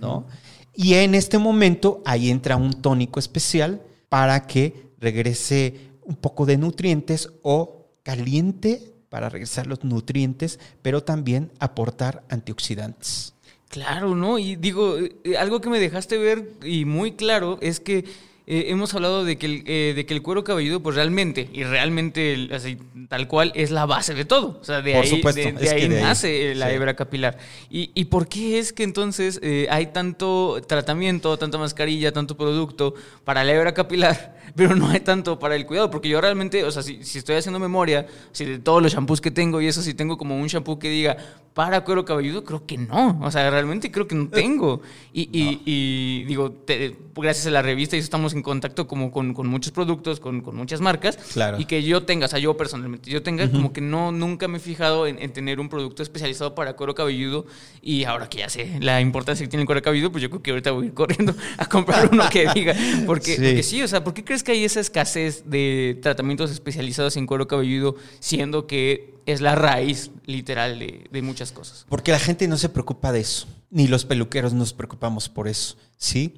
¿no? 0.00 0.26
Y 0.74 0.94
en 0.94 1.14
este 1.14 1.36
momento 1.38 2.02
ahí 2.06 2.30
entra 2.30 2.56
un 2.56 2.72
tónico 2.80 3.20
especial 3.20 3.82
para 4.08 4.46
que 4.46 4.86
regrese 4.98 5.90
un 6.04 6.16
poco 6.16 6.46
de 6.46 6.56
nutrientes 6.56 7.28
o 7.42 7.86
caliente 8.02 8.92
para 9.08 9.28
regresar 9.28 9.66
los 9.66 9.84
nutrientes, 9.84 10.58
pero 10.80 11.02
también 11.04 11.52
aportar 11.58 12.24
antioxidantes. 12.30 13.34
Claro, 13.68 14.14
¿no? 14.16 14.38
Y 14.38 14.56
digo, 14.56 14.98
eh, 14.98 15.36
algo 15.38 15.60
que 15.60 15.68
me 15.70 15.78
dejaste 15.78 16.18
ver 16.18 16.54
y 16.64 16.84
muy 16.84 17.12
claro 17.12 17.58
es 17.60 17.78
que 17.80 18.04
eh, 18.44 18.64
hemos 18.68 18.92
hablado 18.94 19.24
de 19.24 19.38
que, 19.38 19.46
el, 19.46 19.64
eh, 19.66 19.92
de 19.94 20.04
que 20.04 20.14
el 20.14 20.22
cuero 20.22 20.42
cabelludo, 20.42 20.82
pues 20.82 20.96
realmente, 20.96 21.48
y 21.52 21.62
realmente 21.62 22.48
así, 22.52 22.76
tal 23.08 23.28
cual, 23.28 23.52
es 23.54 23.70
la 23.70 23.86
base 23.86 24.14
de 24.14 24.24
todo. 24.24 24.58
O 24.60 24.64
sea, 24.64 24.82
de 24.82 24.94
Por 24.94 25.04
ahí, 25.04 25.10
supuesto, 25.10 25.40
de, 25.40 25.52
de 25.52 25.64
es 25.64 25.72
que 25.72 25.82
ahí 25.82 25.88
de 25.88 25.96
ahí, 25.98 26.02
nace 26.02 26.54
la 26.56 26.68
sí. 26.68 26.74
hebra 26.74 26.94
capilar. 26.96 27.38
¿Y, 27.70 27.92
¿Y 27.94 28.06
por 28.06 28.28
qué 28.28 28.58
es 28.58 28.72
que 28.72 28.82
entonces 28.82 29.38
eh, 29.42 29.68
hay 29.70 29.86
tanto 29.86 30.60
tratamiento, 30.66 31.38
tanta 31.38 31.56
mascarilla, 31.58 32.10
tanto 32.10 32.36
producto 32.36 32.94
para 33.24 33.44
la 33.44 33.52
hebra 33.52 33.74
capilar, 33.74 34.36
pero 34.54 34.74
no 34.76 34.88
hay 34.88 35.00
tanto 35.00 35.38
para 35.38 35.56
el 35.56 35.66
cuidado? 35.66 35.90
Porque 35.90 36.08
yo 36.08 36.20
realmente, 36.20 36.64
o 36.64 36.70
sea, 36.70 36.82
si, 36.82 37.02
si 37.04 37.18
estoy 37.18 37.36
haciendo 37.36 37.58
memoria, 37.58 38.06
si 38.32 38.44
de 38.44 38.58
todos 38.58 38.82
los 38.82 38.92
shampoos 38.92 39.20
que 39.20 39.30
tengo 39.30 39.60
y 39.60 39.66
eso, 39.66 39.82
si 39.82 39.94
tengo 39.94 40.16
como 40.18 40.36
un 40.38 40.46
shampoo 40.46 40.78
que 40.78 40.88
diga 40.88 41.16
para 41.54 41.82
cuero 41.84 42.04
cabelludo, 42.06 42.44
creo 42.44 42.64
que 42.64 42.78
no. 42.78 43.18
O 43.22 43.30
sea, 43.30 43.50
realmente 43.50 43.90
creo 43.90 44.08
que 44.08 44.14
no 44.14 44.28
tengo. 44.28 44.80
Y, 45.12 45.28
y- 45.38 45.60
y 45.66 46.24
digo, 46.24 46.50
te- 46.50 46.96
gracias 47.14 47.46
a 47.46 47.50
la 47.50 47.60
revista, 47.60 47.94
y 47.94 47.98
eso 47.98 48.06
estamos 48.06 48.32
en 48.32 48.40
contacto 48.42 48.86
como 48.86 49.12
con, 49.12 49.34
con 49.34 49.46
muchos 49.48 49.70
productos, 49.70 50.18
con, 50.18 50.40
con 50.40 50.56
muchas 50.56 50.80
marcas. 50.80 51.18
Claro. 51.34 51.60
Y 51.60 51.66
que 51.66 51.82
yo 51.82 52.04
tenga, 52.04 52.24
o 52.24 52.28
sea, 52.30 52.38
yo 52.38 52.56
personalmente, 52.56 53.10
yo 53.10 53.22
tenga 53.22 53.50
como 53.50 53.70
que 53.74 53.82
no, 53.82 54.12
nunca 54.12 54.48
me 54.48 54.56
he 54.56 54.60
fijado 54.60 55.06
en, 55.06 55.20
en 55.20 55.30
tener 55.34 55.60
un 55.60 55.68
producto 55.68 56.02
especializado 56.02 56.54
para 56.54 56.72
cuero 56.72 56.94
cabelludo. 56.94 57.44
Y 57.82 58.04
ahora 58.04 58.30
que 58.30 58.38
ya 58.38 58.48
sé 58.48 58.78
la 58.80 59.02
importancia 59.02 59.44
que 59.44 59.50
tiene 59.50 59.62
el 59.62 59.66
cuero 59.66 59.82
cabelludo, 59.82 60.10
pues 60.10 60.22
yo 60.22 60.30
creo 60.30 60.42
que 60.42 60.50
ahorita 60.52 60.70
voy 60.70 60.84
a 60.84 60.86
ir 60.88 60.94
corriendo 60.94 61.34
a 61.58 61.68
comprar 61.68 62.08
uno 62.10 62.24
que 62.30 62.48
diga. 62.54 62.74
Porque 63.06 63.32
Sí. 63.32 63.36
porque 63.42 63.62
sí, 63.62 63.82
o 63.82 63.88
sea, 63.88 64.02
¿por 64.02 64.14
qué 64.14 64.24
crees 64.24 64.41
que 64.42 64.52
hay 64.52 64.64
esa 64.64 64.80
escasez 64.80 65.44
de 65.50 65.98
tratamientos 66.02 66.50
especializados 66.50 67.16
en 67.16 67.26
cuero 67.26 67.48
cabelludo, 67.48 67.96
siendo 68.20 68.66
que 68.66 69.14
es 69.26 69.40
la 69.40 69.54
raíz 69.54 70.10
literal 70.26 70.78
de, 70.78 71.22
muchas 71.22 71.52
cosas? 71.52 71.86
Porque 71.88 72.12
la 72.12 72.18
gente 72.18 72.48
no 72.48 72.56
se 72.56 72.68
preocupa 72.68 73.12
de 73.12 73.20
eso, 73.20 73.46
ni 73.70 73.86
los 73.86 74.04
peluqueros 74.04 74.52
nos 74.52 74.72
preocupamos 74.72 75.28
por 75.28 75.48
eso, 75.48 75.76
¿sí? 75.96 76.34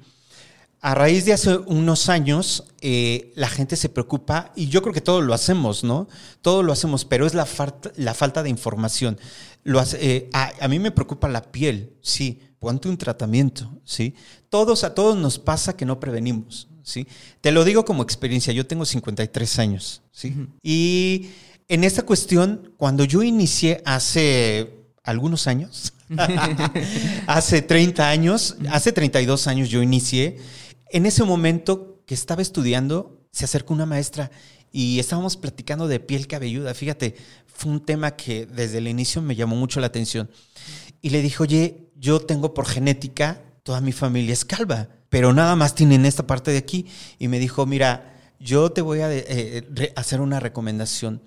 A 0.81 0.93
raíz 0.93 1.25
de 1.25 1.33
hace 1.33 1.57
unos 1.57 2.09
años, 2.09 2.65
eh, 2.81 3.31
la 3.35 3.49
gente 3.49 3.75
se 3.75 3.89
preocupa, 3.89 4.51
y 4.55 4.67
yo 4.67 4.83
creo 4.83 4.93
que 4.93 5.01
todos 5.01 5.23
lo 5.23 5.33
hacemos, 5.33 5.83
¿no? 5.83 6.07
Todos 6.41 6.63
lo 6.63 6.71
hacemos, 6.71 7.05
pero 7.05 7.25
es 7.25 7.33
la, 7.33 7.45
falta- 7.47 8.43
de 8.43 8.49
información. 8.49 9.17
Eh, 9.99 10.29
a, 10.31 10.51
a 10.61 10.67
mí 10.67 10.77
me 10.77 10.91
preocupa 10.91 11.27
la 11.27 11.41
piel, 11.51 11.93
sí, 12.01 12.39
ponte 12.59 12.87
un 12.87 12.97
tratamiento, 12.97 13.71
¿sí? 13.83 14.13
Todos, 14.49 14.83
a 14.83 14.93
todos 14.93 15.17
nos 15.17 15.39
pasa 15.39 15.75
que 15.75 15.85
no 15.85 15.99
prevenimos, 15.99 16.67
¿sí? 16.85 17.05
Te 17.41 17.51
lo 17.51 17.65
digo 17.65 17.83
como 17.83 18.03
experiencia, 18.03 18.53
yo 18.53 18.65
tengo 18.65 18.85
53 18.85 19.59
años, 19.59 20.01
¿sí? 20.13 20.33
Y 20.63 21.31
en 21.67 21.83
esta 21.83 22.03
cuestión, 22.03 22.71
cuando 22.77 23.03
yo 23.03 23.23
inicié 23.23 23.81
hace 23.85 24.71
algunos 25.03 25.47
años, 25.47 25.93
hace 27.27 27.61
30 27.61 28.07
años, 28.07 28.55
hace 28.69 28.93
32 28.93 29.47
años 29.47 29.69
yo 29.69 29.81
inicié, 29.81 30.37
en 30.91 31.05
ese 31.05 31.23
momento 31.23 32.03
que 32.05 32.13
estaba 32.13 32.41
estudiando, 32.41 33.19
se 33.31 33.45
acercó 33.45 33.73
una 33.73 33.85
maestra 33.85 34.31
y 34.71 34.99
estábamos 34.99 35.37
platicando 35.37 35.87
de 35.87 35.99
piel 35.99 36.27
cabelluda. 36.27 36.73
Fíjate, 36.73 37.15
fue 37.47 37.71
un 37.71 37.79
tema 37.79 38.15
que 38.15 38.45
desde 38.45 38.77
el 38.77 38.87
inicio 38.87 39.21
me 39.21 39.35
llamó 39.35 39.55
mucho 39.55 39.79
la 39.79 39.87
atención. 39.87 40.29
Y 41.01 41.09
le 41.09 41.21
dije, 41.21 41.41
oye, 41.41 41.89
yo 41.95 42.19
tengo 42.19 42.53
por 42.53 42.65
genética, 42.65 43.41
toda 43.63 43.81
mi 43.81 43.91
familia 43.91 44.33
es 44.33 44.45
calva, 44.45 44.89
pero 45.15 45.31
nada 45.31 45.55
más 45.55 45.75
tienen 45.75 46.05
esta 46.05 46.27
parte 46.27 46.51
de 46.51 46.57
aquí. 46.57 46.87
Y 47.19 47.29
me 47.29 47.39
dijo, 47.39 47.65
mira, 47.65 48.33
yo 48.37 48.73
te 48.73 48.81
voy 48.81 48.99
a 48.99 49.07
eh, 49.09 49.93
hacer 49.95 50.19
una 50.19 50.41
recomendación. 50.41 51.21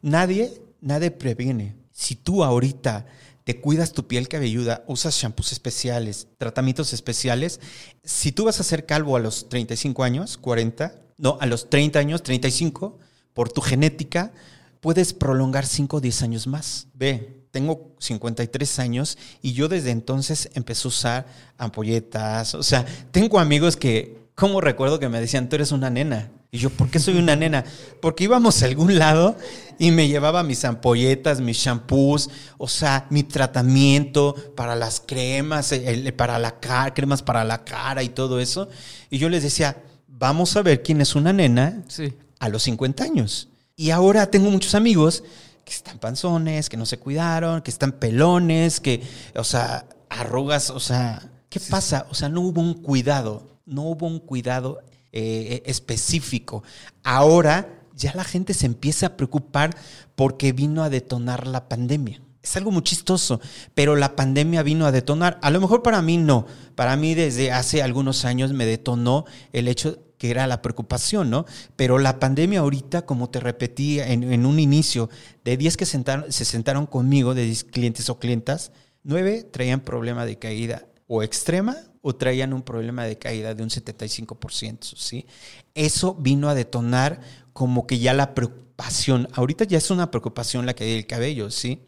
Nadie, 0.00 0.62
nadie 0.80 1.10
previene. 1.10 1.74
Si 1.90 2.14
tú 2.14 2.44
ahorita 2.44 3.04
te 3.42 3.60
cuidas 3.60 3.94
tu 3.94 4.06
piel 4.06 4.28
cabelluda, 4.28 4.84
usas 4.86 5.16
shampoos 5.16 5.50
especiales, 5.50 6.28
tratamientos 6.38 6.92
especiales, 6.92 7.58
si 8.04 8.30
tú 8.30 8.44
vas 8.44 8.60
a 8.60 8.62
ser 8.62 8.86
calvo 8.86 9.16
a 9.16 9.20
los 9.20 9.48
35 9.48 10.04
años, 10.04 10.38
40, 10.38 10.94
no, 11.18 11.36
a 11.40 11.46
los 11.46 11.68
30 11.68 11.98
años, 11.98 12.22
35, 12.22 13.00
por 13.34 13.50
tu 13.50 13.60
genética, 13.60 14.32
puedes 14.78 15.14
prolongar 15.14 15.66
5 15.66 15.96
o 15.96 16.00
10 16.00 16.22
años 16.22 16.46
más. 16.46 16.86
Ve, 16.94 17.41
tengo 17.52 17.94
53 18.00 18.78
años 18.80 19.16
y 19.42 19.52
yo 19.52 19.68
desde 19.68 19.90
entonces 19.90 20.50
empecé 20.54 20.86
a 20.86 20.88
usar 20.88 21.26
ampolletas. 21.58 22.54
O 22.54 22.62
sea, 22.64 22.84
tengo 23.12 23.38
amigos 23.38 23.76
que, 23.76 24.18
como 24.34 24.60
recuerdo 24.60 24.98
que 24.98 25.08
me 25.08 25.20
decían, 25.20 25.48
tú 25.48 25.56
eres 25.56 25.70
una 25.70 25.88
nena. 25.90 26.30
Y 26.50 26.58
yo, 26.58 26.68
¿por 26.68 26.90
qué 26.90 26.98
soy 26.98 27.16
una 27.16 27.34
nena? 27.36 27.64
Porque 28.02 28.24
íbamos 28.24 28.62
a 28.62 28.66
algún 28.66 28.98
lado 28.98 29.36
y 29.78 29.90
me 29.90 30.06
llevaba 30.08 30.42
mis 30.42 30.64
ampolletas, 30.66 31.40
mis 31.40 31.56
shampoos, 31.56 32.28
o 32.58 32.68
sea, 32.68 33.06
mi 33.08 33.22
tratamiento 33.22 34.34
para 34.54 34.74
las 34.76 35.00
cremas, 35.00 35.72
el- 35.72 36.12
para 36.14 36.38
la 36.38 36.58
cara, 36.60 36.92
cremas 36.92 37.22
para 37.22 37.44
la 37.44 37.64
cara 37.64 38.02
y 38.02 38.10
todo 38.10 38.38
eso. 38.40 38.68
Y 39.08 39.16
yo 39.18 39.28
les 39.30 39.42
decía, 39.42 39.82
vamos 40.08 40.54
a 40.56 40.62
ver 40.62 40.82
quién 40.82 41.00
es 41.00 41.14
una 41.14 41.32
nena 41.32 41.82
Sí. 41.88 42.12
a 42.38 42.48
los 42.50 42.62
50 42.64 43.04
años. 43.04 43.48
Y 43.76 43.90
ahora 43.90 44.30
tengo 44.30 44.50
muchos 44.50 44.74
amigos 44.74 45.24
que 45.64 45.72
están 45.72 45.98
panzones, 45.98 46.68
que 46.68 46.76
no 46.76 46.86
se 46.86 46.98
cuidaron, 46.98 47.62
que 47.62 47.70
están 47.70 47.92
pelones, 47.92 48.80
que, 48.80 49.02
o 49.36 49.44
sea, 49.44 49.86
arrugas, 50.08 50.70
o 50.70 50.80
sea, 50.80 51.30
¿qué 51.48 51.60
pasa? 51.60 52.06
O 52.10 52.14
sea, 52.14 52.28
no 52.28 52.40
hubo 52.40 52.60
un 52.60 52.74
cuidado, 52.74 53.58
no 53.66 53.82
hubo 53.82 54.06
un 54.06 54.18
cuidado 54.18 54.80
eh, 55.12 55.62
específico. 55.66 56.62
Ahora 57.02 57.82
ya 57.94 58.12
la 58.14 58.24
gente 58.24 58.54
se 58.54 58.66
empieza 58.66 59.06
a 59.06 59.16
preocupar 59.16 59.76
porque 60.14 60.52
vino 60.52 60.82
a 60.82 60.90
detonar 60.90 61.46
la 61.46 61.68
pandemia. 61.68 62.22
Es 62.42 62.56
algo 62.56 62.72
muy 62.72 62.82
chistoso, 62.82 63.40
pero 63.74 63.94
la 63.94 64.16
pandemia 64.16 64.64
vino 64.64 64.84
a 64.84 64.92
detonar. 64.92 65.38
A 65.42 65.50
lo 65.50 65.60
mejor 65.60 65.82
para 65.82 66.02
mí 66.02 66.16
no. 66.16 66.46
Para 66.74 66.96
mí 66.96 67.14
desde 67.14 67.52
hace 67.52 67.82
algunos 67.82 68.24
años 68.24 68.52
me 68.52 68.66
detonó 68.66 69.26
el 69.52 69.68
hecho 69.68 69.98
que 70.22 70.30
era 70.30 70.46
la 70.46 70.62
preocupación, 70.62 71.30
¿no? 71.30 71.46
Pero 71.74 71.98
la 71.98 72.20
pandemia 72.20 72.60
ahorita, 72.60 73.04
como 73.06 73.28
te 73.28 73.40
repetí 73.40 73.98
en, 73.98 74.22
en 74.32 74.46
un 74.46 74.60
inicio, 74.60 75.10
de 75.44 75.56
10 75.56 75.76
que 75.76 75.84
sentaron- 75.84 76.30
se 76.30 76.44
sentaron 76.44 76.86
conmigo, 76.86 77.34
de 77.34 77.44
10 77.44 77.64
clientes 77.64 78.08
o 78.08 78.20
clientas, 78.20 78.70
9 79.02 79.42
traían 79.42 79.80
problema 79.80 80.24
de 80.24 80.38
caída 80.38 80.86
o 81.08 81.24
extrema 81.24 81.76
o 82.02 82.14
traían 82.14 82.52
un 82.52 82.62
problema 82.62 83.02
de 83.04 83.18
caída 83.18 83.52
de 83.56 83.64
un 83.64 83.70
75%, 83.70 84.94
¿sí? 84.96 85.26
Eso 85.74 86.14
vino 86.14 86.48
a 86.48 86.54
detonar 86.54 87.20
como 87.52 87.88
que 87.88 87.98
ya 87.98 88.14
la 88.14 88.32
preocupación, 88.34 89.26
ahorita 89.34 89.64
ya 89.64 89.78
es 89.78 89.90
una 89.90 90.10
preocupación 90.12 90.66
la 90.66 90.74
caída 90.74 90.94
del 90.94 91.06
cabello, 91.06 91.50
¿sí? 91.50 91.82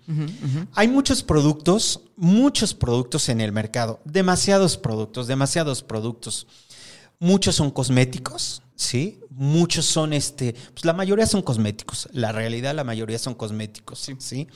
Hay 0.75 0.89
muchos 0.89 1.23
productos, 1.23 2.01
muchos 2.17 2.75
productos 2.75 3.29
en 3.29 3.41
el 3.41 3.53
mercado, 3.53 4.01
demasiados 4.05 4.77
productos, 4.77 5.27
demasiados 5.29 5.83
productos. 5.83 6.47
Muchos 7.25 7.55
son 7.55 7.71
cosméticos, 7.71 8.61
¿sí? 8.77 9.19
Muchos 9.31 9.87
son, 9.87 10.13
este, 10.13 10.55
pues 10.75 10.85
la 10.85 10.93
mayoría 10.93 11.27
son 11.27 11.41
cosméticos. 11.41 12.07
La 12.13 12.33
realidad, 12.33 12.75
la 12.75 12.85
mayoría 12.85 13.19
son 13.19 13.33
cosméticos, 13.33 14.11
¿sí? 14.19 14.47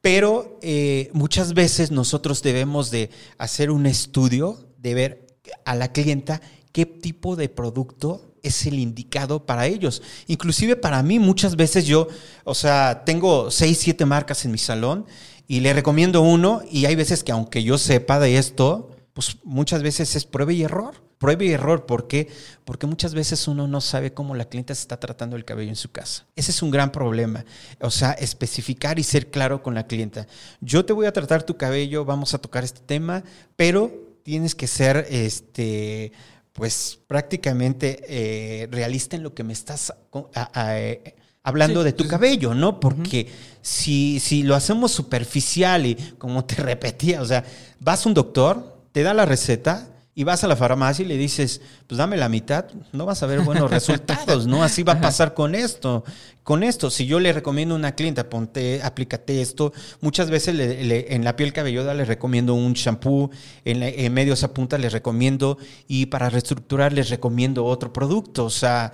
Pero 0.00 0.56
eh, 0.62 1.10
muchas 1.14 1.52
veces 1.52 1.90
nosotros 1.90 2.44
debemos 2.44 2.92
de 2.92 3.10
hacer 3.38 3.72
un 3.72 3.86
estudio, 3.86 4.68
de 4.78 4.94
ver 4.94 5.26
a 5.64 5.74
la 5.74 5.90
clienta 5.90 6.40
qué 6.70 6.86
tipo 6.86 7.34
de 7.34 7.48
producto 7.48 8.36
es 8.44 8.66
el 8.66 8.78
indicado 8.78 9.44
para 9.44 9.66
ellos. 9.66 10.00
Inclusive 10.28 10.76
para 10.76 11.02
mí 11.02 11.18
muchas 11.18 11.56
veces 11.56 11.86
yo, 11.86 12.06
o 12.44 12.54
sea, 12.54 13.02
tengo 13.04 13.50
seis, 13.50 13.78
siete 13.78 14.04
marcas 14.04 14.44
en 14.44 14.52
mi 14.52 14.58
salón 14.58 15.06
y 15.48 15.58
le 15.58 15.72
recomiendo 15.72 16.22
uno 16.22 16.62
y 16.70 16.84
hay 16.84 16.94
veces 16.94 17.24
que 17.24 17.32
aunque 17.32 17.64
yo 17.64 17.78
sepa 17.78 18.20
de 18.20 18.38
esto, 18.38 18.92
pues 19.12 19.38
muchas 19.42 19.82
veces 19.82 20.14
es 20.14 20.24
prueba 20.24 20.52
y 20.52 20.62
error. 20.62 21.04
Prueba 21.18 21.44
y 21.44 21.50
error, 21.52 21.86
¿por 21.86 22.08
qué? 22.08 22.28
Porque 22.66 22.86
muchas 22.86 23.14
veces 23.14 23.48
uno 23.48 23.66
no 23.66 23.80
sabe 23.80 24.12
cómo 24.12 24.34
la 24.34 24.44
clienta 24.44 24.74
se 24.74 24.82
está 24.82 25.00
tratando 25.00 25.34
el 25.36 25.46
cabello 25.46 25.70
en 25.70 25.76
su 25.76 25.90
casa. 25.90 26.26
Ese 26.36 26.50
es 26.50 26.60
un 26.62 26.70
gran 26.70 26.92
problema. 26.92 27.44
O 27.80 27.90
sea, 27.90 28.12
especificar 28.12 28.98
y 28.98 29.02
ser 29.02 29.30
claro 29.30 29.62
con 29.62 29.74
la 29.74 29.86
clienta. 29.86 30.26
Yo 30.60 30.84
te 30.84 30.92
voy 30.92 31.06
a 31.06 31.12
tratar 31.12 31.42
tu 31.42 31.56
cabello, 31.56 32.04
vamos 32.04 32.34
a 32.34 32.38
tocar 32.38 32.64
este 32.64 32.80
tema, 32.80 33.24
pero 33.56 33.90
tienes 34.24 34.54
que 34.54 34.66
ser, 34.66 35.06
este, 35.08 36.12
pues 36.52 36.98
prácticamente 37.06 38.00
eh, 38.08 38.68
realista 38.70 39.16
en 39.16 39.22
lo 39.22 39.32
que 39.34 39.42
me 39.44 39.52
estás 39.54 39.94
co- 40.10 40.30
a- 40.34 40.50
a- 40.52 40.78
eh, 40.80 41.14
hablando 41.42 41.80
Sí, 41.80 41.84
de 41.86 41.92
tu 41.92 42.04
sí, 42.04 42.10
cabello, 42.10 42.52
¿no? 42.54 42.78
Porque 42.80 43.28
si, 43.62 44.20
si 44.20 44.42
lo 44.42 44.54
hacemos 44.54 44.92
superficial 44.92 45.86
y 45.86 45.94
como 46.18 46.44
te 46.44 46.56
repetía, 46.62 47.22
o 47.22 47.24
sea, 47.24 47.42
vas 47.80 48.04
a 48.04 48.08
un 48.10 48.14
doctor, 48.14 48.82
te 48.92 49.02
da 49.02 49.14
la 49.14 49.24
receta 49.24 49.88
y 50.18 50.24
vas 50.24 50.42
a 50.42 50.48
la 50.48 50.56
farmacia 50.56 51.04
y 51.04 51.08
le 51.08 51.18
dices, 51.18 51.60
pues 51.86 51.98
dame 51.98 52.16
la 52.16 52.30
mitad, 52.30 52.64
no 52.92 53.04
vas 53.04 53.22
a 53.22 53.26
ver 53.26 53.42
buenos 53.42 53.70
resultados, 53.70 54.46
¿no? 54.46 54.64
Así 54.64 54.82
va 54.82 54.94
a 54.94 55.00
pasar 55.00 55.34
con 55.34 55.54
esto. 55.54 56.04
Con 56.42 56.62
esto, 56.62 56.90
si 56.90 57.04
yo 57.04 57.20
le 57.20 57.34
recomiendo 57.34 57.74
a 57.74 57.78
una 57.78 57.94
clienta, 57.94 58.30
ponte, 58.30 58.80
aplícate 58.82 59.42
esto, 59.42 59.74
muchas 60.00 60.30
veces 60.30 60.56
en 60.58 61.22
la 61.22 61.36
piel 61.36 61.52
cabelluda 61.52 61.92
les 61.92 62.08
recomiendo 62.08 62.54
un 62.54 62.72
shampoo, 62.72 63.30
en, 63.66 63.82
en 63.82 64.14
medio 64.14 64.32
esa 64.32 64.54
punta 64.54 64.78
les 64.78 64.94
recomiendo 64.94 65.58
y 65.86 66.06
para 66.06 66.30
reestructurar 66.30 66.94
les 66.94 67.10
recomiendo 67.10 67.66
otro 67.66 67.92
producto. 67.92 68.46
O 68.46 68.50
sea, 68.50 68.92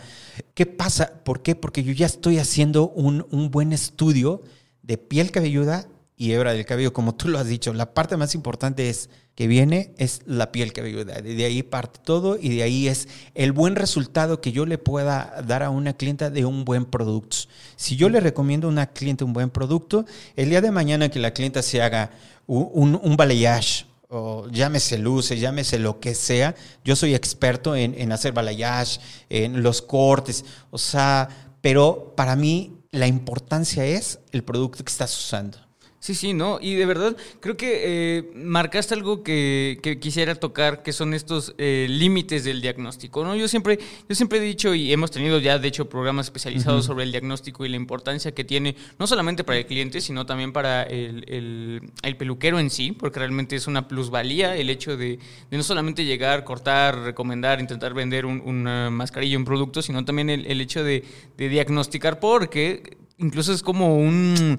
¿qué 0.54 0.66
pasa? 0.66 1.22
¿Por 1.22 1.42
qué? 1.42 1.54
Porque 1.54 1.84
yo 1.84 1.92
ya 1.92 2.06
estoy 2.06 2.38
haciendo 2.38 2.88
un, 2.88 3.28
un 3.30 3.52
buen 3.52 3.72
estudio 3.72 4.42
de 4.82 4.98
piel 4.98 5.30
cabelluda 5.30 5.86
y 6.22 6.32
hebra 6.32 6.52
del 6.52 6.64
cabello, 6.64 6.92
como 6.92 7.16
tú 7.16 7.26
lo 7.26 7.40
has 7.40 7.48
dicho. 7.48 7.72
La 7.72 7.94
parte 7.94 8.16
más 8.16 8.36
importante 8.36 8.88
es 8.88 9.10
que 9.34 9.48
viene 9.48 9.92
es 9.98 10.20
la 10.24 10.52
piel 10.52 10.72
cabelluda. 10.72 11.20
De 11.20 11.44
ahí 11.44 11.64
parte 11.64 11.98
todo 12.04 12.38
y 12.40 12.50
de 12.54 12.62
ahí 12.62 12.86
es 12.86 13.08
el 13.34 13.50
buen 13.50 13.74
resultado 13.74 14.40
que 14.40 14.52
yo 14.52 14.64
le 14.64 14.78
pueda 14.78 15.42
dar 15.44 15.64
a 15.64 15.70
una 15.70 15.94
clienta 15.94 16.30
de 16.30 16.44
un 16.44 16.64
buen 16.64 16.84
producto. 16.84 17.38
Si 17.74 17.96
yo 17.96 18.08
le 18.08 18.20
recomiendo 18.20 18.68
a 18.68 18.70
una 18.70 18.86
cliente 18.92 19.24
un 19.24 19.32
buen 19.32 19.50
producto, 19.50 20.06
el 20.36 20.48
día 20.50 20.60
de 20.60 20.70
mañana 20.70 21.08
que 21.08 21.18
la 21.18 21.32
clienta 21.32 21.60
se 21.60 21.82
haga 21.82 22.12
un, 22.46 23.00
un, 23.02 23.16
balayage, 23.16 23.86
o 24.08 24.48
llámese 24.48 24.98
luces, 24.98 25.40
llámese 25.40 25.80
lo 25.80 25.98
que 25.98 26.14
sea, 26.14 26.54
yo 26.84 26.94
soy 26.94 27.16
experto 27.16 27.74
en, 27.74 28.00
en 28.00 28.12
hacer 28.12 28.32
balayage, 28.32 29.00
en 29.28 29.60
los 29.64 29.82
cortes, 29.82 30.44
o 30.70 30.78
sea, 30.78 31.28
pero 31.60 32.12
para 32.16 32.36
mí 32.36 32.78
la 32.92 33.08
importancia 33.08 33.84
es 33.84 34.20
el 34.30 34.44
producto 34.44 34.84
que 34.84 34.92
estás 34.92 35.18
usando. 35.18 35.58
Sí, 36.02 36.16
sí, 36.16 36.34
¿no? 36.34 36.58
Y 36.60 36.74
de 36.74 36.84
verdad, 36.84 37.16
creo 37.38 37.56
que 37.56 38.16
eh, 38.16 38.32
marcaste 38.34 38.92
algo 38.92 39.22
que, 39.22 39.78
quisiera 40.02 40.34
tocar, 40.34 40.82
que 40.82 40.92
son 40.92 41.14
estos 41.14 41.54
eh, 41.58 41.86
límites 41.88 42.42
del 42.42 42.60
diagnóstico, 42.60 43.22
¿no? 43.22 43.36
Yo 43.36 43.46
siempre, 43.46 43.78
yo 44.08 44.14
siempre 44.16 44.38
he 44.38 44.40
dicho, 44.40 44.74
y 44.74 44.92
hemos 44.92 45.12
tenido 45.12 45.38
ya, 45.38 45.60
de 45.60 45.68
hecho, 45.68 45.88
programas 45.88 46.26
especializados 46.26 46.86
sobre 46.86 47.04
el 47.04 47.12
diagnóstico 47.12 47.64
y 47.64 47.68
la 47.68 47.76
importancia 47.76 48.32
que 48.32 48.42
tiene, 48.42 48.74
no 48.98 49.06
solamente 49.06 49.44
para 49.44 49.60
el 49.60 49.66
cliente, 49.66 50.00
sino 50.00 50.26
también 50.26 50.52
para 50.52 50.82
el, 50.82 51.88
peluquero 52.18 52.58
en 52.58 52.70
sí, 52.70 52.90
porque 52.90 53.20
realmente 53.20 53.54
es 53.54 53.68
una 53.68 53.86
plusvalía 53.86 54.56
el 54.56 54.70
hecho 54.70 54.96
de, 54.96 55.20
no 55.52 55.62
solamente 55.62 56.04
llegar, 56.04 56.42
cortar, 56.42 56.98
recomendar, 56.98 57.60
intentar 57.60 57.94
vender 57.94 58.26
un, 58.26 58.42
una 58.44 58.90
mascarilla, 58.90 59.38
un 59.38 59.44
producto, 59.44 59.82
sino 59.82 60.04
también 60.04 60.30
el, 60.30 60.60
hecho 60.60 60.82
de, 60.82 61.04
de 61.36 61.48
diagnosticar, 61.48 62.18
porque 62.18 62.98
incluso 63.18 63.52
es 63.52 63.62
como 63.62 63.96
un 63.96 64.58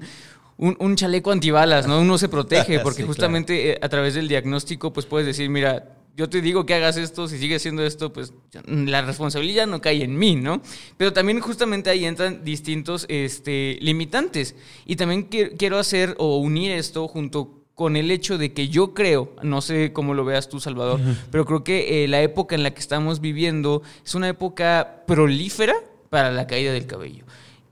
un, 0.56 0.96
chaleco 0.96 1.32
antibalas, 1.32 1.86
¿no? 1.86 2.00
Uno 2.00 2.18
se 2.18 2.28
protege 2.28 2.80
porque 2.82 3.02
justamente 3.04 3.72
eh, 3.72 3.78
a 3.80 3.88
través 3.88 4.14
del 4.14 4.28
diagnóstico 4.28 4.92
pues 4.92 5.06
puedes 5.06 5.26
decir, 5.26 5.50
mira, 5.50 5.96
yo 6.16 6.28
te 6.28 6.40
digo 6.40 6.64
que 6.64 6.74
hagas 6.74 6.96
esto, 6.96 7.26
si 7.26 7.38
sigues 7.38 7.62
haciendo 7.62 7.84
esto, 7.84 8.12
pues 8.12 8.32
la 8.66 9.02
responsabilidad 9.02 9.66
no 9.66 9.80
cae 9.80 10.04
en 10.04 10.16
mí, 10.16 10.36
¿no? 10.36 10.62
Pero 10.96 11.12
también 11.12 11.40
justamente 11.40 11.90
ahí 11.90 12.04
entran 12.04 12.44
distintos 12.44 13.04
este, 13.08 13.78
limitantes. 13.80 14.54
Y 14.86 14.94
también 14.94 15.24
quiero 15.24 15.78
hacer 15.78 16.14
o 16.18 16.38
unir 16.38 16.70
esto 16.72 17.08
junto 17.08 17.64
con 17.74 17.96
el 17.96 18.12
hecho 18.12 18.38
de 18.38 18.52
que 18.52 18.68
yo 18.68 18.94
creo, 18.94 19.34
no 19.42 19.60
sé 19.60 19.92
cómo 19.92 20.14
lo 20.14 20.24
veas 20.24 20.48
tú, 20.48 20.60
Salvador, 20.60 21.00
pero 21.32 21.44
creo 21.44 21.64
que 21.64 22.04
eh, 22.04 22.08
la 22.08 22.22
época 22.22 22.54
en 22.54 22.62
la 22.62 22.72
que 22.72 22.78
estamos 22.78 23.20
viviendo 23.20 23.82
es 24.04 24.14
una 24.14 24.28
época 24.28 25.02
prolífera 25.08 25.74
para 26.10 26.30
la 26.30 26.46
caída 26.46 26.72
del 26.72 26.86
cabello. 26.86 27.24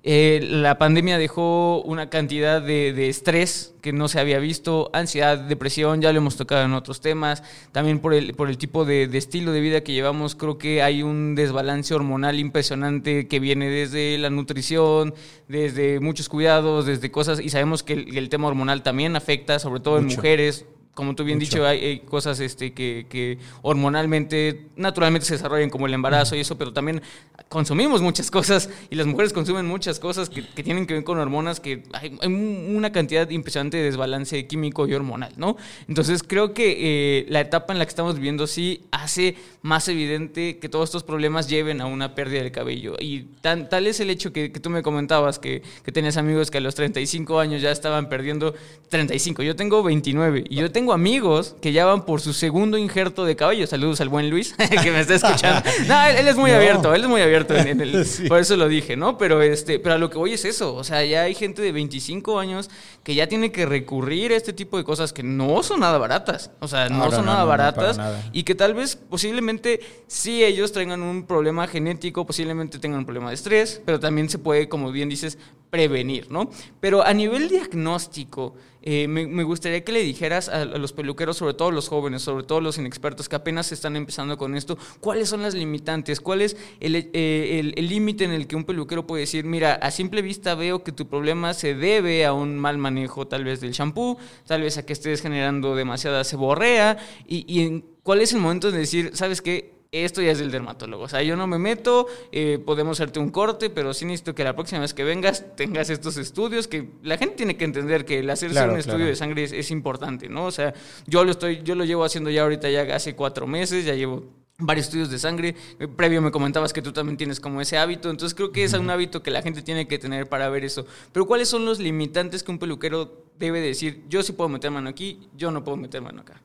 Eh, 0.05 0.41
la 0.43 0.79
pandemia 0.79 1.17
dejó 1.17 1.81
una 1.83 2.11
cantidad 2.11 2.61
de, 2.61 3.09
estrés 3.09 3.73
que 3.81 3.93
no 3.93 4.09
se 4.09 4.19
había 4.19 4.41
visto, 4.41 4.91
ansiedad, 4.93 5.39
depresión, 5.39 6.01
ya 6.01 6.13
lo 6.13 6.19
hemos 6.19 6.37
tocado 6.37 6.65
en 6.65 6.73
otros 6.73 7.01
temas, 7.01 7.45
también 7.71 8.01
por 8.01 8.13
el, 8.13 8.35
por 8.35 8.49
el 8.49 8.59
tipo 8.59 8.85
de, 8.85 9.05
estilo 9.17 9.53
de 9.53 9.61
vida 9.61 9.85
que 9.85 9.93
llevamos, 9.93 10.35
creo 10.35 10.59
que 10.59 10.83
hay 10.83 11.05
un 11.05 11.37
desbalance 11.37 11.95
hormonal 11.95 12.41
impresionante 12.41 13.29
que 13.29 13.39
viene 13.39 13.69
desde 13.69 14.19
la 14.19 14.31
nutrición, 14.31 15.15
desde 15.47 16.01
muchos 16.01 16.29
cuidados, 16.29 16.85
desde 16.85 17.13
cosas, 17.13 17.39
y 17.39 17.49
sabemos 17.51 17.85
que 17.85 17.93
el, 17.93 18.29
tema 18.29 18.49
hormonal 18.49 18.83
también 18.83 19.15
afecta, 19.15 19.61
sobre 19.61 19.81
todo 19.81 19.99
en 19.99 20.07
mujeres, 20.07 20.67
como 20.95 21.15
tú 21.15 21.25
bien 21.25 21.39
dicho, 21.39 21.67
hay, 21.67 22.01
cosas 22.01 22.39
este, 22.41 22.75
que, 22.75 23.07
que, 23.09 23.39
hormonalmente, 23.63 24.67
naturalmente 24.77 25.27
se 25.27 25.35
desarrollan 25.35 25.71
como 25.71 25.87
el 25.87 25.95
embarazo 25.95 26.37
y 26.37 26.41
eso, 26.41 26.59
pero 26.59 26.75
también 26.75 27.01
consumimos 27.49 28.03
muchas 28.03 28.31
cosas 28.31 28.69
y 28.91 28.97
las 28.97 29.07
mujeres 29.07 29.33
consumen 29.33 29.65
muchas 29.67 29.99
cosas 29.99 30.29
que, 30.29 30.43
tienen 30.63 30.87
que 30.87 30.95
ver 30.95 31.05
con 31.05 31.19
hormonas, 31.19 31.61
que 31.61 31.85
hay, 31.95 32.19
una 32.23 32.93
cantidad 32.93 33.29
impresionante 33.31 33.79
de 33.79 33.85
desbalance 33.85 34.47
químico 34.47 34.87
y 34.87 34.93
hormonal, 34.93 35.33
¿no? 35.37 35.57
Entonces 35.89 36.23
creo 36.23 36.53
que 36.53 37.21
eh, 37.21 37.27
la 37.31 37.41
etapa 37.41 37.73
en 37.73 37.79
la 37.79 37.87
que 37.87 37.91
estamos 37.91 38.17
viviendo 38.17 38.47
sí 38.47 38.85
hace 38.91 39.37
más 39.63 39.89
evidente 39.89 40.59
que 40.59 40.69
todos 40.69 40.91
estos 40.91 41.05
problemas 41.05 41.49
lleven 41.49 41.81
a 41.81 41.87
una 41.87 42.15
pérdida 42.15 42.43
del 42.43 42.53
cabello. 42.53 42.97
Y 42.99 43.23
tan, 43.41 43.71
tal 43.71 43.87
es 43.87 44.01
el 44.01 44.11
hecho 44.11 44.33
que, 44.33 44.53
que 44.53 44.61
tú 44.61 44.69
me 44.69 44.83
comentabas, 44.83 45.39
que, 45.39 45.63
que, 45.85 45.93
tenías 45.93 46.19
amigos 46.19 46.51
que 46.51 46.59
a 46.59 46.61
los 46.61 46.75
35 46.75 47.41
años 47.41 47.63
ya 47.63 47.71
estaban 47.71 48.11
perdiendo 48.11 48.55
35. 48.91 49.43
Yo 49.43 49.57
tengo 49.57 49.83
29 49.83 50.45
y 50.49 50.57
yo 50.57 50.71
tengo 50.71 50.82
amigos 50.91 51.55
que 51.61 51.73
ya 51.73 51.85
van 51.85 52.07
por 52.07 52.21
su 52.21 52.33
segundo 52.33 52.79
injerto 52.79 53.25
de 53.25 53.37
cabello. 53.37 53.67
Saludos 53.67 54.01
al 54.01 54.09
buen 54.09 54.31
Luis, 54.31 54.55
que 54.83 54.91
me 54.91 55.01
está 55.01 55.15
escuchando. 55.15 55.63
No, 55.87 56.03
él, 56.07 56.27
es 56.27 56.37
muy 56.37 56.51
abierto, 56.53 56.95
él 56.95 57.03
es 57.03 57.09
muy 57.09 57.21
abierto 57.21 57.55
Por 58.29 58.39
eso 58.39 58.57
lo 58.57 58.69
dije, 58.69 58.97
¿no? 58.97 59.19
Pero, 59.19 59.43
este, 59.43 59.79
pero 59.79 59.97
a 59.97 59.99
lo 59.99 60.09
que 60.09 60.17
voy 60.17 60.33
es 60.33 60.45
eso. 60.45 60.75
O 60.75 60.85
sea, 60.85 61.05
ya 61.05 61.23
hay 61.23 61.35
gente 61.35 61.61
de 61.61 61.73
25 61.73 62.39
años 62.39 62.71
que 63.03 63.15
ya 63.15 63.27
tiene 63.27 63.53
que 63.53 63.67
recurrir 63.67 64.33
a 64.33 64.37
este 64.37 64.53
tipo 64.53 64.79
de 64.79 64.85
cosas 64.85 65.13
que 65.13 65.23
no 65.23 65.63
son 65.63 65.81
nada 65.81 65.99
baratas. 65.99 66.51
O 66.61 66.69
sea, 66.69 66.89
no, 66.89 67.11
son 67.11 67.27
nada 67.27 67.45
baratas. 67.45 68.01
Y 68.33 68.45
que 68.45 68.55
tal 68.55 68.75
vez, 68.75 68.97
posiblemente, 68.97 69.81
sí 70.07 70.43
ellos 70.43 70.73
tengan 70.73 71.03
un 71.03 71.27
problema 71.27 71.67
genético, 71.67 72.25
posiblemente 72.25 72.79
tengan 72.79 73.01
un 73.01 73.05
problema 73.05 73.29
de 73.29 73.35
estrés, 73.35 73.83
pero 73.85 74.01
también 74.01 74.29
se 74.29 74.39
puede, 74.39 74.69
como 74.69 74.91
bien 74.93 75.09
dices, 75.09 75.39
prevenir, 75.71 76.31
¿no? 76.31 76.51
Pero 76.81 77.05
a 77.05 77.13
nivel 77.15 77.49
diagnóstico, 77.49 78.55
eh, 78.83 79.07
me, 79.09 79.43
gustaría 79.45 79.85
que 79.85 79.93
le 79.93 80.03
dijeras 80.03 80.49
a, 80.49 80.65
los 80.65 80.93
peluqueros, 80.93 81.37
sobre 81.37 81.55
todo 81.55 81.71
los 81.71 81.89
jóvenes, 81.89 82.23
sobre 82.23 82.45
todo 82.45 82.61
los 82.61 82.79
inexpertos 82.79 83.29
que 83.29 83.37
apenas 83.37 83.71
están 83.73 83.97
empezando 83.97 84.37
con 84.37 84.57
esto, 84.57 84.77
cuáles 85.01 85.29
son 85.29 85.43
las 85.43 85.55
limitantes, 85.55 86.21
cuál 86.21 86.43
es 86.43 86.57
eh, 86.81 87.73
el 87.77 87.89
límite 87.89 88.25
en 88.25 88.33
el 88.33 88.47
que 88.47 88.57
un 88.57 88.65
peluquero 88.65 89.07
puede 89.07 89.21
decir, 89.21 89.45
mira, 89.45 89.75
a 89.75 89.91
simple 89.91 90.23
vista 90.23 90.55
veo 90.55 90.83
que 90.83 90.93
tu 90.93 91.07
problema 91.07 91.55
se 91.55 91.75
debe 91.75 92.25
a 92.25 92.33
un 92.33 92.59
mal 92.59 92.79
manejo 92.79 93.27
tal 93.27 93.45
vez 93.45 93.61
del 93.61 93.73
shampoo, 93.73 94.19
tal 94.47 94.63
vez 94.63 94.79
a 94.79 94.85
que 94.85 94.93
estés 94.93 95.23
generando 95.23 95.77
demasiada 95.77 96.25
seborrea, 96.25 96.99
y, 97.27 97.45
y 97.47 97.85
cuál 98.03 98.21
es 98.21 98.33
el 98.33 98.41
momento 98.41 98.71
de 98.71 98.79
decir, 98.79 99.11
¿sabes 99.15 99.41
qué? 99.43 99.82
Esto 99.93 100.23
ya 100.23 100.33
es 100.33 100.39
del 100.39 100.51
dermatólogo. 100.51 101.05
O 101.05 101.09
sea, 101.09 101.23
yo 101.23 101.37
no 101.37 101.47
me 101.47 101.59
meto, 101.59 102.07
eh, 102.33 102.59
podemos 102.65 102.99
hacerte 102.99 103.21
un 103.21 103.29
corte, 103.29 103.69
pero 103.69 103.93
sí 103.93 104.07
necesito 104.07 104.35
que 104.35 104.43
la 104.43 104.55
próxima 104.55 104.81
vez 104.81 104.95
que 104.95 105.05
vengas 105.05 105.45
tengas 105.55 105.91
estos 105.91 106.17
estudios, 106.17 106.67
que 106.67 106.89
la 107.03 107.19
gente 107.19 107.37
tiene 107.37 107.59
que 107.59 107.67
entender 107.67 108.07
que 108.07 108.21
el 108.21 108.31
hacerse 108.31 108.67
un 108.67 108.79
estudio 108.79 109.05
de 109.05 109.15
sangre 109.15 109.45
es, 109.45 109.71
importante, 109.71 110.31
¿no? 110.31 110.47
O 110.47 110.51
sea, 110.51 110.73
yo 111.07 111.25
lo 111.25 111.31
estoy, 111.31 111.63
yo 111.63 111.75
lo 111.75 111.85
llevo 111.85 112.05
haciendo 112.05 112.31
ya 112.31 112.43
ahorita 112.43 112.71
ya 112.71 112.83
hace 112.95 113.15
cuatro 113.15 113.47
meses, 113.47 113.85
ya 113.85 113.95
llevo 113.95 114.25
varios 114.59 114.87
estudios 114.87 115.11
de 115.11 115.19
sangre. 115.19 115.55
Eh, 115.79 115.89
previo 115.89 116.23
me 116.23 116.31
comentabas 116.31 116.73
que 116.73 116.81
tú 116.81 116.93
también 116.93 117.19
tienes 117.19 117.39
como 117.39 117.61
ese 117.61 117.77
hábito, 117.77 118.09
entonces 118.09 118.35
creo 118.35 118.51
que 118.51 118.65
es 118.65 118.73
un 118.73 118.89
hábito 118.89 119.23
que 119.23 119.31
la 119.31 119.43
gente 119.43 119.61
tiene 119.61 119.87
que 119.87 119.99
tener 119.99 120.27
para 120.27 120.49
ver 120.49 120.65
eso. 120.65 120.87
Pero 121.13 121.27
¿cuáles 121.27 121.49
son 121.49 121.67
los 121.67 121.79
limitantes 121.79 122.43
que 122.43 122.51
un 122.51 122.59
peluquero 122.59 123.27
debe 123.39 123.61
decir? 123.61 124.05
Yo 124.09 124.23
sí 124.23 124.33
puedo 124.33 124.49
meter 124.49 124.71
mano 124.71 124.89
aquí, 124.89 125.29
yo 125.37 125.51
no 125.51 125.63
puedo 125.63 125.77
meter 125.77 126.01
mano 126.01 126.23
acá. 126.23 126.41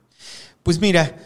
Pues 0.64 0.82
mira, 0.82 1.18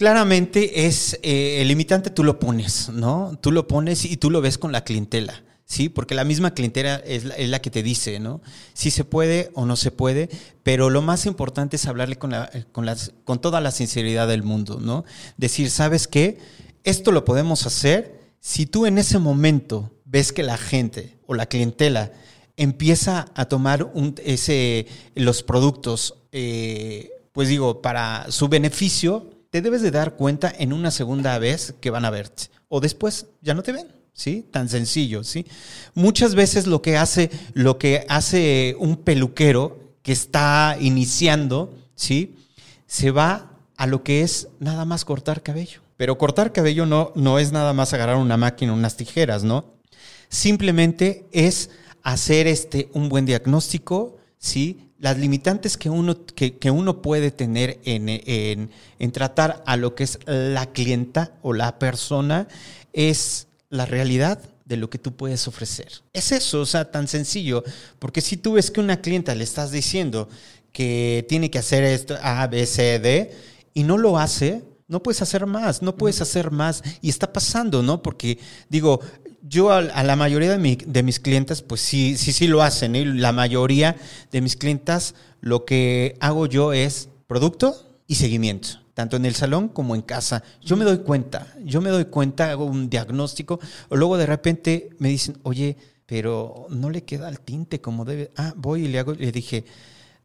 Claramente 0.00 0.86
es 0.86 1.20
eh, 1.22 1.60
el 1.60 1.68
limitante 1.68 2.08
tú 2.08 2.24
lo 2.24 2.38
pones, 2.38 2.88
¿no? 2.88 3.38
Tú 3.42 3.52
lo 3.52 3.68
pones 3.68 4.06
y 4.06 4.16
tú 4.16 4.30
lo 4.30 4.40
ves 4.40 4.56
con 4.56 4.72
la 4.72 4.82
clientela, 4.82 5.44
¿sí? 5.66 5.90
Porque 5.90 6.14
la 6.14 6.24
misma 6.24 6.54
clientela 6.54 7.02
es 7.04 7.24
la, 7.24 7.60
que 7.60 7.70
te 7.70 7.82
dice, 7.82 8.18
¿no? 8.18 8.40
Si 8.72 8.90
se 8.90 9.04
puede 9.04 9.50
o 9.52 9.66
no 9.66 9.76
se 9.76 9.90
puede, 9.90 10.30
pero 10.62 10.88
lo 10.88 11.02
más 11.02 11.26
importante 11.26 11.76
es 11.76 11.84
hablarle 11.84 12.16
con, 12.16 12.32
con, 12.72 12.86
las, 12.86 13.12
con 13.24 13.42
toda 13.42 13.60
la 13.60 13.72
sinceridad 13.72 14.26
del 14.26 14.42
mundo, 14.42 14.78
¿no? 14.80 15.04
Decir, 15.36 15.70
¿sabes 15.70 16.08
qué? 16.08 16.38
Esto 16.82 17.12
lo 17.12 17.26
podemos 17.26 17.66
hacer 17.66 18.22
si 18.40 18.64
tú 18.64 18.86
en 18.86 18.96
ese 18.96 19.18
momento 19.18 19.90
ves 20.06 20.32
que 20.32 20.42
la 20.42 20.56
gente 20.56 21.18
o 21.26 21.34
la 21.34 21.44
clientela 21.44 22.10
empieza 22.56 23.26
a 23.34 23.44
tomar 23.44 23.92
ese, 24.24 24.86
los 25.14 25.42
productos, 25.42 26.14
eh, 26.32 27.10
pues 27.32 27.50
digo, 27.50 27.82
para 27.82 28.24
su 28.30 28.48
beneficio, 28.48 29.39
te 29.50 29.62
debes 29.62 29.82
de 29.82 29.90
dar 29.90 30.14
cuenta 30.16 30.52
en 30.56 30.72
una 30.72 30.90
segunda 30.90 31.38
vez 31.38 31.74
que 31.80 31.90
van 31.90 32.04
a 32.04 32.10
verte. 32.10 32.44
O 32.68 32.80
después 32.80 33.26
ya 33.42 33.54
no 33.54 33.62
te 33.62 33.72
ven. 33.72 33.88
¿Sí? 34.12 34.46
Tan 34.50 34.68
sencillo, 34.68 35.24
¿sí? 35.24 35.46
Muchas 35.94 36.34
veces 36.34 36.66
lo 36.66 36.82
que 36.82 36.98
hace, 36.98 37.30
lo 37.54 37.78
que 37.78 38.04
hace 38.08 38.76
un 38.78 38.96
peluquero 38.96 39.94
que 40.02 40.12
está 40.12 40.76
iniciando, 40.78 41.72
¿sí? 41.94 42.36
Se 42.86 43.12
va 43.12 43.52
a 43.76 43.86
lo 43.86 44.02
que 44.02 44.22
es 44.22 44.48
nada 44.58 44.84
más 44.84 45.06
cortar 45.06 45.42
cabello. 45.42 45.80
Pero 45.96 46.18
cortar 46.18 46.52
cabello 46.52 46.84
no, 46.84 47.12
no 47.14 47.38
es 47.38 47.52
nada 47.52 47.72
más 47.72 47.94
agarrar 47.94 48.16
una 48.16 48.36
máquina, 48.36 48.74
unas 48.74 48.96
tijeras, 48.96 49.42
¿no? 49.42 49.74
Simplemente 50.28 51.26
es 51.32 51.70
hacer 52.02 52.46
este, 52.46 52.90
un 52.92 53.08
buen 53.08 53.24
diagnóstico, 53.24 54.18
¿sí? 54.38 54.89
Las 55.00 55.18
limitantes 55.18 55.76
que 55.76 55.90
uno, 55.90 56.24
que, 56.26 56.58
que 56.58 56.70
uno 56.70 57.02
puede 57.02 57.30
tener 57.30 57.80
en, 57.84 58.08
en, 58.08 58.70
en 58.98 59.12
tratar 59.12 59.62
a 59.66 59.76
lo 59.76 59.94
que 59.94 60.04
es 60.04 60.18
la 60.26 60.66
clienta 60.66 61.32
o 61.42 61.54
la 61.54 61.78
persona 61.78 62.46
es 62.92 63.48
la 63.70 63.86
realidad 63.86 64.40
de 64.66 64.76
lo 64.76 64.90
que 64.90 64.98
tú 64.98 65.16
puedes 65.16 65.48
ofrecer. 65.48 65.88
Es 66.12 66.32
eso, 66.32 66.60
o 66.60 66.66
sea, 66.66 66.90
tan 66.90 67.08
sencillo, 67.08 67.64
porque 67.98 68.20
si 68.20 68.36
tú 68.36 68.52
ves 68.52 68.70
que 68.70 68.80
una 68.80 69.00
clienta 69.00 69.34
le 69.34 69.44
estás 69.44 69.72
diciendo 69.72 70.28
que 70.72 71.24
tiene 71.28 71.50
que 71.50 71.58
hacer 71.58 71.82
esto 71.82 72.16
A, 72.22 72.46
B, 72.46 72.66
C, 72.66 72.98
D, 72.98 73.34
y 73.74 73.82
no 73.82 73.98
lo 73.98 74.18
hace, 74.18 74.62
no 74.86 75.02
puedes 75.02 75.22
hacer 75.22 75.46
más, 75.46 75.82
no 75.82 75.96
puedes 75.96 76.20
hacer 76.20 76.50
más. 76.50 76.82
Y 77.00 77.08
está 77.08 77.32
pasando, 77.32 77.82
¿no? 77.82 78.02
Porque 78.02 78.38
digo, 78.68 79.00
yo 79.42 79.70
a, 79.70 79.82
la 79.82 80.16
mayoría 80.16 80.50
de, 80.50 80.58
mi, 80.58 80.76
de, 80.76 81.02
mis 81.02 81.20
clientes, 81.20 81.62
pues 81.62 81.80
sí, 81.80 82.16
sí, 82.16 82.32
sí 82.32 82.46
lo 82.46 82.62
hacen. 82.62 82.94
Y 82.94 83.04
la 83.04 83.32
mayoría 83.32 83.96
de 84.30 84.40
mis 84.40 84.56
clientas, 84.56 85.14
lo 85.40 85.64
que 85.64 86.16
hago 86.20 86.46
yo 86.46 86.72
es 86.72 87.08
producto 87.26 87.74
y 88.06 88.16
seguimiento 88.16 88.80
tanto 89.00 89.16
en 89.16 89.24
el 89.24 89.34
salón 89.34 89.68
como 89.68 89.94
en 89.94 90.02
casa. 90.02 90.42
Yo 90.60 90.76
me 90.76 90.84
doy 90.84 90.98
cuenta, 90.98 91.46
yo 91.64 91.80
me 91.80 91.88
doy 91.88 92.04
cuenta, 92.04 92.50
hago 92.50 92.66
un 92.66 92.90
diagnóstico, 92.90 93.58
o 93.88 93.96
luego 93.96 94.18
de 94.18 94.26
repente 94.26 94.90
me 94.98 95.08
dicen, 95.08 95.38
oye, 95.42 95.78
pero 96.04 96.66
no 96.68 96.90
le 96.90 97.04
queda 97.04 97.30
el 97.30 97.40
tinte 97.40 97.80
como 97.80 98.04
debe. 98.04 98.30
Ah, 98.36 98.52
voy 98.56 98.84
y 98.84 98.88
le 98.88 98.98
hago, 98.98 99.14
le 99.14 99.32
dije, 99.32 99.64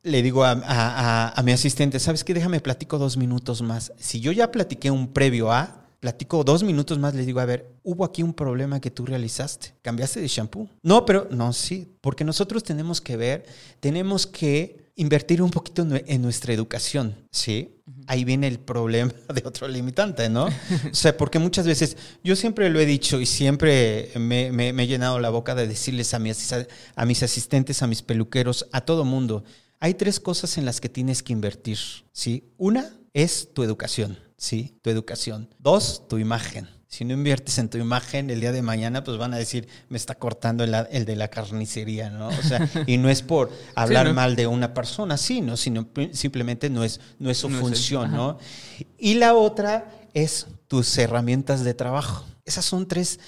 le 0.04 0.22
digo 0.22 0.44
a, 0.44 0.52
a, 0.52 1.30
a 1.30 1.44
mi 1.44 1.54
asistente, 1.54 2.00
¿sabes 2.00 2.26
qué? 2.26 2.34
Déjame 2.34 2.60
platico 2.60 2.98
dos 2.98 3.16
minutos 3.16 3.62
más. 3.62 3.94
Si 3.98 4.20
yo 4.20 4.34
ya 4.34 4.52
platiqué 4.52 4.92
un 4.92 5.14
previo 5.14 5.54
a, 5.54 5.85
platico 6.06 6.44
dos 6.44 6.62
minutos 6.62 7.00
más, 7.00 7.16
le 7.16 7.26
digo, 7.26 7.40
a 7.40 7.46
ver, 7.46 7.68
hubo 7.82 8.06
aquí 8.06 8.22
un 8.22 8.36
problema 8.36 8.80
que 8.80 8.92
tú 8.92 9.08
realizaste, 9.08 9.74
cambiaste 9.82 10.22
de 10.22 10.28
shampoo. 10.28 10.70
No, 10.84 11.04
pero 11.04 11.28
no, 11.32 11.52
sí, 11.52 11.98
porque 12.00 12.24
nosotros 12.24 12.64
tenemos 12.64 13.02
que 13.02 13.18
ver, 13.18 13.44
tenemos 13.80 14.28
que 14.28 14.92
invertir 14.98 15.42
un 15.42 15.50
poquito 15.50 15.84
en 15.90 16.22
nuestra 16.22 16.54
educación, 16.54 17.16
¿sí? 17.32 17.82
Ahí 18.06 18.24
viene 18.24 18.48
el 18.48 18.60
problema 18.60 19.12
de 19.34 19.42
otro 19.48 19.68
limitante, 19.68 20.30
¿no? 20.30 20.46
o 20.46 20.52
sea, 20.94 21.18
porque 21.18 21.40
muchas 21.40 21.66
veces, 21.66 21.98
yo 22.24 22.36
siempre 22.36 22.70
lo 22.70 22.80
he 22.80 22.86
dicho 22.86 23.20
y 23.20 23.26
siempre 23.26 24.12
me, 24.20 24.50
he 24.70 24.88
llenado 24.88 25.20
la 25.20 25.32
boca 25.32 25.56
de 25.56 25.68
decirles 25.68 26.14
a 26.14 26.20
mis, 26.20 26.54
a 26.54 27.06
mis 27.08 27.24
asistentes, 27.24 27.82
a 27.82 27.88
mis 27.88 28.04
peluqueros, 28.04 28.68
a 28.72 28.82
todo 28.82 29.06
mundo, 29.06 29.44
hay 29.80 29.96
tres 29.96 30.20
cosas 30.20 30.60
en 30.60 30.66
las 30.66 30.80
que 30.80 30.90
tienes 30.90 31.24
que 31.24 31.34
invertir, 31.34 31.80
¿sí? 32.12 32.44
Una 32.58 32.94
es 33.16 33.50
tu 33.56 33.64
educación, 33.64 34.20
¿sí? 34.46 34.78
Tu 34.82 34.90
educación. 34.90 35.50
Dos, 35.60 36.08
tu 36.08 36.18
imagen 36.18 36.68
si 36.96 37.04
no 37.04 37.14
inviertes 37.14 37.58
en 37.58 37.68
tu 37.68 37.78
imagen, 37.78 38.30
el 38.30 38.40
día 38.40 38.54
de 38.54 38.62
mañana 38.62 39.04
pues 39.04 39.18
van 39.18 39.34
a 39.34 39.38
decir, 39.38 39.68
me 39.90 39.98
está 39.98 40.16
cortando 40.16 40.64
el, 40.64 41.06
de 41.06 41.16
la 41.18 41.28
carnicería, 41.28 42.10
¿no? 42.10 42.30
O 42.30 42.42
sea, 42.42 42.70
y 42.88 42.98
no 42.98 43.10
es 43.10 43.22
por 43.22 43.52
hablar 43.76 44.14
mal 44.14 44.38
de 44.38 44.48
una 44.48 44.74
persona, 44.74 45.18
sí, 45.18 45.42
¿no? 45.42 45.58
Sino 45.58 45.90
simplemente 46.14 46.70
no 46.70 46.86
es, 46.86 47.02
no 47.20 47.30
es 47.30 47.38
su 47.38 47.50
función, 47.50 48.14
¿no? 48.14 48.38
Y 48.98 49.16
la 49.16 49.36
otra 49.36 49.92
es 50.14 50.48
tus 50.70 50.98
herramientas 50.98 51.66
de 51.66 51.74
trabajo. 51.74 52.26
Esas 52.46 52.64
son 52.64 52.88
tres, 52.88 53.20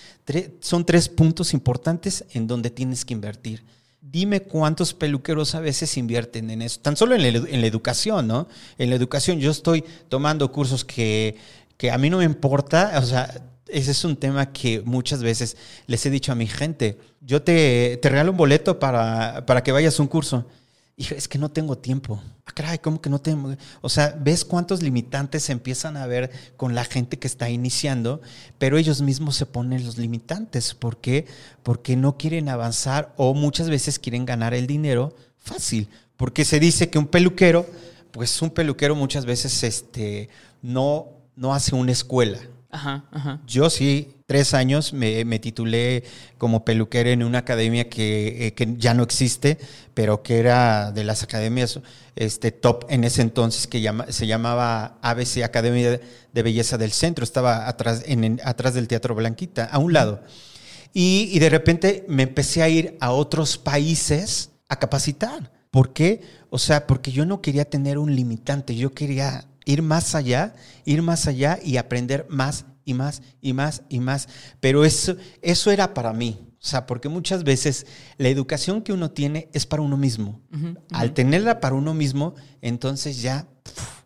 son 0.61 0.85
tres 0.85 1.09
puntos 1.09 1.53
importantes 1.53 2.23
en 2.31 2.47
donde 2.47 2.69
tienes 2.69 3.03
que 3.03 3.15
invertir. 3.15 3.65
Dime 4.09 4.41
cuántos 4.41 4.93
peluqueros 4.93 5.53
a 5.53 5.59
veces 5.59 5.97
invierten 5.97 6.49
en 6.49 6.61
eso, 6.61 6.79
tan 6.79 6.95
solo 6.95 7.15
en 7.15 7.23
la, 7.23 7.67
educación, 7.67 8.27
¿no? 8.27 8.47
En 8.77 8.89
la 8.89 8.95
educación 8.95 9.39
yo 9.39 9.51
estoy 9.51 9.83
tomando 10.07 10.49
cursos 10.49 10.85
que, 10.85 11.35
que 11.75 11.91
a 11.91 11.97
mí 11.97 12.09
no 12.09 12.19
me 12.19 12.23
importa, 12.23 12.93
o 12.97 13.05
sea, 13.05 13.41
ese 13.67 13.91
es 13.91 14.05
un 14.05 14.15
tema 14.15 14.53
que 14.53 14.81
muchas 14.81 15.21
veces 15.21 15.57
les 15.87 16.05
he 16.05 16.09
dicho 16.09 16.31
a 16.31 16.35
mi 16.35 16.47
gente. 16.47 16.97
Yo 17.19 17.41
te, 17.41 17.97
te 18.01 18.09
regalo 18.09 18.31
un 18.31 18.37
boleto 18.37 18.79
para, 18.79 19.45
para, 19.45 19.61
que 19.61 19.73
vayas 19.73 19.99
a 19.99 20.03
un 20.03 20.07
curso. 20.07 20.47
Y 20.95 21.13
es 21.13 21.27
que 21.27 21.37
no 21.37 21.49
tengo 21.49 21.77
tiempo. 21.77 22.21
Caray, 22.57 22.79
¿cómo 22.79 22.99
que 22.99 23.11
no 23.11 23.21
tengo? 23.21 23.55
O 23.81 23.89
sea, 23.89 24.17
¿ves 24.19 24.43
cuántos 24.43 24.81
limitantes 24.81 25.43
se 25.43 25.51
empiezan 25.51 25.95
a 25.95 26.07
ver 26.07 26.31
con 26.57 26.73
la 26.73 26.85
gente 26.85 27.19
que 27.19 27.27
está 27.27 27.51
iniciando? 27.51 28.19
Pero 28.57 28.79
ellos 28.79 29.03
mismos 29.03 29.35
se 29.35 29.45
ponen 29.45 29.85
los 29.85 29.99
limitantes. 29.99 30.73
¿Por 30.73 30.97
qué? 30.97 31.27
Porque 31.61 31.95
no 31.95 32.17
quieren 32.17 32.49
avanzar 32.49 33.13
o 33.15 33.35
muchas 33.35 33.69
veces 33.69 33.99
quieren 33.99 34.25
ganar 34.25 34.55
el 34.55 34.65
dinero 34.65 35.15
fácil. 35.37 35.87
Porque 36.15 36.45
se 36.45 36.59
dice 36.59 36.89
que 36.89 36.97
un 36.97 37.05
peluquero, 37.05 37.67
pues 38.09 38.41
un 38.41 38.49
peluquero 38.49 38.95
muchas 38.95 39.27
veces 39.27 39.61
este, 39.61 40.27
no, 40.63 41.09
no 41.35 41.53
hace 41.53 41.75
una 41.75 41.91
escuela 41.91 42.39
Yo 43.45 43.69
sí, 43.69 44.15
tres 44.25 44.53
años 44.53 44.93
me, 44.93 45.39
titulé 45.39 46.03
como 46.37 46.65
peluquero 46.65 47.09
en 47.09 47.23
una 47.23 47.39
academia 47.39 47.87
eh, 47.95 48.53
que, 48.55 48.75
ya 48.77 48.93
no 48.93 49.03
existe, 49.03 49.57
pero 49.93 50.21
que 50.21 50.39
era 50.39 50.91
de 50.91 51.03
las 51.03 51.23
academias 51.23 51.79
este, 52.15 52.51
top 52.51 52.85
en 52.89 53.03
ese 53.03 53.21
entonces, 53.21 53.67
que 53.67 53.89
se 54.09 54.27
llamaba 54.27 54.97
ABC 55.01 55.43
Academia 55.43 55.99
de 56.33 56.43
Belleza 56.43 56.77
del 56.77 56.91
Centro. 56.91 57.23
Estaba 57.23 57.67
atrás, 57.67 58.03
en, 58.05 58.39
atrás 58.43 58.73
del 58.73 58.87
Teatro 58.87 59.15
Blanquita, 59.15 59.65
a 59.65 59.77
un 59.79 59.93
lado. 59.93 60.21
Y, 60.93 61.29
y 61.31 61.39
de 61.39 61.49
repente 61.49 62.05
me 62.07 62.23
empecé 62.23 62.63
a 62.63 62.69
ir 62.69 62.97
a 62.99 63.11
otros 63.11 63.57
países 63.57 64.51
a 64.67 64.77
capacitar. 64.77 65.51
¿Por 65.71 65.93
qué? 65.93 66.21
O 66.49 66.57
sea, 66.57 66.87
porque 66.87 67.11
yo 67.11 67.25
no 67.25 67.41
quería 67.41 67.65
tener 67.65 67.97
un 67.97 68.15
limitante, 68.15 68.75
yo 68.75 68.93
quería 68.93 69.45
ir 69.67 69.81
más 69.81 70.15
allá, 70.15 70.55
ir 70.85 71.01
más 71.01 71.27
allá 71.27 71.59
y 71.63 71.77
aprender 71.77 72.25
más 72.29 72.65
y 72.85 72.93
más 72.93 73.21
y 73.41 73.53
más 73.53 73.83
y 73.89 73.99
más. 73.99 74.29
Pero 74.59 74.85
eso, 74.85 75.17
eso 75.41 75.71
era 75.71 75.93
para 75.93 76.13
mí. 76.13 76.39
O 76.53 76.65
sea, 76.69 76.87
porque 76.87 77.09
muchas 77.09 77.43
veces 77.43 77.85
la 78.17 78.29
educación 78.29 78.81
que 78.81 78.93
uno 78.93 79.11
tiene 79.11 79.49
es 79.53 79.65
para 79.65 79.83
uno 79.83 79.97
mismo. 79.97 80.41
Al 80.91 81.13
tenerla 81.13 81.59
para 81.59 81.75
uno 81.75 81.93
mismo, 81.93 82.33
entonces 82.61 83.21
ya 83.21 83.45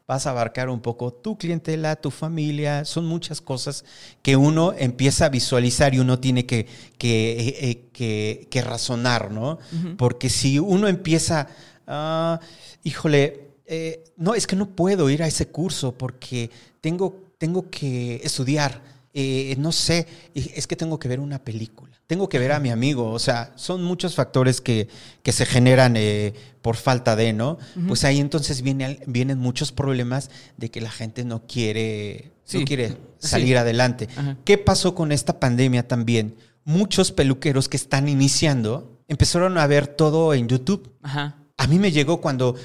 vas 0.07 0.25
a 0.27 0.31
abarcar 0.31 0.67
un 0.69 0.81
poco 0.81 1.13
tu 1.13 1.37
clientela, 1.37 1.95
tu 1.95 2.09
familia. 2.09 2.83
Son 2.83 3.05
muchas 3.05 3.39
cosas 3.39 3.85
que 4.23 4.35
uno 4.35 4.73
empieza 4.77 5.27
a 5.27 5.29
visualizar 5.29 5.93
y 5.93 5.99
uno 5.99 6.19
tiene 6.19 6.45
que, 6.45 6.67
que, 6.97 7.87
eh, 7.93 8.47
que, 8.49 8.61
razonar, 8.61 9.31
¿no? 9.31 9.59
Porque 9.97 10.29
si 10.29 10.59
uno 10.59 10.87
empieza, 10.87 11.47
ah, 11.87 12.39
híjole, 12.83 13.50
eh, 13.73 14.03
no, 14.17 14.35
es 14.35 14.47
que 14.47 14.57
no 14.57 14.75
puedo 14.75 15.09
ir 15.09 15.23
a 15.23 15.27
ese 15.27 15.47
curso 15.47 15.93
porque 15.93 16.51
tengo, 16.81 17.31
tengo 17.37 17.69
que 17.69 18.19
estudiar. 18.21 18.81
Eh, 19.13 19.55
no 19.57 19.71
sé, 19.71 20.07
es 20.33 20.67
que 20.67 20.75
tengo 20.75 20.99
que 20.99 21.07
ver 21.07 21.21
una 21.21 21.39
película, 21.39 21.91
tengo 22.05 22.27
que 22.27 22.39
ver 22.39 22.51
a 22.51 22.59
mi 22.59 22.69
amigo, 22.69 23.11
o 23.11 23.19
sea, 23.19 23.51
son 23.55 23.83
muchos 23.83 24.15
factores 24.15 24.61
que, 24.61 24.87
que 25.21 25.33
se 25.33 25.45
generan 25.45 25.95
eh, 25.97 26.33
por 26.61 26.77
falta 26.77 27.17
de, 27.17 27.33
¿no? 27.33 27.57
Pues 27.87 28.05
ahí 28.05 28.19
entonces 28.19 28.61
viene, 28.61 28.99
vienen 29.07 29.37
muchos 29.37 29.73
problemas 29.73 30.29
de 30.55 30.71
que 30.71 30.79
la 30.79 30.91
gente 30.91 31.25
no 31.25 31.45
quiere, 31.45 32.31
quiere 32.65 32.97
salir 33.19 33.57
adelante. 33.57 34.07
¿Qué 34.45 34.57
pasó 34.57 34.95
con 34.95 35.11
esta 35.11 35.41
pandemia 35.41 35.87
también? 35.87 36.35
Muchos 36.63 37.11
peluqueros 37.11 37.67
que 37.67 37.77
están 37.77 38.07
iniciando 38.07 38.97
empezaron 39.09 39.57
a 39.57 39.67
ver 39.67 39.87
todo 39.87 40.33
en 40.33 40.47
YouTube. 40.47 40.89
Ajá. 41.01 41.40
A 41.61 41.67
mí 41.67 41.77
me 41.77 41.91
llegó 41.91 42.21
cuando 42.21 42.55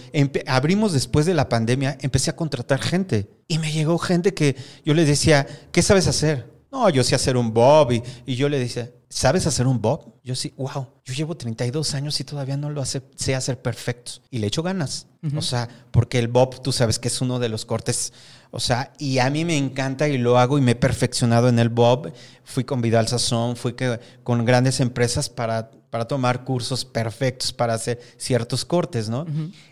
abrimos 0.46 0.94
después 0.94 1.26
de 1.26 1.34
la 1.34 1.50
pandemia, 1.50 1.98
empecé 2.00 2.30
a 2.30 2.34
contratar 2.34 2.80
gente. 2.80 3.28
Y 3.46 3.58
me 3.58 3.70
llegó 3.70 3.98
gente 3.98 4.32
que 4.32 4.56
yo 4.86 4.94
les 4.94 5.06
decía, 5.06 5.46
¿qué 5.70 5.82
sabes 5.82 6.06
hacer? 6.06 6.50
No, 6.72 6.88
yo 6.88 7.04
sé 7.04 7.14
hacer 7.14 7.36
un 7.36 7.52
bob. 7.52 7.92
Y, 7.92 8.34
yo 8.36 8.48
le 8.48 8.58
decía, 8.58 8.90
¿sabes 9.08 9.46
hacer 9.46 9.66
un 9.66 9.80
bob? 9.80 10.14
Yo 10.22 10.34
sí, 10.34 10.52
wow, 10.56 10.88
yo 11.04 11.14
llevo 11.14 11.36
32 11.36 11.94
años 11.94 12.18
y 12.20 12.24
todavía 12.24 12.56
no 12.56 12.70
lo 12.70 12.84
sé 12.84 13.02
hacer 13.34 13.60
perfecto. 13.60 14.12
Y 14.30 14.38
le 14.38 14.48
echo 14.48 14.62
ganas. 14.62 15.06
O 15.36 15.42
sea, 15.42 15.68
porque 15.90 16.20
el 16.20 16.28
bob, 16.28 16.62
tú 16.62 16.70
sabes 16.70 17.00
que 17.00 17.08
es 17.08 17.20
uno 17.20 17.40
de 17.40 17.48
los 17.48 17.64
cortes. 17.64 18.12
O 18.52 18.60
sea, 18.60 18.92
y 18.96 19.18
a 19.18 19.28
mí 19.28 19.44
me 19.44 19.56
encanta 19.56 20.06
y 20.06 20.18
lo 20.18 20.38
hago 20.38 20.56
y 20.56 20.60
me 20.60 20.72
he 20.72 20.76
perfeccionado 20.76 21.48
en 21.48 21.58
el 21.58 21.68
bob. 21.68 22.12
Fui 22.44 22.62
con 22.62 22.80
Vidal 22.80 23.08
Sazón, 23.08 23.56
fui 23.56 23.72
que, 23.72 23.98
con 24.22 24.44
grandes 24.44 24.78
empresas 24.78 25.28
para 25.28 25.70
para 25.96 26.06
tomar 26.06 26.44
cursos 26.44 26.84
perfectos 26.84 27.54
para 27.54 27.72
hacer 27.72 28.00
ciertos 28.18 28.66
cortes, 28.66 29.08
¿no? 29.08 29.24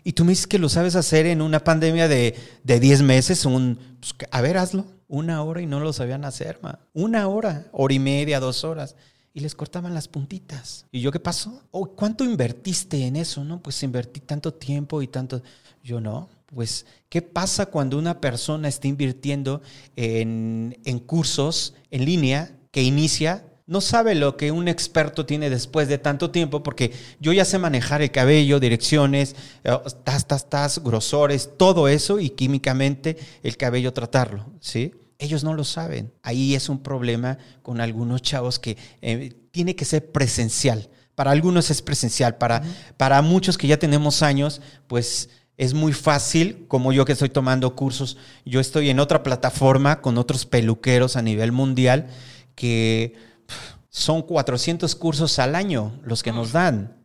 Y 0.04 0.12
tú 0.12 0.24
me 0.24 0.30
dices 0.30 0.46
que 0.46 0.58
lo 0.58 0.70
sabes 0.70 0.96
hacer 0.96 1.26
en 1.26 1.42
una 1.42 1.60
pandemia 1.60 2.08
de, 2.08 2.34
de 2.62 2.80
10 2.80 3.02
meses, 3.02 3.44
un, 3.44 3.78
pues, 4.00 4.14
a 4.30 4.40
ver, 4.40 4.56
hazlo, 4.56 4.86
una 5.06 5.42
hora 5.42 5.60
y 5.60 5.66
no 5.66 5.80
lo 5.80 5.92
sabían 5.92 6.24
hacer, 6.24 6.60
ma. 6.62 6.78
Una 6.94 7.28
hora, 7.28 7.66
hora 7.72 7.92
y 7.92 7.98
media, 7.98 8.40
dos 8.40 8.64
horas. 8.64 8.96
Y 9.34 9.40
les 9.40 9.54
cortaban 9.54 9.92
las 9.92 10.06
puntitas. 10.06 10.86
¿Y 10.92 11.00
yo 11.00 11.10
qué 11.10 11.18
pasó? 11.18 11.60
Oh, 11.72 11.86
¿Cuánto 11.86 12.24
invertiste 12.24 13.04
en 13.04 13.16
eso? 13.16 13.44
No, 13.44 13.60
pues 13.60 13.82
invertí 13.82 14.20
tanto 14.20 14.54
tiempo 14.54 15.02
y 15.02 15.08
tanto. 15.08 15.42
Yo 15.82 16.00
no. 16.00 16.28
Pues, 16.46 16.86
¿qué 17.08 17.20
pasa 17.20 17.66
cuando 17.66 17.98
una 17.98 18.20
persona 18.20 18.68
está 18.68 18.86
invirtiendo 18.86 19.60
en, 19.96 20.78
en 20.84 21.00
cursos 21.00 21.74
en 21.90 22.04
línea 22.04 22.56
que 22.70 22.82
inicia 22.82 23.44
no 23.66 23.80
sabe 23.80 24.14
lo 24.14 24.36
que 24.36 24.52
un 24.52 24.68
experto 24.68 25.24
tiene 25.24 25.48
después 25.48 25.88
de 25.88 25.98
tanto 25.98 26.30
tiempo, 26.30 26.62
porque 26.62 26.92
yo 27.18 27.32
ya 27.32 27.44
sé 27.44 27.58
manejar 27.58 28.02
el 28.02 28.10
cabello, 28.10 28.60
direcciones, 28.60 29.34
eh, 29.64 29.76
tas, 30.04 30.26
tas, 30.26 30.50
tas, 30.50 30.82
grosores, 30.82 31.50
todo 31.56 31.88
eso, 31.88 32.20
y 32.20 32.30
químicamente 32.30 33.16
el 33.42 33.56
cabello 33.56 33.92
tratarlo, 33.92 34.46
¿sí? 34.60 34.92
Ellos 35.18 35.44
no 35.44 35.54
lo 35.54 35.64
saben. 35.64 36.12
Ahí 36.22 36.54
es 36.54 36.68
un 36.68 36.82
problema 36.82 37.38
con 37.62 37.80
algunos 37.80 38.22
chavos 38.22 38.58
que 38.58 38.76
eh, 39.02 39.32
tiene 39.50 39.76
que 39.76 39.84
ser 39.84 40.10
presencial 40.10 40.88
para 41.14 41.30
algunos 41.30 41.70
es 41.70 41.80
presencial, 41.82 42.36
para, 42.36 42.62
para 42.96 43.22
muchos 43.22 43.56
que 43.56 43.68
ya 43.68 43.78
tenemos 43.78 44.22
años, 44.22 44.60
pues 44.88 45.30
es 45.56 45.72
muy 45.74 45.92
fácil, 45.92 46.66
como 46.66 46.92
yo 46.92 47.04
que 47.04 47.12
estoy 47.12 47.28
tomando 47.28 47.76
cursos, 47.76 48.16
yo 48.44 48.58
estoy 48.58 48.90
en 48.90 48.98
otra 48.98 49.22
plataforma 49.22 50.00
con 50.00 50.18
otros 50.18 50.46
peluqueros 50.46 51.16
a 51.16 51.22
nivel 51.22 51.52
mundial 51.52 52.08
que 52.56 53.14
son 53.88 54.22
400 54.22 54.94
cursos 54.96 55.38
al 55.38 55.54
año 55.54 56.00
los 56.02 56.22
que 56.22 56.32
nos 56.32 56.52
dan. 56.52 56.96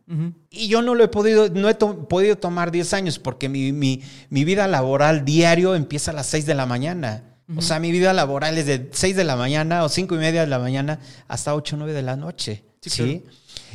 Y 0.50 0.66
yo 0.66 0.82
no 0.82 0.96
lo 0.96 1.04
he 1.04 1.08
podido, 1.08 1.48
no 1.50 1.68
he 1.68 1.76
podido 1.76 2.36
tomar 2.36 2.72
10 2.72 2.94
años 2.94 3.20
porque 3.20 3.48
mi, 3.48 3.70
mi, 3.70 4.02
mi, 4.28 4.44
vida 4.44 4.66
laboral 4.66 5.24
diario 5.24 5.76
empieza 5.76 6.10
a 6.10 6.14
las 6.14 6.26
6 6.26 6.46
de 6.46 6.54
la 6.56 6.66
mañana. 6.66 7.29
O 7.56 7.62
sea, 7.62 7.80
mi 7.80 7.90
vida 7.90 8.12
laboral 8.12 8.58
es 8.58 8.66
de 8.66 8.88
6 8.92 9.16
de 9.16 9.24
la 9.24 9.36
mañana 9.36 9.84
o 9.84 9.88
5 9.88 10.14
y 10.14 10.18
media 10.18 10.42
de 10.42 10.46
la 10.46 10.58
mañana 10.58 11.00
hasta 11.28 11.54
8 11.54 11.76
o 11.76 11.78
9 11.78 11.92
de 11.92 12.02
la 12.02 12.16
noche. 12.16 12.64
Sí. 12.80 13.24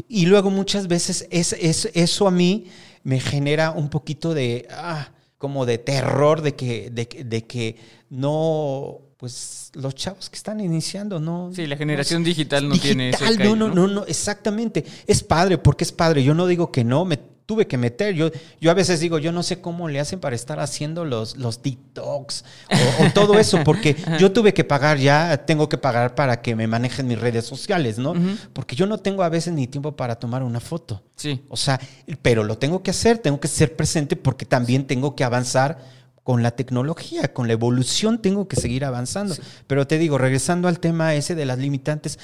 Y 0.08 0.26
luego 0.26 0.50
muchas 0.50 0.88
veces 0.88 1.28
es, 1.30 1.54
es, 1.54 1.90
eso 1.94 2.28
a 2.28 2.32
mí 2.32 2.68
me 3.04 3.20
genera 3.20 3.72
un 3.72 3.90
poquito 3.90 4.34
de, 4.34 4.68
ah, 4.72 5.10
como 5.38 5.66
de 5.66 5.78
terror 5.78 6.42
de 6.42 6.56
que, 6.56 6.90
de, 6.90 7.08
de 7.26 7.46
que 7.46 7.78
no, 8.10 9.02
pues 9.18 9.72
los 9.74 9.96
chavos 9.96 10.30
que 10.30 10.36
están 10.36 10.60
iniciando, 10.60 11.20
¿no? 11.20 11.52
Sí, 11.54 11.68
la 11.68 11.78
generación 11.78 12.24
digital 12.24 12.68
no 12.68 12.78
tiene 12.78 13.10
ese 13.10 13.38
no, 13.38 13.56
no, 13.56 13.70
no, 13.70 13.88
no, 13.88 14.06
exactamente. 14.06 14.86
Es 15.08 15.24
padre, 15.24 15.58
porque 15.58 15.84
es 15.84 15.92
padre. 15.92 16.24
Yo 16.24 16.34
no 16.34 16.48
digo 16.48 16.72
que 16.72 16.84
no, 16.84 17.06
me 17.06 17.20
tuve 17.46 17.68
que 17.68 17.78
meter. 17.78 18.16
Yo, 18.16 18.32
yo 18.60 18.72
a 18.72 18.74
veces 18.74 19.00
digo, 19.00 19.20
yo 19.20 19.32
no 19.32 19.44
sé 19.44 19.62
cómo 19.62 19.88
le 19.88 20.00
hacen 20.00 20.20
para 20.20 20.36
estar 20.36 20.60
haciendo 20.60 21.06
los, 21.06 21.38
los 21.38 21.62
TikToks 21.62 22.46
o, 22.72 23.10
todo 23.14 23.40
eso, 23.40 23.64
porque 23.64 23.96
yo 24.20 24.32
tuve 24.32 24.54
que 24.54 24.64
pagar 24.64 24.98
ya, 24.98 25.46
tengo 25.46 25.70
que 25.70 25.78
pagar 25.78 26.16
para 26.16 26.42
que 26.42 26.56
me 26.56 26.68
manejen 26.68 27.08
mis 27.08 27.20
redes 27.20 27.46
sociales, 27.46 27.98
¿no? 27.98 28.14
Porque 28.54 28.76
yo 28.76 28.86
no 28.86 28.98
tengo 28.98 29.24
a 29.24 29.30
veces 29.30 29.54
ni 29.54 29.68
tiempo 29.68 29.96
para 29.96 30.16
tomar 30.16 30.44
una 30.44 30.60
foto. 30.60 31.04
Sí. 31.16 31.44
O 31.50 31.58
sea, 31.58 31.80
pero 32.22 32.44
lo 32.44 32.58
tengo 32.58 32.82
que 32.82 32.92
hacer, 32.92 33.20
tengo 33.20 33.40
que 33.40 33.48
ser 33.48 33.76
presente 33.76 34.16
porque 34.16 34.46
también 34.46 34.88
tengo 34.88 35.16
que 35.16 35.24
avanzar 35.24 35.96
con 36.24 36.42
la 36.42 36.50
tecnología, 36.50 37.32
con 37.34 37.46
la 37.46 37.54
evolución 37.54 38.20
tengo 38.20 38.48
que 38.48 38.56
seguir 38.56 38.84
avanzando. 38.84 39.36
Pero 39.68 39.86
te 39.86 40.00
digo, 40.00 40.18
regresando 40.18 40.68
al 40.68 40.80
tema 40.80 41.14
ese 41.14 41.36
de 41.36 41.46
las 41.46 41.60
limitantes, 41.60 42.18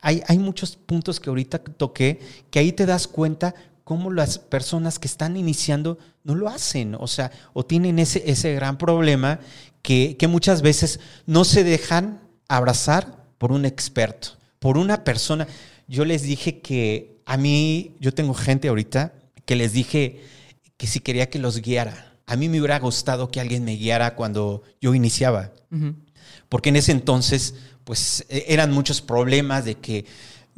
hay, 0.00 0.24
hay 0.26 0.38
muchos 0.38 0.74
puntos 0.74 1.20
que 1.20 1.30
ahorita 1.30 1.60
toqué 1.60 2.18
que 2.50 2.58
ahí 2.58 2.72
te 2.72 2.84
das 2.84 3.06
cuenta 3.06 3.54
cómo 3.84 4.10
las 4.10 4.38
personas 4.38 4.98
que 4.98 5.06
están 5.06 5.36
iniciando 5.36 5.98
no 6.24 6.34
lo 6.34 6.48
hacen, 6.48 6.96
o 6.98 7.06
sea, 7.06 7.30
o 7.52 7.64
tienen 7.64 7.98
ese, 7.98 8.22
ese 8.26 8.54
gran 8.54 8.78
problema 8.78 9.40
que, 9.82 10.16
que 10.18 10.26
muchas 10.26 10.62
veces 10.62 11.00
no 11.26 11.44
se 11.44 11.62
dejan 11.62 12.20
abrazar 12.48 13.24
por 13.38 13.52
un 13.52 13.66
experto, 13.66 14.28
por 14.58 14.78
una 14.78 15.04
persona. 15.04 15.46
Yo 15.86 16.04
les 16.04 16.22
dije 16.22 16.60
que 16.60 17.20
a 17.26 17.36
mí, 17.36 17.94
yo 18.00 18.12
tengo 18.12 18.34
gente 18.34 18.68
ahorita 18.68 19.12
que 19.44 19.56
les 19.56 19.72
dije 19.72 20.22
que 20.76 20.86
si 20.86 21.00
quería 21.00 21.28
que 21.28 21.38
los 21.38 21.60
guiara. 21.60 22.12
A 22.26 22.36
mí 22.36 22.48
me 22.48 22.58
hubiera 22.58 22.78
gustado 22.78 23.30
que 23.30 23.40
alguien 23.40 23.64
me 23.64 23.76
guiara 23.76 24.14
cuando 24.14 24.62
yo 24.80 24.94
iniciaba, 24.94 25.52
porque 26.48 26.70
en 26.70 26.76
ese 26.76 26.92
entonces, 26.92 27.54
pues 27.84 28.24
e, 28.30 28.46
eran 28.48 28.72
muchos 28.72 29.02
problemas 29.02 29.66
de 29.66 29.74
que 29.74 30.06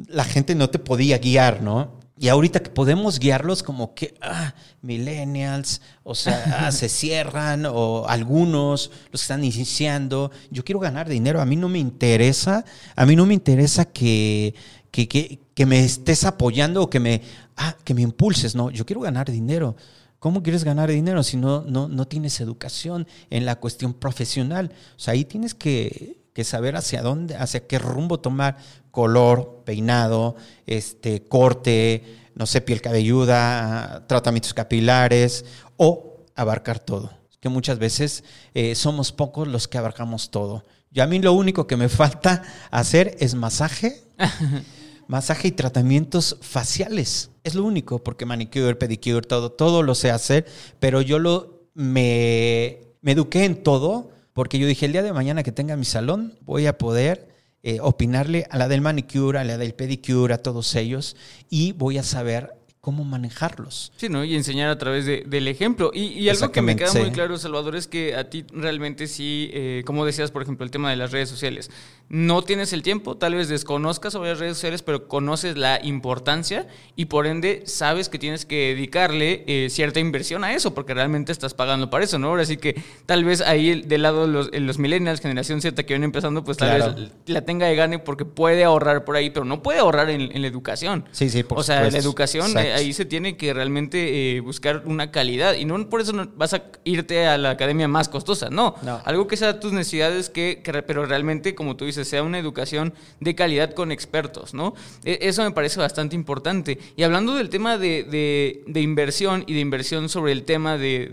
la 0.06 0.24
gente 0.24 0.54
no 0.54 0.70
te 0.70 0.78
podía 0.78 1.18
guiar, 1.18 1.62
¿no? 1.62 1.98
Y 2.18 2.28
ahorita 2.28 2.60
que 2.60 2.70
podemos 2.70 3.18
guiarlos 3.18 3.62
como 3.62 3.94
que, 3.94 4.14
ah, 4.22 4.54
millennials, 4.80 5.82
o 6.02 6.14
sea, 6.14 6.42
ah, 6.66 6.72
se 6.72 6.88
cierran, 6.88 7.66
o 7.66 8.06
algunos, 8.08 8.90
los 9.12 9.20
que 9.20 9.24
están 9.24 9.44
iniciando, 9.44 10.30
yo 10.50 10.64
quiero 10.64 10.80
ganar 10.80 11.08
dinero, 11.08 11.40
a 11.40 11.46
mí 11.46 11.56
no 11.56 11.68
me 11.68 11.78
interesa, 11.78 12.64
a 12.94 13.04
mí 13.04 13.16
no 13.16 13.26
me 13.26 13.34
interesa 13.34 13.84
que, 13.84 14.54
que, 14.90 15.06
que, 15.08 15.40
que 15.54 15.66
me 15.66 15.84
estés 15.84 16.24
apoyando 16.24 16.82
o 16.82 16.90
que 16.90 17.00
me, 17.00 17.20
ah, 17.56 17.76
que 17.84 17.92
me 17.92 18.02
impulses, 18.02 18.54
no, 18.54 18.70
yo 18.70 18.86
quiero 18.86 19.00
ganar 19.02 19.30
dinero. 19.30 19.76
¿Cómo 20.18 20.42
quieres 20.42 20.64
ganar 20.64 20.90
dinero 20.90 21.22
si 21.22 21.36
no, 21.36 21.62
no, 21.62 21.88
no 21.88 22.08
tienes 22.08 22.40
educación 22.40 23.06
en 23.28 23.44
la 23.44 23.56
cuestión 23.56 23.92
profesional? 23.92 24.72
O 24.96 24.98
sea, 24.98 25.12
ahí 25.12 25.26
tienes 25.26 25.54
que, 25.54 26.24
que 26.32 26.42
saber 26.44 26.76
hacia 26.76 27.00
dónde, 27.00 27.36
hacia 27.36 27.66
qué 27.66 27.78
rumbo 27.78 28.18
tomar, 28.18 28.56
color, 28.96 29.62
peinado, 29.66 30.36
este, 30.64 31.28
corte, 31.28 32.30
no 32.34 32.46
sé, 32.46 32.62
piel 32.62 32.80
cabelluda, 32.80 34.06
tratamientos 34.08 34.54
capilares 34.54 35.44
o 35.76 36.24
abarcar 36.34 36.78
todo. 36.78 37.12
Que 37.38 37.50
muchas 37.50 37.78
veces 37.78 38.24
eh, 38.54 38.74
somos 38.74 39.12
pocos 39.12 39.48
los 39.48 39.68
que 39.68 39.76
abarcamos 39.76 40.30
todo. 40.30 40.64
Yo 40.90 41.02
a 41.02 41.06
mí 41.06 41.18
lo 41.18 41.34
único 41.34 41.66
que 41.66 41.76
me 41.76 41.90
falta 41.90 42.42
hacer 42.70 43.14
es 43.20 43.34
masaje, 43.34 44.02
masaje 45.08 45.48
y 45.48 45.52
tratamientos 45.52 46.38
faciales. 46.40 47.28
Es 47.44 47.54
lo 47.54 47.64
único, 47.64 48.02
porque 48.02 48.24
manicure, 48.24 48.76
pedicure, 48.76 49.26
todo, 49.26 49.52
todo 49.52 49.82
lo 49.82 49.94
sé 49.94 50.10
hacer, 50.10 50.46
pero 50.80 51.02
yo 51.02 51.18
lo 51.18 51.68
me, 51.74 52.80
me 53.02 53.12
eduqué 53.12 53.44
en 53.44 53.62
todo 53.62 54.10
porque 54.32 54.58
yo 54.58 54.66
dije, 54.66 54.86
el 54.86 54.92
día 54.92 55.02
de 55.02 55.12
mañana 55.12 55.42
que 55.42 55.52
tenga 55.52 55.76
mi 55.76 55.84
salón, 55.84 56.38
voy 56.40 56.66
a 56.66 56.78
poder 56.78 57.35
eh, 57.68 57.80
opinarle 57.80 58.46
a 58.48 58.58
la 58.58 58.68
del 58.68 58.80
manicure, 58.80 59.40
a 59.40 59.44
la 59.44 59.58
del 59.58 59.74
pedicure, 59.74 60.32
a 60.32 60.38
todos 60.38 60.76
ellos, 60.76 61.16
y 61.50 61.72
voy 61.72 61.98
a 61.98 62.04
saber 62.04 62.55
cómo 62.86 63.02
manejarlos. 63.02 63.90
Sí, 63.96 64.08
¿no? 64.08 64.22
Y 64.22 64.36
enseñar 64.36 64.70
a 64.70 64.78
través 64.78 65.06
del 65.06 65.48
ejemplo. 65.48 65.90
Y, 65.92 66.28
algo 66.28 66.52
que 66.52 66.62
me 66.62 66.76
queda 66.76 66.92
muy 66.92 67.10
claro, 67.10 67.36
Salvador, 67.36 67.74
es 67.74 67.88
que 67.88 68.14
a 68.14 68.30
ti 68.30 68.44
realmente 68.52 69.08
sí, 69.08 69.50
eh, 69.52 69.82
como 69.84 70.04
decías, 70.04 70.30
por 70.30 70.42
ejemplo, 70.42 70.64
el 70.64 70.70
tema 70.70 70.88
de 70.90 70.94
las 70.94 71.10
redes 71.10 71.28
sociales, 71.28 71.68
no 72.08 72.42
tienes 72.42 72.72
el 72.72 72.82
tiempo, 72.82 73.16
tal 73.16 73.34
vez 73.34 73.48
desconozcas 73.48 74.12
sobre 74.12 74.30
las 74.30 74.38
redes 74.38 74.56
sociales, 74.56 74.82
pero 74.82 75.08
conoces 75.08 75.56
la 75.56 75.80
importancia 75.82 76.68
y 76.94 77.06
por 77.06 77.26
ende 77.26 77.64
sabes 77.66 78.08
que 78.08 78.20
tienes 78.20 78.46
que 78.46 78.68
dedicarle 78.68 79.42
eh, 79.48 79.68
cierta 79.68 79.98
inversión 79.98 80.44
a 80.44 80.54
eso, 80.54 80.72
porque 80.72 80.94
realmente 80.94 81.32
estás 81.32 81.54
pagando 81.54 81.90
para 81.90 82.04
eso, 82.04 82.20
¿no? 82.20 82.28
Ahora 82.28 82.44
sí 82.44 82.56
que 82.56 82.80
tal 83.06 83.24
vez 83.24 83.40
ahí 83.40 83.82
del 83.82 84.02
lado 84.02 84.28
de 84.28 84.32
los, 84.32 84.50
los 84.52 84.78
millennials, 84.78 85.20
generación 85.20 85.60
Z 85.60 85.82
que 85.82 85.94
vienen 85.94 86.04
empezando, 86.04 86.44
pues 86.44 86.56
tal 86.58 86.78
vez 86.78 87.10
la 87.26 87.40
tenga 87.44 87.66
de 87.66 87.74
gane 87.74 87.98
porque 87.98 88.24
puede 88.24 88.62
ahorrar 88.62 89.04
por 89.04 89.16
ahí, 89.16 89.30
pero 89.30 89.44
no 89.44 89.60
puede 89.64 89.80
ahorrar 89.80 90.08
en, 90.08 90.40
la 90.40 90.46
educación. 90.46 91.04
Sí, 91.10 91.28
sí, 91.30 91.42
por 91.42 91.58
O 91.58 91.64
sea, 91.64 91.90
la 91.90 91.98
educación 91.98 92.54
ahí 92.76 92.92
se 92.92 93.04
tiene 93.04 93.36
que 93.36 93.52
realmente 93.52 94.36
eh, 94.36 94.40
buscar 94.40 94.82
una 94.84 95.10
calidad. 95.10 95.54
Y 95.54 95.64
no 95.64 95.88
por 95.88 96.00
eso 96.00 96.12
vas 96.36 96.54
a 96.54 96.64
irte 96.84 97.26
a 97.26 97.38
la 97.38 97.50
academia 97.50 97.88
más 97.88 98.08
costosa, 98.08 98.50
no. 98.50 98.74
Algo 99.04 99.26
que 99.26 99.36
sea 99.36 99.60
tus 99.60 99.72
necesidades, 99.72 100.30
que, 100.30 100.62
pero 100.86 101.06
realmente, 101.06 101.54
como 101.54 101.76
tú 101.76 101.84
dices, 101.84 102.08
sea 102.08 102.22
una 102.22 102.38
educación 102.38 102.94
de 103.20 103.34
calidad 103.34 103.72
con 103.72 103.92
expertos, 103.92 104.54
¿no? 104.54 104.74
E, 105.04 105.18
eso 105.22 105.42
me 105.42 105.50
parece 105.50 105.80
bastante 105.80 106.14
importante. 106.14 106.78
Y 106.96 107.02
hablando 107.02 107.34
del 107.34 107.48
tema 107.48 107.78
de, 107.78 108.62
inversión 108.74 109.44
y 109.46 109.54
de 109.54 109.60
inversión 109.60 110.08
sobre 110.08 110.32
el 110.32 110.44
tema 110.44 110.78
de, 110.78 111.08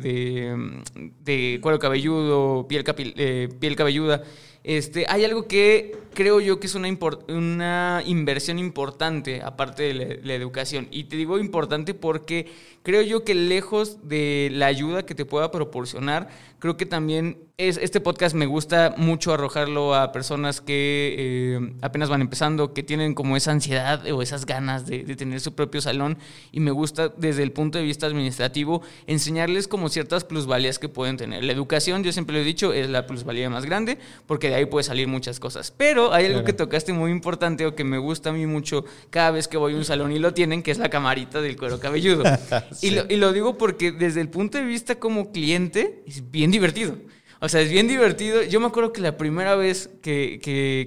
de, 1.24 1.60
cuero 1.62 1.80
cabelludo, 1.80 2.68
piel, 2.68 2.84
eh, 2.98 3.50
piel 3.60 3.76
cabelluda, 3.76 4.24
este, 4.64 5.06
hay 5.10 5.26
algo 5.26 5.48
que 5.48 5.98
creo 6.14 6.40
yo 6.40 6.60
que 6.60 6.68
es 6.68 6.76
una, 6.76 6.88
una 7.28 8.02
inversión 8.06 8.60
importante, 8.60 9.42
aparte 9.42 9.84
de 9.84 10.22
la, 10.24 10.34
educación. 10.34 10.88
Y 10.90 11.06
te 11.06 11.18
digo 11.18 11.38
importante 11.38 11.94
porque 11.94 12.48
creo 12.82 13.02
yo 13.02 13.24
que 13.26 13.36
lejos 13.36 14.08
de 14.08 14.50
la 14.52 14.68
ayuda 14.68 15.06
que 15.06 15.16
te 15.16 15.26
pueda 15.26 15.52
proporcionar, 15.52 16.30
creo 16.60 16.78
que 16.78 16.86
también 16.86 17.40
es, 17.58 17.78
este 17.78 18.02
podcast 18.02 18.36
me 18.36 18.48
gusta 18.48 18.96
mucho 18.98 19.32
arrojarlo 19.32 19.94
a 19.94 20.12
personas 20.12 20.60
que 20.60 21.16
eh, 21.18 21.74
apenas 21.82 22.10
van 22.10 22.22
empezando, 22.22 22.74
que 22.74 22.82
tienen 22.82 23.14
como 23.14 23.38
esa 23.38 23.52
ansiedad 23.52 24.04
o 24.12 24.24
esas 24.24 24.48
ganas 24.48 24.88
de, 24.88 25.04
tener 25.16 25.40
su 25.40 25.54
propio 25.54 25.80
salón. 25.80 26.18
Y 26.52 26.62
me 26.62 26.72
gusta 26.72 27.10
desde 27.16 27.44
el 27.44 27.52
punto 27.52 27.78
de 27.78 27.84
vista 27.84 28.08
administrativo 28.08 28.82
enseñarles 29.06 29.68
como 29.68 29.90
ciertas 29.90 30.24
plusvalías 30.24 30.80
que 30.80 30.90
pueden 30.90 31.16
tener. 31.18 31.44
La 31.44 31.54
educación, 31.54 32.04
yo 32.04 32.12
siempre 32.12 32.36
lo 32.36 32.42
he 32.42 32.44
dicho, 32.44 32.74
es 32.74 32.90
la 32.90 33.06
plusvalía 33.06 33.52
más 33.52 33.66
grande 33.66 34.00
porque 34.26 34.50
de 34.50 34.56
ahí 34.56 34.66
puede 34.66 34.84
salir 34.84 35.08
muchas 35.08 35.40
cosas. 35.40 35.70
Pero 35.70 36.12
hay 36.12 36.26
algo 36.26 36.44
que 36.44 36.54
tocaste 36.54 36.92
muy 36.92 37.12
importante 37.12 37.68
o 37.68 37.76
que 37.76 37.84
me 37.84 38.00
gusta 38.00 38.32
a 38.32 38.34
mí 38.34 38.48
mucho 38.48 38.84
cada 39.12 39.30
vez 39.30 39.48
que 39.48 39.58
voy 39.58 39.74
a 39.74 39.78
un 39.78 39.86
salón 39.86 40.12
y 40.12 40.18
lo 40.18 40.34
tienen, 40.34 40.64
que 40.64 40.72
es 40.72 40.80
la 40.80 40.90
camarita 40.90 41.40
del 41.40 41.56
cuero 41.56 41.80
cabelludo. 41.80 42.24
y, 42.82 42.90
lo, 42.90 43.04
y 43.08 43.18
lo 43.18 43.32
digo 43.32 43.60
porque 43.60 43.92
desde 43.92 44.22
el 44.22 44.30
punto 44.30 44.58
de 44.58 44.64
vista 44.64 44.96
como 44.96 45.32
cliente 45.32 46.02
es 46.08 46.32
bien 46.32 46.50
divertido. 46.50 46.96
O 47.44 47.50
sea, 47.50 47.60
es 47.60 47.70
bien 47.70 47.90
divertido. 47.90 48.42
Yo 48.44 48.62
me 48.62 48.68
acuerdo 48.68 48.94
que 48.94 49.02
la 49.02 49.18
primera 49.18 49.58
vez 49.58 49.90
que, 50.02 50.40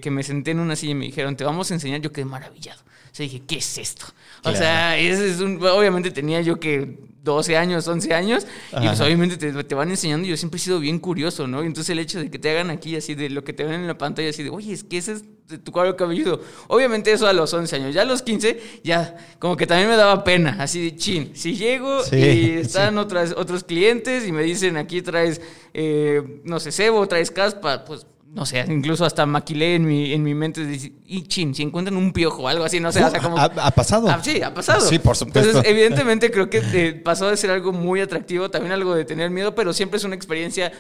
que, 0.03 0.11
me 0.11 0.23
senté 0.23 0.53
en 0.53 0.61
una 0.61 0.75
silla 0.75 0.93
y 0.93 0.95
me 0.95 1.05
dijeron, 1.05 1.37
te 1.37 1.45
vamos 1.45 1.71
a 1.71 1.75
enseñar, 1.75 2.01
yo 2.01 2.13
quedé 2.13 2.25
maravillado. 2.25 2.81
O 2.81 3.15
sea, 3.15 3.25
dije, 3.25 3.43
¿qué 3.47 3.59
es 3.59 3.77
esto? 3.77 4.07
O 4.45 4.53
sea, 4.53 4.99
ese 4.99 5.29
es 5.29 5.41
un, 5.41 5.63
obviamente 5.65 6.11
tenía 6.11 6.41
yo 6.41 6.61
que 6.61 6.99
12 7.27 7.57
años, 7.57 7.87
11 7.87 8.15
años, 8.15 8.47
y 8.73 8.87
pues 8.87 9.01
obviamente 9.01 9.37
te, 9.37 9.53
te, 9.65 9.75
van 9.75 9.91
enseñando. 9.91 10.27
Yo 10.27 10.37
siempre 10.37 10.57
he 10.57 10.61
sido 10.61 10.81
bien 10.81 10.99
curioso, 10.99 11.47
¿no? 11.47 11.63
Y 11.63 11.67
entonces 11.67 11.91
el 11.91 11.99
hecho 11.99 12.21
de 12.21 12.31
que 12.31 12.39
te 12.39 12.51
hagan 12.51 12.71
aquí 12.71 12.97
así, 12.97 13.15
de 13.15 13.29
lo 13.29 13.45
que 13.45 13.53
te 13.53 13.65
ven 13.65 13.81
en 13.81 13.87
la 13.87 13.99
pantalla, 13.99 14.31
así 14.31 14.43
de, 14.43 14.51
oye, 14.51 14.73
es 14.73 14.85
que 14.85 14.97
ese 14.97 15.13
es 15.13 15.25
tu 15.63 15.73
cuadro 15.73 15.97
cabelludo. 15.97 16.41
Obviamente 16.69 17.13
eso 17.13 17.27
a 17.27 17.33
los 17.33 17.53
11 17.53 17.77
años. 17.77 17.95
Ya 17.95 18.03
a 18.03 18.05
los 18.05 18.23
15, 18.23 18.81
ya 18.83 19.17
como 19.39 19.57
que 19.57 19.67
también 19.67 19.91
me 19.91 19.97
daba 19.97 20.25
pena, 20.25 20.57
así 20.61 20.83
de 20.83 20.97
chin. 20.97 21.33
Si 21.35 21.57
llego 21.57 22.01
y 22.13 22.51
están 22.51 22.97
otras, 22.97 23.35
otros 23.37 23.65
clientes 23.65 24.27
y 24.27 24.33
me 24.33 24.43
dicen, 24.43 24.77
aquí 24.77 25.03
traes, 25.03 25.41
eh, 25.75 26.41
no 26.45 26.61
sé, 26.61 26.73
cebo, 26.73 27.07
traes 27.07 27.31
caspa, 27.31 27.85
pues 27.85 28.07
no 28.33 28.45
sé, 28.45 28.65
incluso 28.69 29.05
hasta 29.05 29.25
maquilé 29.25 29.77
en 29.77 29.87
mi, 29.87 30.13
en 30.13 30.23
mi 30.23 30.35
mente, 30.35 30.61
y 31.07 31.23
chin, 31.23 31.55
si 31.55 31.63
encuentran 31.63 31.97
un 31.97 32.13
piojo 32.13 32.43
o 32.43 32.49
algo 32.49 32.65
así, 32.65 32.81
no 32.81 32.93
sé, 32.93 33.03
o 33.03 33.11
sea, 33.11 33.21
como... 33.21 33.39
¿Ha, 33.39 33.45
ha 33.45 33.71
pasado? 33.71 34.09
Ah, 34.09 34.21
sí, 34.23 34.43
ha 34.43 34.53
pasado. 34.53 34.81
Sí, 34.83 34.99
por 34.99 35.17
supuesto. 35.17 35.41
Entonces, 35.41 35.71
evidentemente, 35.71 36.31
creo 36.31 36.51
que 36.51 36.63
eh, 36.73 36.93
pasó 36.95 37.31
de 37.31 37.37
ser 37.39 37.51
algo 37.51 37.73
muy 37.73 38.01
atractivo, 38.01 38.51
también 38.51 38.73
algo 38.73 38.95
de 38.95 39.05
tener 39.07 39.31
miedo, 39.31 39.55
pero 39.55 39.73
siempre 39.73 39.97
es 39.97 40.05
una 40.05 40.15
experiencia. 40.15 40.71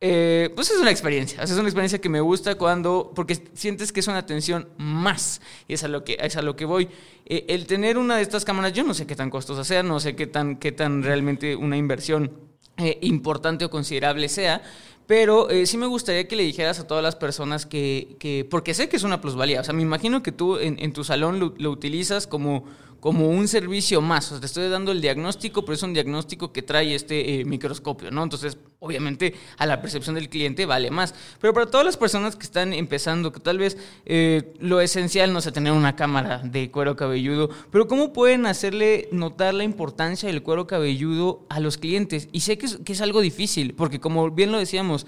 eh, 0.00 0.50
pues 0.54 0.70
es 0.70 0.78
una 0.80 0.90
experiencia. 0.90 1.42
O 1.42 1.46
sea, 1.46 1.54
es 1.54 1.58
una 1.58 1.68
experiencia 1.68 2.00
que 2.00 2.08
me 2.08 2.20
gusta 2.20 2.56
cuando. 2.56 3.12
Porque 3.14 3.38
sientes 3.54 3.92
que 3.92 4.00
es 4.00 4.08
una 4.08 4.18
atención 4.18 4.68
más. 4.76 5.40
Y 5.68 5.74
es 5.74 5.84
a 5.84 5.88
lo 5.88 6.04
que, 6.04 6.18
es 6.20 6.36
a 6.36 6.42
lo 6.42 6.56
que 6.56 6.64
voy. 6.64 6.88
Eh, 7.26 7.46
el 7.48 7.66
tener 7.66 7.96
una 7.96 8.16
de 8.16 8.22
estas 8.22 8.44
cámaras, 8.44 8.72
yo 8.72 8.84
no 8.84 8.92
sé 8.92 9.06
qué 9.06 9.16
tan 9.16 9.30
costosa 9.30 9.64
sea, 9.64 9.82
no 9.82 10.00
sé 10.00 10.14
qué 10.14 10.26
tan, 10.26 10.56
qué 10.56 10.72
tan 10.72 11.02
realmente 11.02 11.56
una 11.56 11.76
inversión 11.76 12.32
eh, 12.76 12.98
importante 13.02 13.64
o 13.64 13.70
considerable 13.70 14.28
sea. 14.28 14.60
Pero 15.06 15.50
eh, 15.50 15.66
sí 15.66 15.76
me 15.76 15.86
gustaría 15.86 16.26
que 16.26 16.34
le 16.36 16.44
dijeras 16.44 16.80
a 16.80 16.86
todas 16.86 17.02
las 17.02 17.14
personas 17.16 17.66
que, 17.66 18.16
que- 18.18 18.46
porque 18.48 18.72
sé 18.72 18.88
que 18.88 18.96
es 18.96 19.02
una 19.02 19.20
plusvalía, 19.20 19.60
o 19.60 19.64
sea, 19.64 19.74
me 19.74 19.82
imagino 19.82 20.22
que 20.22 20.32
tú 20.32 20.56
en, 20.58 20.78
en 20.78 20.92
tu 20.94 21.04
salón 21.04 21.40
lo, 21.40 21.52
lo 21.58 21.70
utilizas 21.70 22.26
como, 22.26 22.64
como 23.04 23.28
un 23.28 23.48
servicio 23.48 24.00
más, 24.00 24.24
o 24.24 24.28
sea, 24.30 24.40
te 24.40 24.46
estoy 24.46 24.66
dando 24.70 24.90
el 24.90 25.02
diagnóstico, 25.02 25.62
pero 25.62 25.74
es 25.74 25.82
un 25.82 25.92
diagnóstico 25.92 26.54
que 26.54 26.62
trae 26.62 26.94
este 26.94 27.38
eh, 27.38 27.44
microscopio, 27.44 28.10
¿no? 28.10 28.22
Entonces, 28.22 28.56
obviamente, 28.78 29.34
a 29.58 29.66
la 29.66 29.82
percepción 29.82 30.14
del 30.14 30.30
cliente 30.30 30.64
vale 30.64 30.90
más. 30.90 31.14
Pero 31.38 31.52
para 31.52 31.66
todas 31.66 31.84
las 31.84 31.98
personas 31.98 32.34
que 32.34 32.44
están 32.44 32.72
empezando, 32.72 33.30
que 33.30 33.40
tal 33.40 33.58
vez 33.58 33.76
eh, 34.06 34.54
lo 34.58 34.80
esencial 34.80 35.34
no 35.34 35.42
sea 35.42 35.52
tener 35.52 35.74
una 35.74 35.96
cámara 35.96 36.38
de 36.38 36.70
cuero 36.70 36.96
cabelludo, 36.96 37.50
pero 37.70 37.86
¿cómo 37.88 38.14
pueden 38.14 38.46
hacerle 38.46 39.10
notar 39.12 39.52
la 39.52 39.64
importancia 39.64 40.30
del 40.30 40.42
cuero 40.42 40.66
cabelludo 40.66 41.44
a 41.50 41.60
los 41.60 41.76
clientes? 41.76 42.30
Y 42.32 42.40
sé 42.40 42.56
que 42.56 42.64
es, 42.64 43.00
algo 43.02 43.20
difícil, 43.20 43.74
porque 43.74 44.00
como 44.00 44.30
bien 44.30 44.50
lo 44.50 44.58
decíamos, 44.58 45.06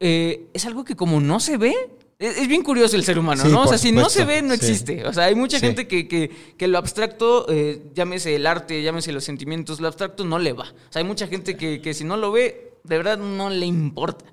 eh, 0.00 0.50
es 0.52 0.66
algo 0.66 0.84
que 0.84 0.96
como 0.96 1.18
no 1.22 1.40
se 1.40 1.56
ve, 1.56 1.74
es, 2.20 2.36
es 2.38 2.46
bien 2.48 2.62
curioso 2.62 2.94
el 2.96 3.02
ser 3.02 3.18
humano, 3.18 3.42
Sí, 3.42 3.50
¿no? 3.50 3.62
O 3.62 3.66
sea, 3.66 3.78
si 3.78 3.90
no 3.90 4.08
se 4.08 4.24
ve, 4.24 4.42
no 4.42 4.50
sí. 4.50 4.60
existe. 4.60 5.04
O 5.06 5.12
sea, 5.12 5.24
hay 5.24 5.34
mucha 5.34 5.58
Sí. 5.58 5.66
gente 5.66 5.88
que, 5.88 6.06
que, 6.06 6.30
que 6.56 6.68
lo 6.68 6.78
abstracto, 6.78 7.46
eh, 7.48 7.82
llámese 7.94 8.36
el 8.36 8.46
arte, 8.46 8.82
llámese 8.82 9.10
los 9.10 9.24
sentimientos, 9.24 9.80
lo 9.80 9.88
abstracto 9.88 10.24
no 10.24 10.38
le 10.38 10.52
va. 10.52 10.64
O 10.64 10.92
sea, 10.92 11.00
hay 11.00 11.04
mucha 11.04 11.26
gente 11.26 11.56
que, 11.56 11.80
que 11.80 11.94
si 11.94 12.04
no 12.04 12.16
lo 12.16 12.30
ve, 12.30 12.74
de 12.84 12.96
verdad 12.96 13.18
no 13.18 13.50
le 13.50 13.66
importa. 13.66 14.24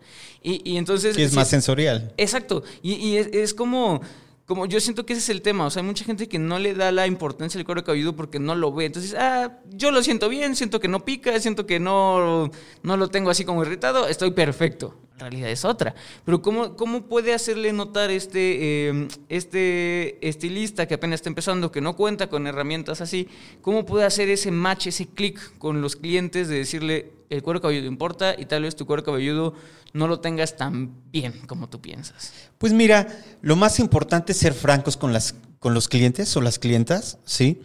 Y, 0.44 0.62
y 0.70 0.78
entonces... 0.78 1.18
Es 1.18 1.34
más 1.34 1.50
sensorial. 1.50 2.14
Exacto. 2.18 2.64
Y, 2.84 2.94
y 2.94 3.18
es, 3.18 3.28
es 3.34 3.54
como, 3.54 4.02
como 4.48 4.66
yo 4.66 4.80
siento 4.80 5.06
que 5.06 5.12
ese 5.12 5.22
es 5.22 5.30
el 5.30 5.42
tema. 5.42 5.66
O 5.66 5.70
sea, 5.70 5.82
hay 5.82 5.88
mucha 5.88 6.06
gente 6.06 6.28
que 6.30 6.40
no 6.40 6.58
le 6.58 6.74
da 6.74 6.92
la 6.94 7.06
importancia 7.06 7.60
al 7.60 7.66
cuero 7.66 7.84
cabelludo 7.84 8.16
porque 8.16 8.40
no 8.40 8.56
lo 8.56 8.74
ve. 8.74 8.86
Entonces, 8.86 9.14
ah, 9.14 9.60
yo 9.70 9.92
lo 9.92 10.02
siento 10.02 10.30
bien, 10.30 10.56
siento 10.56 10.80
que 10.80 10.88
no 10.88 11.04
pica, 11.04 11.38
siento 11.40 11.66
que 11.66 11.82
no, 11.82 12.50
no 12.82 12.98
lo 12.98 13.10
tengo 13.10 13.30
así 13.30 13.44
como 13.44 13.62
irritado, 13.64 14.08
estoy 14.08 14.32
perfecto. 14.32 14.96
En 15.16 15.20
realidad 15.20 15.50
es 15.50 15.66
otra. 15.66 15.96
Pero 16.24 16.42
¿cómo, 16.42 16.78
cómo 16.78 17.08
puede 17.08 17.34
hacerle 17.34 17.74
notar 17.74 18.10
este, 18.10 18.90
eh, 18.90 19.08
este 19.28 20.26
estilista 20.26 20.88
que 20.88 20.94
apenas 20.94 21.16
está 21.16 21.30
empezando, 21.30 21.72
que 21.72 21.82
no 21.82 21.98
cuenta 21.98 22.30
con 22.30 22.48
herramientas 22.48 23.02
así, 23.02 23.28
cómo 23.62 23.86
puede 23.86 24.06
hacer 24.06 24.30
ese 24.30 24.52
match, 24.52 24.88
ese 24.88 25.08
clic 25.08 25.58
con 25.58 25.82
los 25.82 25.98
clientes 25.98 26.48
de 26.48 26.60
decirle, 26.60 27.17
el 27.30 27.44
cuero 27.44 27.62
cabelludo 27.62 27.88
importa 27.88 28.36
y 28.38 28.46
tal 28.46 28.64
vez 28.64 28.76
tu 28.76 28.86
cuero 28.86 29.04
cabelludo 29.04 29.54
no 29.94 30.08
lo 30.08 30.20
tengas 30.20 30.56
tan 30.56 30.96
bien 31.12 31.34
como 31.48 31.70
tú 31.70 31.82
piensas? 31.82 32.34
Pues 32.58 32.74
mira, 32.74 33.08
lo 33.42 33.56
más 33.56 33.80
importante 33.80 34.32
es 34.32 34.38
ser 34.38 34.54
francos 34.54 34.98
con, 34.98 35.14
las, 35.14 35.36
con 35.60 35.74
los 35.74 35.88
clientes 35.88 36.36
o 36.38 36.42
las 36.42 36.60
clientas, 36.60 37.18
¿sí? 37.26 37.62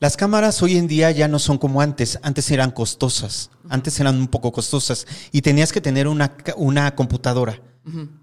Las 0.00 0.16
cámaras 0.16 0.60
hoy 0.62 0.76
en 0.76 0.86
día 0.86 1.10
ya 1.12 1.28
no 1.28 1.38
son 1.38 1.56
como 1.56 1.80
antes. 1.80 2.18
Antes 2.22 2.50
eran 2.50 2.72
costosas. 2.72 3.50
Antes 3.68 3.98
eran 4.00 4.16
un 4.16 4.28
poco 4.28 4.52
costosas. 4.52 5.06
Y 5.32 5.40
tenías 5.40 5.72
que 5.72 5.80
tener 5.80 6.08
una, 6.08 6.36
una 6.56 6.94
computadora. 6.94 7.60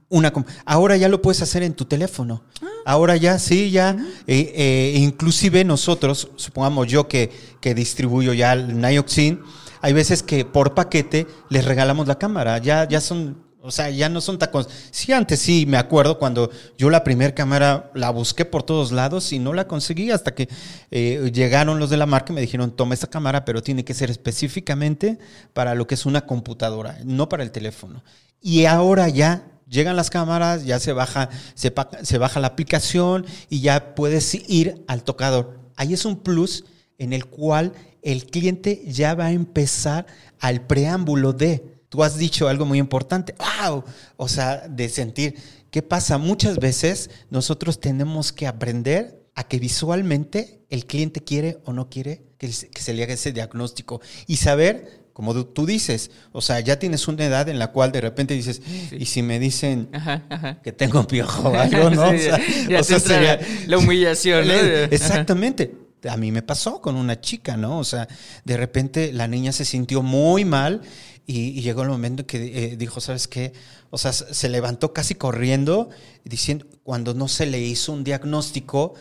Una 0.09 0.34
Ahora 0.65 0.97
ya 0.97 1.07
lo 1.07 1.22
puedes 1.22 1.41
hacer 1.41 1.63
en 1.63 1.74
tu 1.74 1.86
teléfono. 1.86 2.43
Ahora 2.86 3.15
ya, 3.15 3.39
sí, 3.39 3.72
ya. 3.72 3.97
eh, 4.28 4.53
eh, 4.55 4.93
inclusive 4.97 5.63
nosotros, 5.63 6.30
supongamos 6.36 6.88
yo 6.88 7.07
que, 7.07 7.32
que 7.61 7.74
distribuyo 7.74 8.34
ya 8.34 8.53
el 8.53 8.80
Nioxin, 8.80 9.39
hay 9.82 9.93
veces 9.93 10.23
que 10.23 10.45
por 10.45 10.73
paquete 10.73 11.27
les 11.49 11.65
regalamos 11.65 12.07
la 12.07 12.17
cámara. 12.17 12.57
Ya, 12.59 12.88
ya 12.88 13.01
son, 13.01 13.43
o 13.61 13.71
sea, 13.71 13.89
ya 13.89 14.09
no 14.09 14.21
son 14.21 14.38
tacos. 14.38 14.69
Sí, 14.91 15.11
antes 15.11 15.39
sí, 15.39 15.65
me 15.67 15.77
acuerdo 15.77 16.19
cuando 16.19 16.51
yo 16.77 16.89
la 16.89 17.03
primera 17.03 17.34
cámara 17.34 17.91
la 17.93 18.11
busqué 18.11 18.45
por 18.45 18.63
todos 18.63 18.91
lados 18.91 19.34
y 19.34 19.39
no 19.39 19.53
la 19.53 19.67
conseguí 19.67 20.11
hasta 20.11 20.34
que 20.34 20.47
eh, 20.91 21.32
llegaron 21.34 21.79
los 21.79 21.89
de 21.89 21.97
la 21.97 22.05
marca 22.05 22.32
y 22.32 22.36
me 22.36 22.41
dijeron, 22.41 22.75
toma 22.75 22.93
esta 22.93 23.07
cámara, 23.07 23.43
pero 23.43 23.63
tiene 23.63 23.84
que 23.84 23.93
ser 23.93 24.11
específicamente 24.11 25.17
para 25.53 25.75
lo 25.75 25.88
que 25.88 25.95
es 25.95 26.05
una 26.05 26.25
computadora, 26.25 26.97
no 27.03 27.27
para 27.27 27.43
el 27.43 27.51
teléfono. 27.51 28.03
Y 28.39 28.65
ahora 28.65 29.09
ya 29.09 29.47
llegan 29.67 29.95
las 29.95 30.09
cámaras, 30.09 30.65
ya 30.65 30.79
se 30.79 30.93
baja, 30.93 31.29
se, 31.55 31.73
se 32.03 32.17
baja 32.17 32.39
la 32.39 32.47
aplicación 32.47 33.25
y 33.49 33.61
ya 33.61 33.95
puedes 33.95 34.34
ir 34.49 34.84
al 34.88 35.03
tocador. 35.03 35.59
Ahí 35.75 35.93
es 35.93 36.05
un 36.05 36.17
plus 36.17 36.65
en 36.99 37.13
el 37.13 37.25
cual 37.25 37.73
el 38.02 38.26
cliente 38.26 38.84
ya 38.88 39.14
va 39.16 39.26
a 39.28 39.32
empezar 39.32 40.06
al 40.39 40.66
preámbulo 40.66 41.34
de, 41.34 41.64
tú 41.89 42.04
has 42.04 42.18
dicho 42.18 42.47
algo 42.47 42.66
muy 42.66 42.80
importante, 42.80 43.36
wow, 43.68 43.84
o 44.18 44.28
sea, 44.28 44.68
de 44.68 44.89
sentir, 44.89 45.36
¿qué 45.70 45.82
pasa? 45.82 46.18
Muchas 46.18 46.58
veces 46.58 47.10
nosotros 47.30 47.80
tenemos 47.80 48.32
que 48.32 48.47
aprender 48.47 49.22
a 49.36 49.43
que 49.43 49.60
visualmente 49.60 50.62
el 50.70 50.86
cliente 50.86 51.22
quiere 51.24 51.60
o 51.66 51.74
no 51.74 51.89
quiere 51.89 52.24
que 52.38 52.52
se, 52.52 52.93
le 52.93 53.04
haga 53.04 53.14
ese 53.14 53.32
diagnóstico 53.32 54.02
y 54.26 54.38
saber, 54.38 55.04
como 55.14 55.45
tú- 55.45 55.66
dices, 55.68 56.10
o 56.32 56.41
sea, 56.41 56.60
ya 56.60 56.80
tienes 56.80 57.08
una 57.08 57.24
edad 57.26 57.47
en 57.49 57.60
la 57.60 57.72
cual 57.72 57.91
de 57.91 58.02
repente 58.02 58.34
dices, 58.34 58.62
y 58.91 59.06
si 59.06 59.22
me 59.22 59.38
dicen 59.39 59.89
Ajá, 59.93 60.24
ajá. 60.30 60.62
que 60.64 60.72
tengo 60.72 61.02
un 61.02 61.06
piojo 61.06 61.49
o 61.49 61.56
algo, 61.56 61.89
¿no? 61.91 62.10
Sí, 62.12 62.16
O 62.16 62.20
sea, 62.20 62.39
ya 62.68 62.80
o 62.80 62.84
te 62.84 62.84
sea, 62.84 62.99
sería- 62.99 63.39
la 63.68 63.78
humillación, 63.78 64.47
¿no? 64.47 64.54
Exactamente. 64.91 65.72
A 66.10 66.18
mí 66.18 66.32
me 66.32 66.41
pasó 66.41 66.82
con 66.82 66.95
una 66.95 67.22
chica, 67.22 67.58
¿no? 67.58 67.80
O 67.80 67.84
sea, 67.84 68.08
de 68.43 68.58
repente 68.58 69.14
la 69.14 69.28
niña 69.28 69.52
se 69.52 69.66
sintió 69.66 70.02
muy 70.02 70.45
mal 70.45 70.82
y, 71.26 71.62
llegó 71.62 71.84
el 71.84 71.89
momento 71.89 72.26
que 72.26 72.38
eh, 72.74 72.78
dijo, 72.78 72.99
¿sabes 72.99 73.28
qué? 73.28 73.54
O 73.89 73.97
sea, 73.97 74.14
se 74.14 74.34
se 74.34 74.49
levantó 74.49 74.93
casi 74.93 75.16
corriendo, 75.16 75.89
diciendo, 76.24 76.66
cuando 76.84 77.14
no 77.14 77.28
se 77.28 77.45
le 77.45 77.60
hizo 77.60 77.93
un 77.93 78.04
diagnóstico 78.04 78.95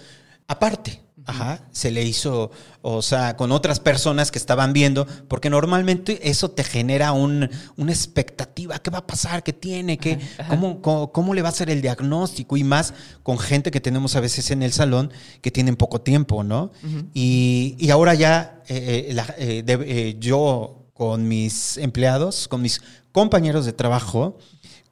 aparte. 0.46 1.00
Ajá, 1.26 1.68
se 1.70 1.90
le 1.90 2.02
hizo, 2.04 2.50
o 2.82 3.02
sea, 3.02 3.36
con 3.36 3.52
otras 3.52 3.78
personas 3.80 4.30
que 4.30 4.38
estaban 4.38 4.72
viendo, 4.72 5.06
porque 5.28 5.50
normalmente 5.50 6.28
eso 6.28 6.50
te 6.50 6.64
genera 6.64 7.12
un, 7.12 7.48
una 7.76 7.92
expectativa, 7.92 8.78
¿qué 8.78 8.90
va 8.90 8.98
a 8.98 9.06
pasar? 9.06 9.42
¿Qué 9.42 9.52
tiene? 9.52 9.98
¿Qué, 9.98 10.18
cómo, 10.48 10.80
cómo, 10.82 11.12
cómo 11.12 11.34
le 11.34 11.42
va 11.42 11.48
a 11.48 11.52
hacer 11.52 11.70
el 11.70 11.82
diagnóstico? 11.82 12.56
Y 12.56 12.64
más 12.64 12.94
con 13.22 13.38
gente 13.38 13.70
que 13.70 13.80
tenemos 13.80 14.16
a 14.16 14.20
veces 14.20 14.50
en 14.50 14.62
el 14.62 14.72
salón 14.72 15.12
que 15.42 15.50
tienen 15.50 15.76
poco 15.76 16.00
tiempo, 16.00 16.42
¿no? 16.42 16.72
y, 17.14 17.76
y 17.78 17.90
ahora 17.90 18.14
ya 18.14 18.62
eh, 18.68 19.06
eh, 19.10 19.14
la- 19.14 19.34
eh, 19.38 19.62
de- 19.64 19.84
eh, 20.10 20.16
yo 20.18 20.86
con 20.94 21.28
mis 21.28 21.76
empleados, 21.78 22.48
con 22.48 22.60
mis 22.62 22.80
compañeros 23.12 23.64
de 23.66 23.72
trabajo, 23.72 24.38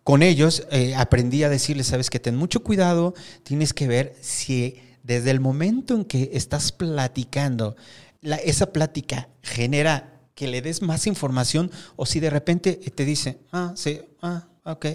con 0.04 0.22
ellos 0.22 0.66
aprendí 0.96 1.42
a 1.42 1.48
decirles, 1.50 1.88
sabes 1.88 2.08
que 2.08 2.18
ten 2.18 2.34
mucho 2.34 2.62
cuidado, 2.62 3.12
tienes 3.42 3.74
que 3.74 3.86
ver 3.86 4.14
si 4.22 4.76
desde 5.08 5.30
el 5.32 5.40
momento 5.40 5.94
en 5.96 6.04
que 6.04 6.30
estás 6.34 6.70
platicando, 6.70 7.74
la- 8.20 8.36
esa 8.36 8.72
plática 8.72 9.28
genera 9.42 10.20
que 10.34 10.46
le 10.46 10.60
des 10.62 10.82
más 10.82 11.06
información 11.08 11.70
o 11.96 12.06
si 12.06 12.20
de 12.20 12.30
repente 12.30 12.74
te 12.74 13.04
dice, 13.04 13.38
ah, 13.50 13.72
sí, 13.74 14.00
ah, 14.22 14.46
ok, 14.64 14.86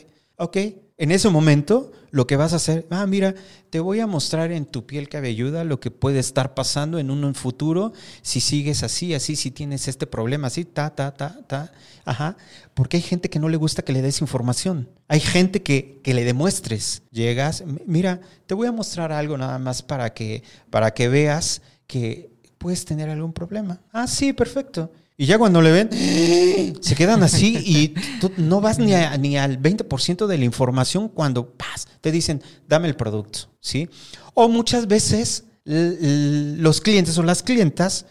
ok. 0.43 0.57
En 0.97 1.11
ese 1.11 1.29
momento 1.29 1.91
lo 2.11 2.27
que 2.27 2.35
vas 2.35 2.53
a 2.53 2.57
hacer, 2.57 2.85
ah, 2.91 3.07
mira, 3.07 3.33
te 3.71 3.79
voy 3.79 3.99
a 3.99 4.05
mostrar 4.05 4.51
en 4.51 4.65
tu 4.65 4.85
piel 4.85 5.09
cabelluda 5.09 5.63
lo 5.63 5.79
que 5.79 5.89
puede 5.89 6.19
estar 6.19 6.53
pasando 6.53 6.99
en 6.99 7.09
un 7.09 7.33
futuro 7.33 7.91
si 8.21 8.39
sigues 8.39 8.83
así, 8.83 9.15
así, 9.15 9.35
si 9.35 9.49
tienes 9.49 9.87
este 9.87 10.05
problema, 10.05 10.47
así, 10.47 10.63
ta, 10.65 10.91
ta, 10.91 11.11
ta, 11.15 11.39
ta. 11.47 11.71
Ajá. 12.05 12.37
Porque 12.75 12.97
hay 12.97 13.03
gente 13.03 13.29
que 13.31 13.39
no 13.39 13.49
le 13.49 13.57
gusta 13.57 13.81
que 13.81 13.91
le 13.93 14.03
des 14.03 14.21
información. 14.21 14.89
Hay 15.07 15.19
gente 15.21 15.63
que, 15.63 15.99
que 16.03 16.13
le 16.13 16.23
demuestres. 16.23 17.01
Llegas, 17.11 17.61
"M- 17.61 17.81
mira, 17.87 18.21
te 18.45 18.53
voy 18.53 18.67
a 18.67 18.71
mostrar 18.71 19.11
algo 19.11 19.35
nada 19.37 19.57
más 19.57 19.81
para 19.81 20.13
que, 20.13 20.43
para 20.69 20.91
que 20.93 21.07
veas 21.09 21.63
que 21.87 22.29
puedes 22.59 22.85
tener 22.85 23.09
algún 23.09 23.33
problema. 23.33 23.81
Ah, 23.91 24.05
sí, 24.07 24.31
perfecto. 24.33 24.91
Y 25.23 25.25
ya 25.25 25.37
cuando 25.37 25.61
le 25.61 25.71
ven, 25.71 25.89
se 26.81 26.95
quedan 26.95 27.23
así 27.23 27.57
y 27.65 27.93
tú 28.19 28.29
no 28.35 28.59
vas 28.59 28.77
ni, 28.77 28.93
a- 28.93 29.15
ni 29.17 29.37
al 29.37 29.57
20% 29.57 30.27
de 30.27 30.37
la 30.37 30.43
información 30.43 31.07
cuando 31.07 31.55
te 32.01 32.11
dicen, 32.11 32.41
dame 32.67 32.89
el 32.89 32.95
producto, 32.97 33.39
¿sí? 33.61 33.87
O 34.33 34.49
muchas 34.49 34.85
veces 34.87 35.45
los 35.63 36.81
clientes 36.81 37.17
o 37.17 37.23
las 37.23 37.41
clientas 37.41 38.05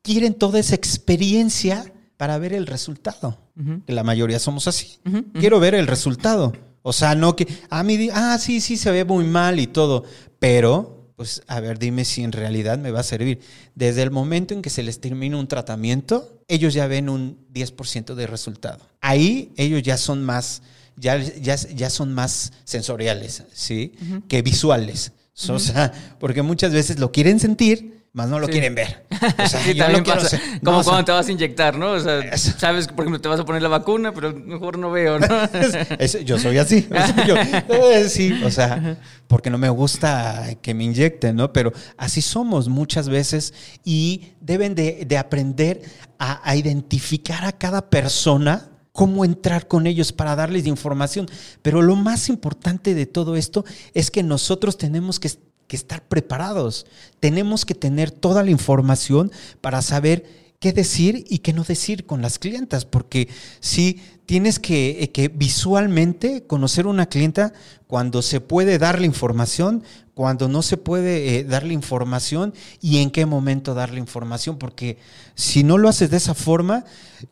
quieren 0.00 0.32
toda 0.32 0.58
esa 0.58 0.74
experiencia 0.74 1.92
para 2.16 2.38
ver 2.38 2.54
el 2.54 2.66
resultado. 2.66 3.38
La 3.86 4.02
mayoría 4.02 4.38
somos 4.38 4.66
así. 4.66 4.98
Quiero 5.38 5.60
ver 5.60 5.74
el 5.74 5.86
resultado. 5.86 6.54
O 6.80 6.94
sea, 6.94 7.14
no 7.14 7.36
que, 7.36 7.46
a 7.68 7.82
mí, 7.82 7.98
di- 7.98 8.08
ah, 8.14 8.38
sí, 8.38 8.62
sí, 8.62 8.78
se 8.78 8.90
ve 8.92 9.04
muy 9.04 9.24
mal 9.26 9.60
y 9.60 9.66
todo. 9.66 10.04
Pero, 10.38 10.95
pues, 11.16 11.42
a 11.46 11.60
ver, 11.60 11.78
dime 11.78 12.04
si 12.04 12.22
en 12.22 12.32
realidad 12.32 12.78
me 12.78 12.90
va 12.90 13.00
a 13.00 13.02
servir. 13.02 13.40
Desde 13.74 14.02
el 14.02 14.10
momento 14.10 14.52
en 14.52 14.60
que 14.60 14.70
se 14.70 14.82
les 14.82 15.00
termina 15.00 15.38
un 15.38 15.48
tratamiento, 15.48 16.42
ellos 16.46 16.74
ya 16.74 16.86
ven 16.86 17.08
un 17.08 17.38
10% 17.54 18.14
de 18.14 18.26
resultado. 18.26 18.86
Ahí 19.00 19.52
ellos 19.56 19.82
ya 19.82 19.96
son 19.96 20.22
más, 20.22 20.62
ya, 20.96 21.16
ya, 21.18 21.56
ya 21.56 21.90
son 21.90 22.12
más 22.12 22.52
sensoriales, 22.64 23.44
¿sí? 23.52 23.94
Que 24.28 24.42
visuales. 24.42 25.12
O 25.48 25.58
sea, 25.58 25.92
porque 26.18 26.42
muchas 26.42 26.72
veces 26.72 26.98
lo 26.98 27.12
quieren 27.12 27.40
sentir, 27.40 28.05
más 28.16 28.28
no 28.30 28.38
lo 28.38 28.46
Sí. 28.46 28.52
quieren 28.52 28.74
ver. 28.74 29.04
O 29.38 29.46
sea, 29.48 29.60
Sí, 29.62 29.74
yo 29.74 29.84
también 29.84 30.04
quiero 30.04 30.20
pasa. 30.22 30.36
hacer- 30.36 30.60
Como 30.60 30.72
no, 30.72 30.78
o 30.78 30.82
sea, 30.82 30.90
cuando 30.90 31.04
te 31.04 31.12
vas 31.12 31.28
a 31.28 31.32
inyectar, 31.32 31.76
¿no? 31.76 31.92
O 31.92 32.00
sea, 32.00 32.18
Eso. 32.20 32.52
sabes, 32.58 32.86
por 32.88 33.00
ejemplo, 33.04 33.20
te 33.20 33.28
vas 33.28 33.38
a 33.40 33.44
poner 33.44 33.60
la 33.62 33.68
vacuna, 33.68 34.12
pero 34.12 34.32
mejor 34.34 34.78
no 34.78 34.90
veo, 34.90 35.18
¿no? 35.18 35.26
Es- 35.98 36.24
yo 36.24 36.38
soy 36.38 36.56
así. 36.58 36.88
O 36.90 36.94
sea, 36.94 37.26
yo, 37.26 37.36
eh, 37.36 38.08
sí, 38.08 38.32
o 38.42 38.50
sea, 38.50 38.98
porque 39.28 39.50
no 39.50 39.58
me 39.58 39.68
gusta 39.68 40.48
que 40.62 40.72
me 40.74 40.84
inyecten, 40.84 41.36
¿no? 41.36 41.52
Pero 41.52 41.72
así 41.98 42.22
somos 42.22 42.68
muchas 42.68 43.08
veces 43.10 43.52
y 43.84 44.32
deben 44.40 44.74
de, 44.74 45.04
de 45.06 45.18
aprender 45.18 45.82
a, 46.18 46.40
a 46.48 46.56
identificar 46.56 47.44
a 47.44 47.52
cada 47.52 47.90
persona 47.90 48.70
cómo 48.92 49.26
entrar 49.26 49.68
con 49.68 49.86
ellos 49.86 50.10
para 50.12 50.34
darles 50.36 50.66
información. 50.66 51.26
Pero 51.60 51.82
lo 51.82 51.96
más 51.96 52.30
importante 52.30 52.94
de 52.94 53.04
todo 53.04 53.36
esto 53.36 53.64
es 53.92 54.10
que 54.10 54.22
nosotros 54.22 54.78
tenemos 54.78 55.20
que, 55.20 55.30
que 55.66 55.76
estar 55.76 56.02
preparados. 56.06 56.86
Tenemos 57.20 57.64
que 57.64 57.74
tener 57.74 58.10
toda 58.10 58.42
la 58.42 58.50
información 58.50 59.32
para 59.60 59.82
saber 59.82 60.46
qué 60.58 60.72
decir 60.72 61.24
y 61.28 61.38
qué 61.38 61.52
no 61.52 61.64
decir 61.64 62.06
con 62.06 62.22
las 62.22 62.38
clientas, 62.38 62.84
porque 62.84 63.28
si 63.60 64.00
tienes 64.24 64.58
que, 64.58 65.02
eh, 65.02 65.12
que 65.12 65.28
visualmente 65.28 66.46
conocer 66.46 66.86
una 66.86 67.06
clienta 67.06 67.52
cuando 67.86 68.22
se 68.22 68.40
puede 68.40 68.78
darle 68.78 69.06
información, 69.06 69.84
cuando 70.14 70.48
no 70.48 70.62
se 70.62 70.76
puede 70.76 71.36
eh, 71.38 71.44
darle 71.44 71.74
información 71.74 72.54
y 72.80 72.98
en 72.98 73.10
qué 73.10 73.26
momento 73.26 73.74
darle 73.74 74.00
información, 74.00 74.58
porque 74.58 74.98
si 75.34 75.62
no 75.62 75.78
lo 75.78 75.88
haces 75.88 76.10
de 76.10 76.16
esa 76.16 76.34
forma, 76.34 76.84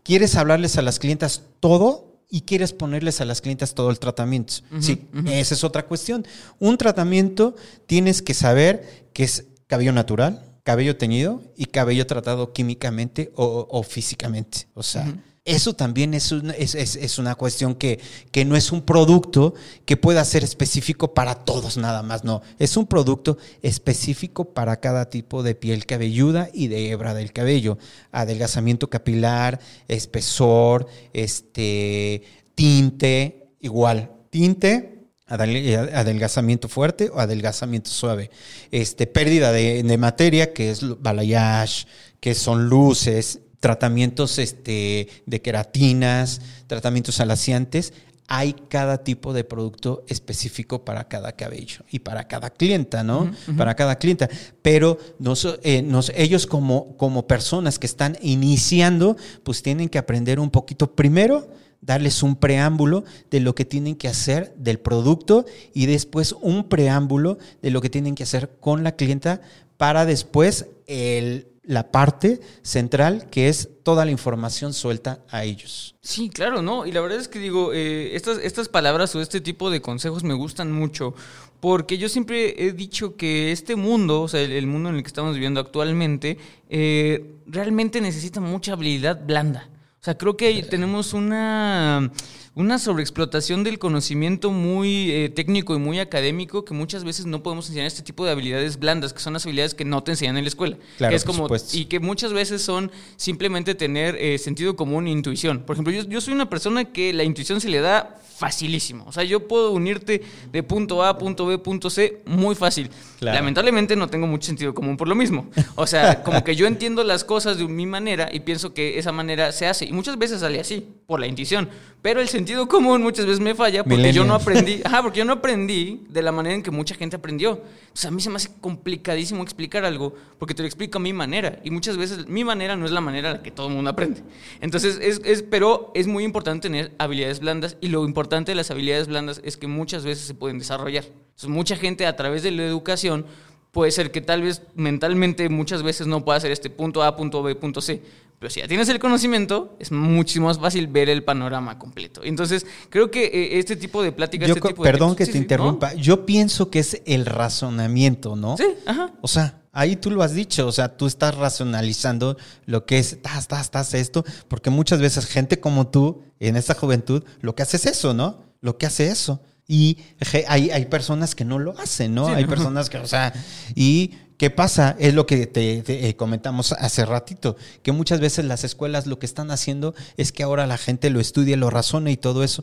quieres 0.02 0.36
hablarles 0.36 0.76
a 0.76 0.82
las 0.82 0.98
clientas 0.98 1.42
todo 1.60 2.13
y 2.30 2.42
quieres 2.42 2.72
ponerles 2.72 3.20
a 3.20 3.24
las 3.24 3.40
clientas 3.40 3.74
todo 3.74 3.90
el 3.90 3.98
tratamiento. 3.98 4.54
sí, 4.80 5.06
esa 5.26 5.54
es 5.54 5.64
otra 5.64 5.86
cuestión. 5.86 6.26
Un 6.58 6.78
tratamiento 6.78 7.54
tienes 7.86 8.22
que 8.22 8.34
saber 8.34 9.08
que 9.12 9.24
es 9.24 9.46
cabello 9.66 9.92
natural, 9.92 10.44
cabello 10.64 10.96
teñido 10.96 11.42
y 11.56 11.66
cabello 11.66 12.06
tratado 12.06 12.52
químicamente 12.52 13.32
o, 13.36 13.68
o 13.70 13.82
físicamente. 13.82 14.66
O 14.74 14.82
sea, 14.82 15.14
eso 15.44 15.74
también 15.74 16.14
es 16.14 16.32
es, 16.56 16.74
es- 16.74 17.18
una 17.18 17.34
cuestión 17.34 17.74
que, 17.74 18.00
que 18.32 18.44
no 18.46 18.56
es 18.56 18.72
un 18.72 18.82
producto 18.82 19.54
que 19.84 19.96
pueda 19.96 20.24
ser 20.24 20.42
específico 20.42 21.12
para 21.12 21.34
todos 21.44 21.76
nada 21.76 22.02
más, 22.02 22.24
no. 22.24 22.40
Es 22.58 22.76
un 22.78 22.86
producto 22.86 23.36
específico 23.62 24.54
para 24.54 24.80
cada 24.80 25.10
tipo 25.10 25.42
de 25.42 25.54
piel 25.54 25.84
cabelluda 25.86 26.48
y 26.52 26.68
de 26.68 26.90
hebra 26.90 27.12
del 27.14 27.32
cabello. 27.32 27.76
Adelgazamiento 28.10 28.88
capilar, 28.88 29.60
espesor, 29.88 30.86
este, 31.12 32.22
tinte, 32.54 33.48
igual. 33.60 34.10
Tinte, 34.30 35.04
adel- 35.28 35.92
adelgazamiento 35.94 36.68
fuerte 36.68 37.10
o 37.12 37.20
adelgazamiento 37.20 37.90
suave. 37.90 38.30
Este, 38.70 39.06
pérdida 39.06 39.52
de, 39.52 39.82
de 39.82 39.98
materia, 39.98 40.52
que 40.54 40.70
es 40.70 40.80
balayage, 41.02 41.86
que 42.20 42.34
son 42.34 42.68
luces, 42.68 43.40
tratamientos 43.68 44.38
este, 44.38 45.08
de 45.24 45.40
queratinas, 45.40 46.42
tratamientos 46.66 47.18
alaciantes. 47.18 47.94
Hay 48.26 48.54
cada 48.68 48.98
tipo 49.04 49.32
de 49.32 49.42
producto 49.44 50.04
específico 50.06 50.84
para 50.84 51.08
cada 51.08 51.32
cabello 51.32 51.82
y 51.90 52.00
para 52.00 52.28
cada 52.28 52.50
clienta, 52.50 53.02
¿no? 53.02 53.30
Para 53.56 53.74
cada 53.74 53.96
clienta. 53.96 54.28
Pero 54.60 54.98
nos- 55.18 55.58
eh, 55.62 55.80
nos- 55.82 56.12
ellos 56.14 56.46
como, 56.46 56.94
como 56.98 57.26
personas 57.26 57.78
que 57.78 57.86
están 57.86 58.18
iniciando, 58.20 59.16
pues 59.42 59.62
tienen 59.62 59.88
que 59.88 59.96
aprender 59.98 60.38
un 60.40 60.50
poquito 60.50 60.94
primero 60.94 61.48
darles 61.80 62.22
un 62.22 62.36
preámbulo 62.36 63.04
de 63.30 63.40
lo 63.40 63.54
que 63.54 63.64
tienen 63.66 63.94
que 63.96 64.08
hacer 64.08 64.54
del 64.56 64.78
producto 64.78 65.44
y 65.74 65.84
después 65.86 66.34
un 66.40 66.68
preámbulo 66.68 67.36
de 67.62 67.70
lo 67.70 67.80
que 67.82 67.90
tienen 67.90 68.14
que 68.14 68.22
hacer 68.24 68.50
con 68.60 68.84
la 68.84 68.92
clienta 68.96 69.40
para 69.76 70.04
después 70.06 70.66
el- 70.86 71.46
la 71.66 71.90
parte 71.90 72.40
central 72.62 73.28
que 73.30 73.48
es 73.48 73.68
toda 73.82 74.04
la 74.04 74.10
información 74.10 74.72
suelta 74.72 75.20
a 75.30 75.44
ellos. 75.44 75.94
Sí, 76.02 76.28
claro, 76.28 76.62
¿no? 76.62 76.86
Y 76.86 76.92
la 76.92 77.00
verdad 77.00 77.18
es 77.18 77.28
que 77.28 77.38
digo, 77.38 77.72
eh, 77.72 78.14
estas, 78.14 78.38
estas 78.38 78.68
palabras 78.68 79.14
o 79.14 79.20
este 79.20 79.40
tipo 79.40 79.70
de 79.70 79.80
consejos 79.80 80.24
me 80.24 80.34
gustan 80.34 80.72
mucho, 80.72 81.14
porque 81.60 81.96
yo 81.96 82.08
siempre 82.08 82.66
he 82.66 82.72
dicho 82.72 83.16
que 83.16 83.52
este 83.52 83.76
mundo, 83.76 84.22
o 84.22 84.28
sea, 84.28 84.42
el, 84.42 84.52
el 84.52 84.66
mundo 84.66 84.90
en 84.90 84.96
el 84.96 85.02
que 85.02 85.08
estamos 85.08 85.34
viviendo 85.34 85.60
actualmente, 85.60 86.38
eh, 86.68 87.36
realmente 87.46 88.00
necesita 88.00 88.40
mucha 88.40 88.72
habilidad 88.72 89.24
blanda. 89.24 89.70
O 90.00 90.04
sea, 90.04 90.18
creo 90.18 90.36
que 90.36 90.48
ahí 90.48 90.62
tenemos 90.62 91.14
una, 91.14 92.12
una 92.56 92.78
sobreexplotación 92.78 93.64
del 93.64 93.78
conocimiento 93.80 94.50
muy 94.50 95.10
eh, 95.10 95.28
técnico 95.28 95.74
y 95.74 95.78
muy 95.78 95.98
académico 95.98 96.64
que 96.64 96.72
muchas 96.72 97.02
veces 97.02 97.26
no 97.26 97.42
podemos 97.42 97.66
enseñar 97.66 97.86
este 97.86 98.02
tipo 98.02 98.24
de 98.24 98.30
habilidades 98.30 98.78
blandas, 98.78 99.12
que 99.12 99.18
son 99.18 99.32
las 99.32 99.44
habilidades 99.44 99.74
que 99.74 99.84
no 99.84 100.04
te 100.04 100.12
enseñan 100.12 100.36
en 100.36 100.44
la 100.44 100.48
escuela. 100.48 100.76
Claro, 100.96 101.10
que 101.10 101.16
es 101.16 101.24
como, 101.24 101.48
y 101.72 101.86
que 101.86 101.98
muchas 101.98 102.32
veces 102.32 102.62
son 102.62 102.92
simplemente 103.16 103.74
tener 103.74 104.16
eh, 104.16 104.38
sentido 104.38 104.76
común 104.76 105.08
e 105.08 105.10
intuición. 105.10 105.60
Por 105.60 105.74
ejemplo, 105.74 105.92
yo, 105.92 106.02
yo 106.04 106.20
soy 106.20 106.32
una 106.32 106.48
persona 106.48 106.84
que 106.84 107.12
la 107.12 107.24
intuición 107.24 107.60
se 107.60 107.68
le 107.68 107.80
da 107.80 108.20
facilísimo. 108.36 109.04
O 109.06 109.12
sea, 109.12 109.24
yo 109.24 109.46
puedo 109.46 109.70
unirte 109.70 110.22
de 110.50 110.62
punto 110.62 111.04
A, 111.04 111.18
punto 111.18 111.46
B, 111.46 111.58
punto 111.58 111.88
C 111.88 112.20
muy 112.26 112.54
fácil. 112.54 112.90
Claro. 113.18 113.36
Lamentablemente 113.38 113.96
no 113.96 114.08
tengo 114.08 114.26
mucho 114.26 114.46
sentido 114.46 114.74
común 114.74 114.96
por 114.96 115.08
lo 115.08 115.14
mismo. 115.14 115.48
O 115.76 115.86
sea, 115.86 116.22
como 116.22 116.42
que 116.42 116.56
yo 116.56 116.66
entiendo 116.66 117.04
las 117.04 117.24
cosas 117.24 117.58
de 117.58 117.66
mi 117.66 117.86
manera 117.86 118.28
y 118.32 118.40
pienso 118.40 118.74
que 118.74 118.98
esa 118.98 119.12
manera 119.12 119.52
se 119.52 119.66
hace. 119.66 119.86
Y 119.86 119.92
muchas 119.92 120.18
veces 120.18 120.40
sale 120.40 120.60
así, 120.60 120.86
por 121.06 121.20
la 121.20 121.26
intuición. 121.26 121.68
Pero 122.02 122.20
el 122.20 122.28
sentido 122.28 122.43
común 122.68 123.02
muchas 123.02 123.26
veces 123.26 123.40
me 123.40 123.54
falla 123.54 123.84
porque 123.84 124.12
yo 124.12 124.24
no 124.24 124.34
aprendí. 124.34 124.80
Ajá, 124.84 125.02
porque 125.02 125.18
yo 125.18 125.24
no 125.24 125.34
aprendí 125.34 126.06
de 126.08 126.22
la 126.22 126.32
manera 126.32 126.54
en 126.54 126.62
que 126.62 126.70
mucha 126.70 126.94
gente 126.94 127.16
aprendió. 127.16 127.62
Sea, 127.92 128.08
a 128.08 128.10
mí 128.10 128.20
se 128.20 128.30
me 128.30 128.36
hace 128.36 128.50
complicadísimo 128.60 129.42
explicar 129.42 129.84
algo 129.84 130.14
porque 130.38 130.54
te 130.54 130.62
lo 130.62 130.66
explico 130.66 130.98
a 130.98 131.00
mi 131.00 131.12
manera. 131.12 131.60
Y 131.64 131.70
muchas 131.70 131.96
veces 131.96 132.28
mi 132.28 132.44
manera 132.44 132.76
no 132.76 132.86
es 132.86 132.92
la 132.92 133.00
manera 133.00 133.30
en 133.30 133.36
la 133.36 133.42
que 133.42 133.50
todo 133.50 133.68
el 133.68 133.74
mundo 133.74 133.90
aprende. 133.90 134.22
Entonces, 134.60 134.98
es, 135.00 135.20
es, 135.24 135.42
pero 135.42 135.92
es 135.94 136.06
muy 136.06 136.24
importante 136.24 136.68
tener 136.68 136.92
habilidades 136.98 137.40
blandas. 137.40 137.76
Y 137.80 137.88
lo 137.88 138.04
importante 138.04 138.52
de 138.52 138.56
las 138.56 138.70
habilidades 138.70 139.08
blandas 139.08 139.40
es 139.44 139.56
que 139.56 139.66
muchas 139.66 140.04
veces 140.04 140.26
se 140.26 140.34
pueden 140.34 140.58
desarrollar. 140.58 141.04
Entonces, 141.04 141.48
mucha 141.48 141.76
gente 141.76 142.06
a 142.06 142.16
través 142.16 142.42
de 142.42 142.50
la 142.50 142.64
educación 142.64 143.26
puede 143.74 143.90
ser 143.90 144.10
que 144.12 144.22
tal 144.22 144.40
vez 144.40 144.62
mentalmente 144.74 145.50
muchas 145.50 145.82
veces 145.82 146.06
no 146.06 146.24
pueda 146.24 146.38
hacer 146.38 146.52
este 146.52 146.70
punto 146.70 147.02
A, 147.02 147.16
punto 147.16 147.42
B, 147.42 147.54
punto 147.56 147.82
C. 147.82 148.00
Pero 148.38 148.50
si 148.50 148.60
ya 148.60 148.68
tienes 148.68 148.88
el 148.88 148.98
conocimiento, 148.98 149.76
es 149.78 149.90
muchísimo 149.90 150.46
más 150.46 150.58
fácil 150.58 150.86
ver 150.86 151.08
el 151.08 151.24
panorama 151.24 151.78
completo. 151.78 152.20
Entonces, 152.24 152.66
creo 152.88 153.10
que 153.10 153.24
eh, 153.24 153.58
este 153.58 153.76
tipo 153.76 154.02
de 154.02 154.12
pláticas, 154.12 154.48
Yo 154.48 154.54
este 154.54 154.68
tipo 154.68 154.84
de 154.84 154.90
perdón 154.90 155.16
que 155.16 155.26
sí, 155.26 155.32
te 155.32 155.32
sí, 155.32 155.38
¿no? 155.38 155.42
interrumpa. 155.42 155.92
Yo 155.94 156.24
pienso 156.24 156.70
que 156.70 156.78
es 156.78 157.02
el 157.04 157.26
razonamiento, 157.26 158.36
¿no? 158.36 158.56
Sí, 158.56 158.66
ajá. 158.86 159.12
O 159.20 159.28
sea, 159.28 159.62
ahí 159.72 159.96
tú 159.96 160.10
lo 160.10 160.22
has 160.22 160.34
dicho, 160.34 160.66
o 160.68 160.72
sea, 160.72 160.96
tú 160.96 161.06
estás 161.06 161.34
racionalizando 161.36 162.36
lo 162.66 162.86
que 162.86 162.98
es, 162.98 163.20
tas, 163.22 163.48
tas, 163.48 163.70
tas, 163.70 163.92
esto, 163.94 164.24
porque 164.46 164.70
muchas 164.70 165.00
veces 165.00 165.26
gente 165.26 165.58
como 165.58 165.88
tú, 165.88 166.22
en 166.38 166.56
esta 166.56 166.74
juventud, 166.74 167.24
lo 167.40 167.54
que 167.56 167.64
hace 167.64 167.76
es 167.76 167.86
eso, 167.86 168.14
¿no? 168.14 168.38
Lo 168.60 168.78
que 168.78 168.86
hace 168.86 169.08
eso. 169.08 169.40
Y 169.66 169.98
hay, 170.46 170.70
hay 170.70 170.84
personas 170.86 171.34
que 171.34 171.44
no 171.44 171.58
lo 171.58 171.78
hacen, 171.78 172.14
¿no? 172.14 172.26
Sí, 172.26 172.32
hay 172.34 172.42
no. 172.44 172.50
personas 172.50 172.90
que, 172.90 172.98
o 172.98 173.06
sea, 173.06 173.32
y 173.74 174.12
¿qué 174.36 174.50
pasa? 174.50 174.94
Es 174.98 175.14
lo 175.14 175.26
que 175.26 175.46
te, 175.46 175.82
te, 175.82 176.08
eh, 176.08 176.16
comentamos 176.16 176.72
hace 176.72 177.06
ratito, 177.06 177.56
que 177.82 177.92
muchas 177.92 178.20
veces 178.20 178.44
las 178.44 178.64
escuelas 178.64 179.06
lo 179.06 179.18
que 179.18 179.26
están 179.26 179.50
haciendo 179.50 179.94
es 180.18 180.32
que 180.32 180.42
ahora 180.42 180.66
la 180.66 180.76
gente 180.76 181.08
lo 181.08 181.18
estudia, 181.20 181.56
lo 181.56 181.70
razona 181.70 182.10
y 182.10 182.16
todo 182.18 182.44
eso, 182.44 182.62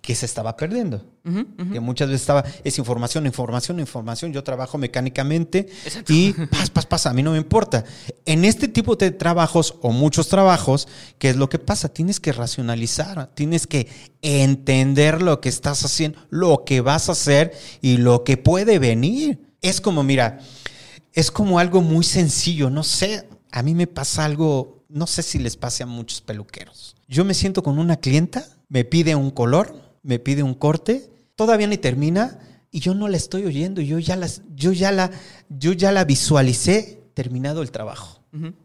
que 0.00 0.14
se 0.14 0.26
estaba 0.26 0.56
perdiendo 0.56 1.04
que 1.22 1.80
muchas 1.80 2.08
veces 2.08 2.22
estaba, 2.22 2.44
es 2.64 2.78
información, 2.78 3.26
información, 3.26 3.78
información, 3.78 4.32
yo 4.32 4.42
trabajo 4.42 4.78
mecánicamente 4.78 5.68
Exacto. 5.84 6.12
y 6.12 6.32
pas, 6.50 6.70
pas, 6.70 6.86
pas, 6.86 7.06
a 7.06 7.12
mí 7.12 7.22
no 7.22 7.32
me 7.32 7.38
importa. 7.38 7.84
En 8.24 8.44
este 8.44 8.68
tipo 8.68 8.96
de 8.96 9.10
trabajos 9.10 9.74
o 9.82 9.92
muchos 9.92 10.28
trabajos, 10.28 10.88
¿qué 11.18 11.30
es 11.30 11.36
lo 11.36 11.48
que 11.48 11.58
pasa? 11.58 11.90
Tienes 11.90 12.20
que 12.20 12.32
racionalizar, 12.32 13.30
tienes 13.34 13.66
que 13.66 13.88
entender 14.22 15.20
lo 15.20 15.40
que 15.40 15.50
estás 15.50 15.84
haciendo, 15.84 16.18
lo 16.30 16.64
que 16.64 16.80
vas 16.80 17.08
a 17.08 17.12
hacer 17.12 17.52
y 17.82 17.98
lo 17.98 18.24
que 18.24 18.36
puede 18.36 18.78
venir. 18.78 19.40
Es 19.60 19.80
como, 19.80 20.02
mira, 20.02 20.38
es 21.12 21.30
como 21.30 21.58
algo 21.58 21.82
muy 21.82 22.04
sencillo, 22.04 22.70
no 22.70 22.82
sé, 22.82 23.28
a 23.52 23.62
mí 23.62 23.74
me 23.74 23.86
pasa 23.86 24.24
algo, 24.24 24.84
no 24.88 25.06
sé 25.06 25.22
si 25.22 25.38
les 25.38 25.56
pase 25.56 25.82
a 25.82 25.86
muchos 25.86 26.22
peluqueros. 26.22 26.96
Yo 27.08 27.24
me 27.24 27.34
siento 27.34 27.62
con 27.62 27.78
una 27.78 27.96
clienta, 27.96 28.46
me 28.68 28.84
pide 28.84 29.14
un 29.16 29.30
color, 29.30 29.89
me 30.02 30.18
pide 30.18 30.42
un 30.42 30.54
corte, 30.54 31.10
todavía 31.36 31.66
ni 31.66 31.78
termina 31.78 32.38
y 32.70 32.80
yo 32.80 32.94
no 32.94 33.08
la 33.08 33.16
estoy 33.16 33.44
oyendo, 33.44 33.80
yo 33.80 33.98
ya 33.98 34.16
las 34.16 34.42
yo 34.54 34.72
ya 34.72 34.92
la 34.92 35.10
yo 35.48 35.72
ya 35.72 35.92
la 35.92 36.04
visualicé 36.04 37.02
terminado 37.14 37.62
el 37.62 37.70
trabajo. 37.70 38.18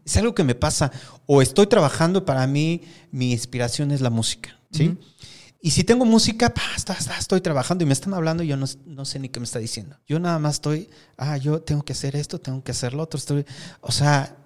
Es 0.04 0.16
algo 0.16 0.32
que 0.34 0.44
me 0.44 0.54
pasa 0.54 0.92
o 1.26 1.42
estoy 1.42 1.66
trabajando, 1.66 2.24
para 2.24 2.46
mí 2.46 2.82
mi 3.10 3.32
inspiración 3.32 3.90
es 3.90 4.00
la 4.00 4.10
música, 4.10 4.60
¿sí? 4.70 4.96
Y 5.60 5.72
si 5.72 5.82
tengo 5.82 6.04
música, 6.04 6.54
pa, 6.54 6.62
está- 6.76 6.92
está- 6.92 7.18
estoy 7.18 7.40
trabajando 7.40 7.82
y 7.82 7.86
me 7.88 7.92
están 7.92 8.14
hablando 8.14 8.44
y 8.44 8.46
yo 8.46 8.56
no, 8.56 8.66
no 8.84 9.04
sé 9.04 9.18
ni 9.18 9.28
qué 9.28 9.40
me 9.40 9.44
está 9.44 9.58
diciendo. 9.58 9.96
Yo 10.06 10.20
nada 10.20 10.38
más 10.38 10.54
estoy, 10.56 10.88
ah, 11.16 11.36
yo 11.38 11.60
tengo 11.62 11.82
que 11.82 11.92
hacer 11.94 12.14
esto, 12.14 12.38
tengo 12.38 12.62
que 12.62 12.70
hacer 12.70 12.94
lo 12.94 13.02
otro. 13.02 13.18
Estoy, 13.18 13.44
o 13.80 13.90
sea, 13.90 14.36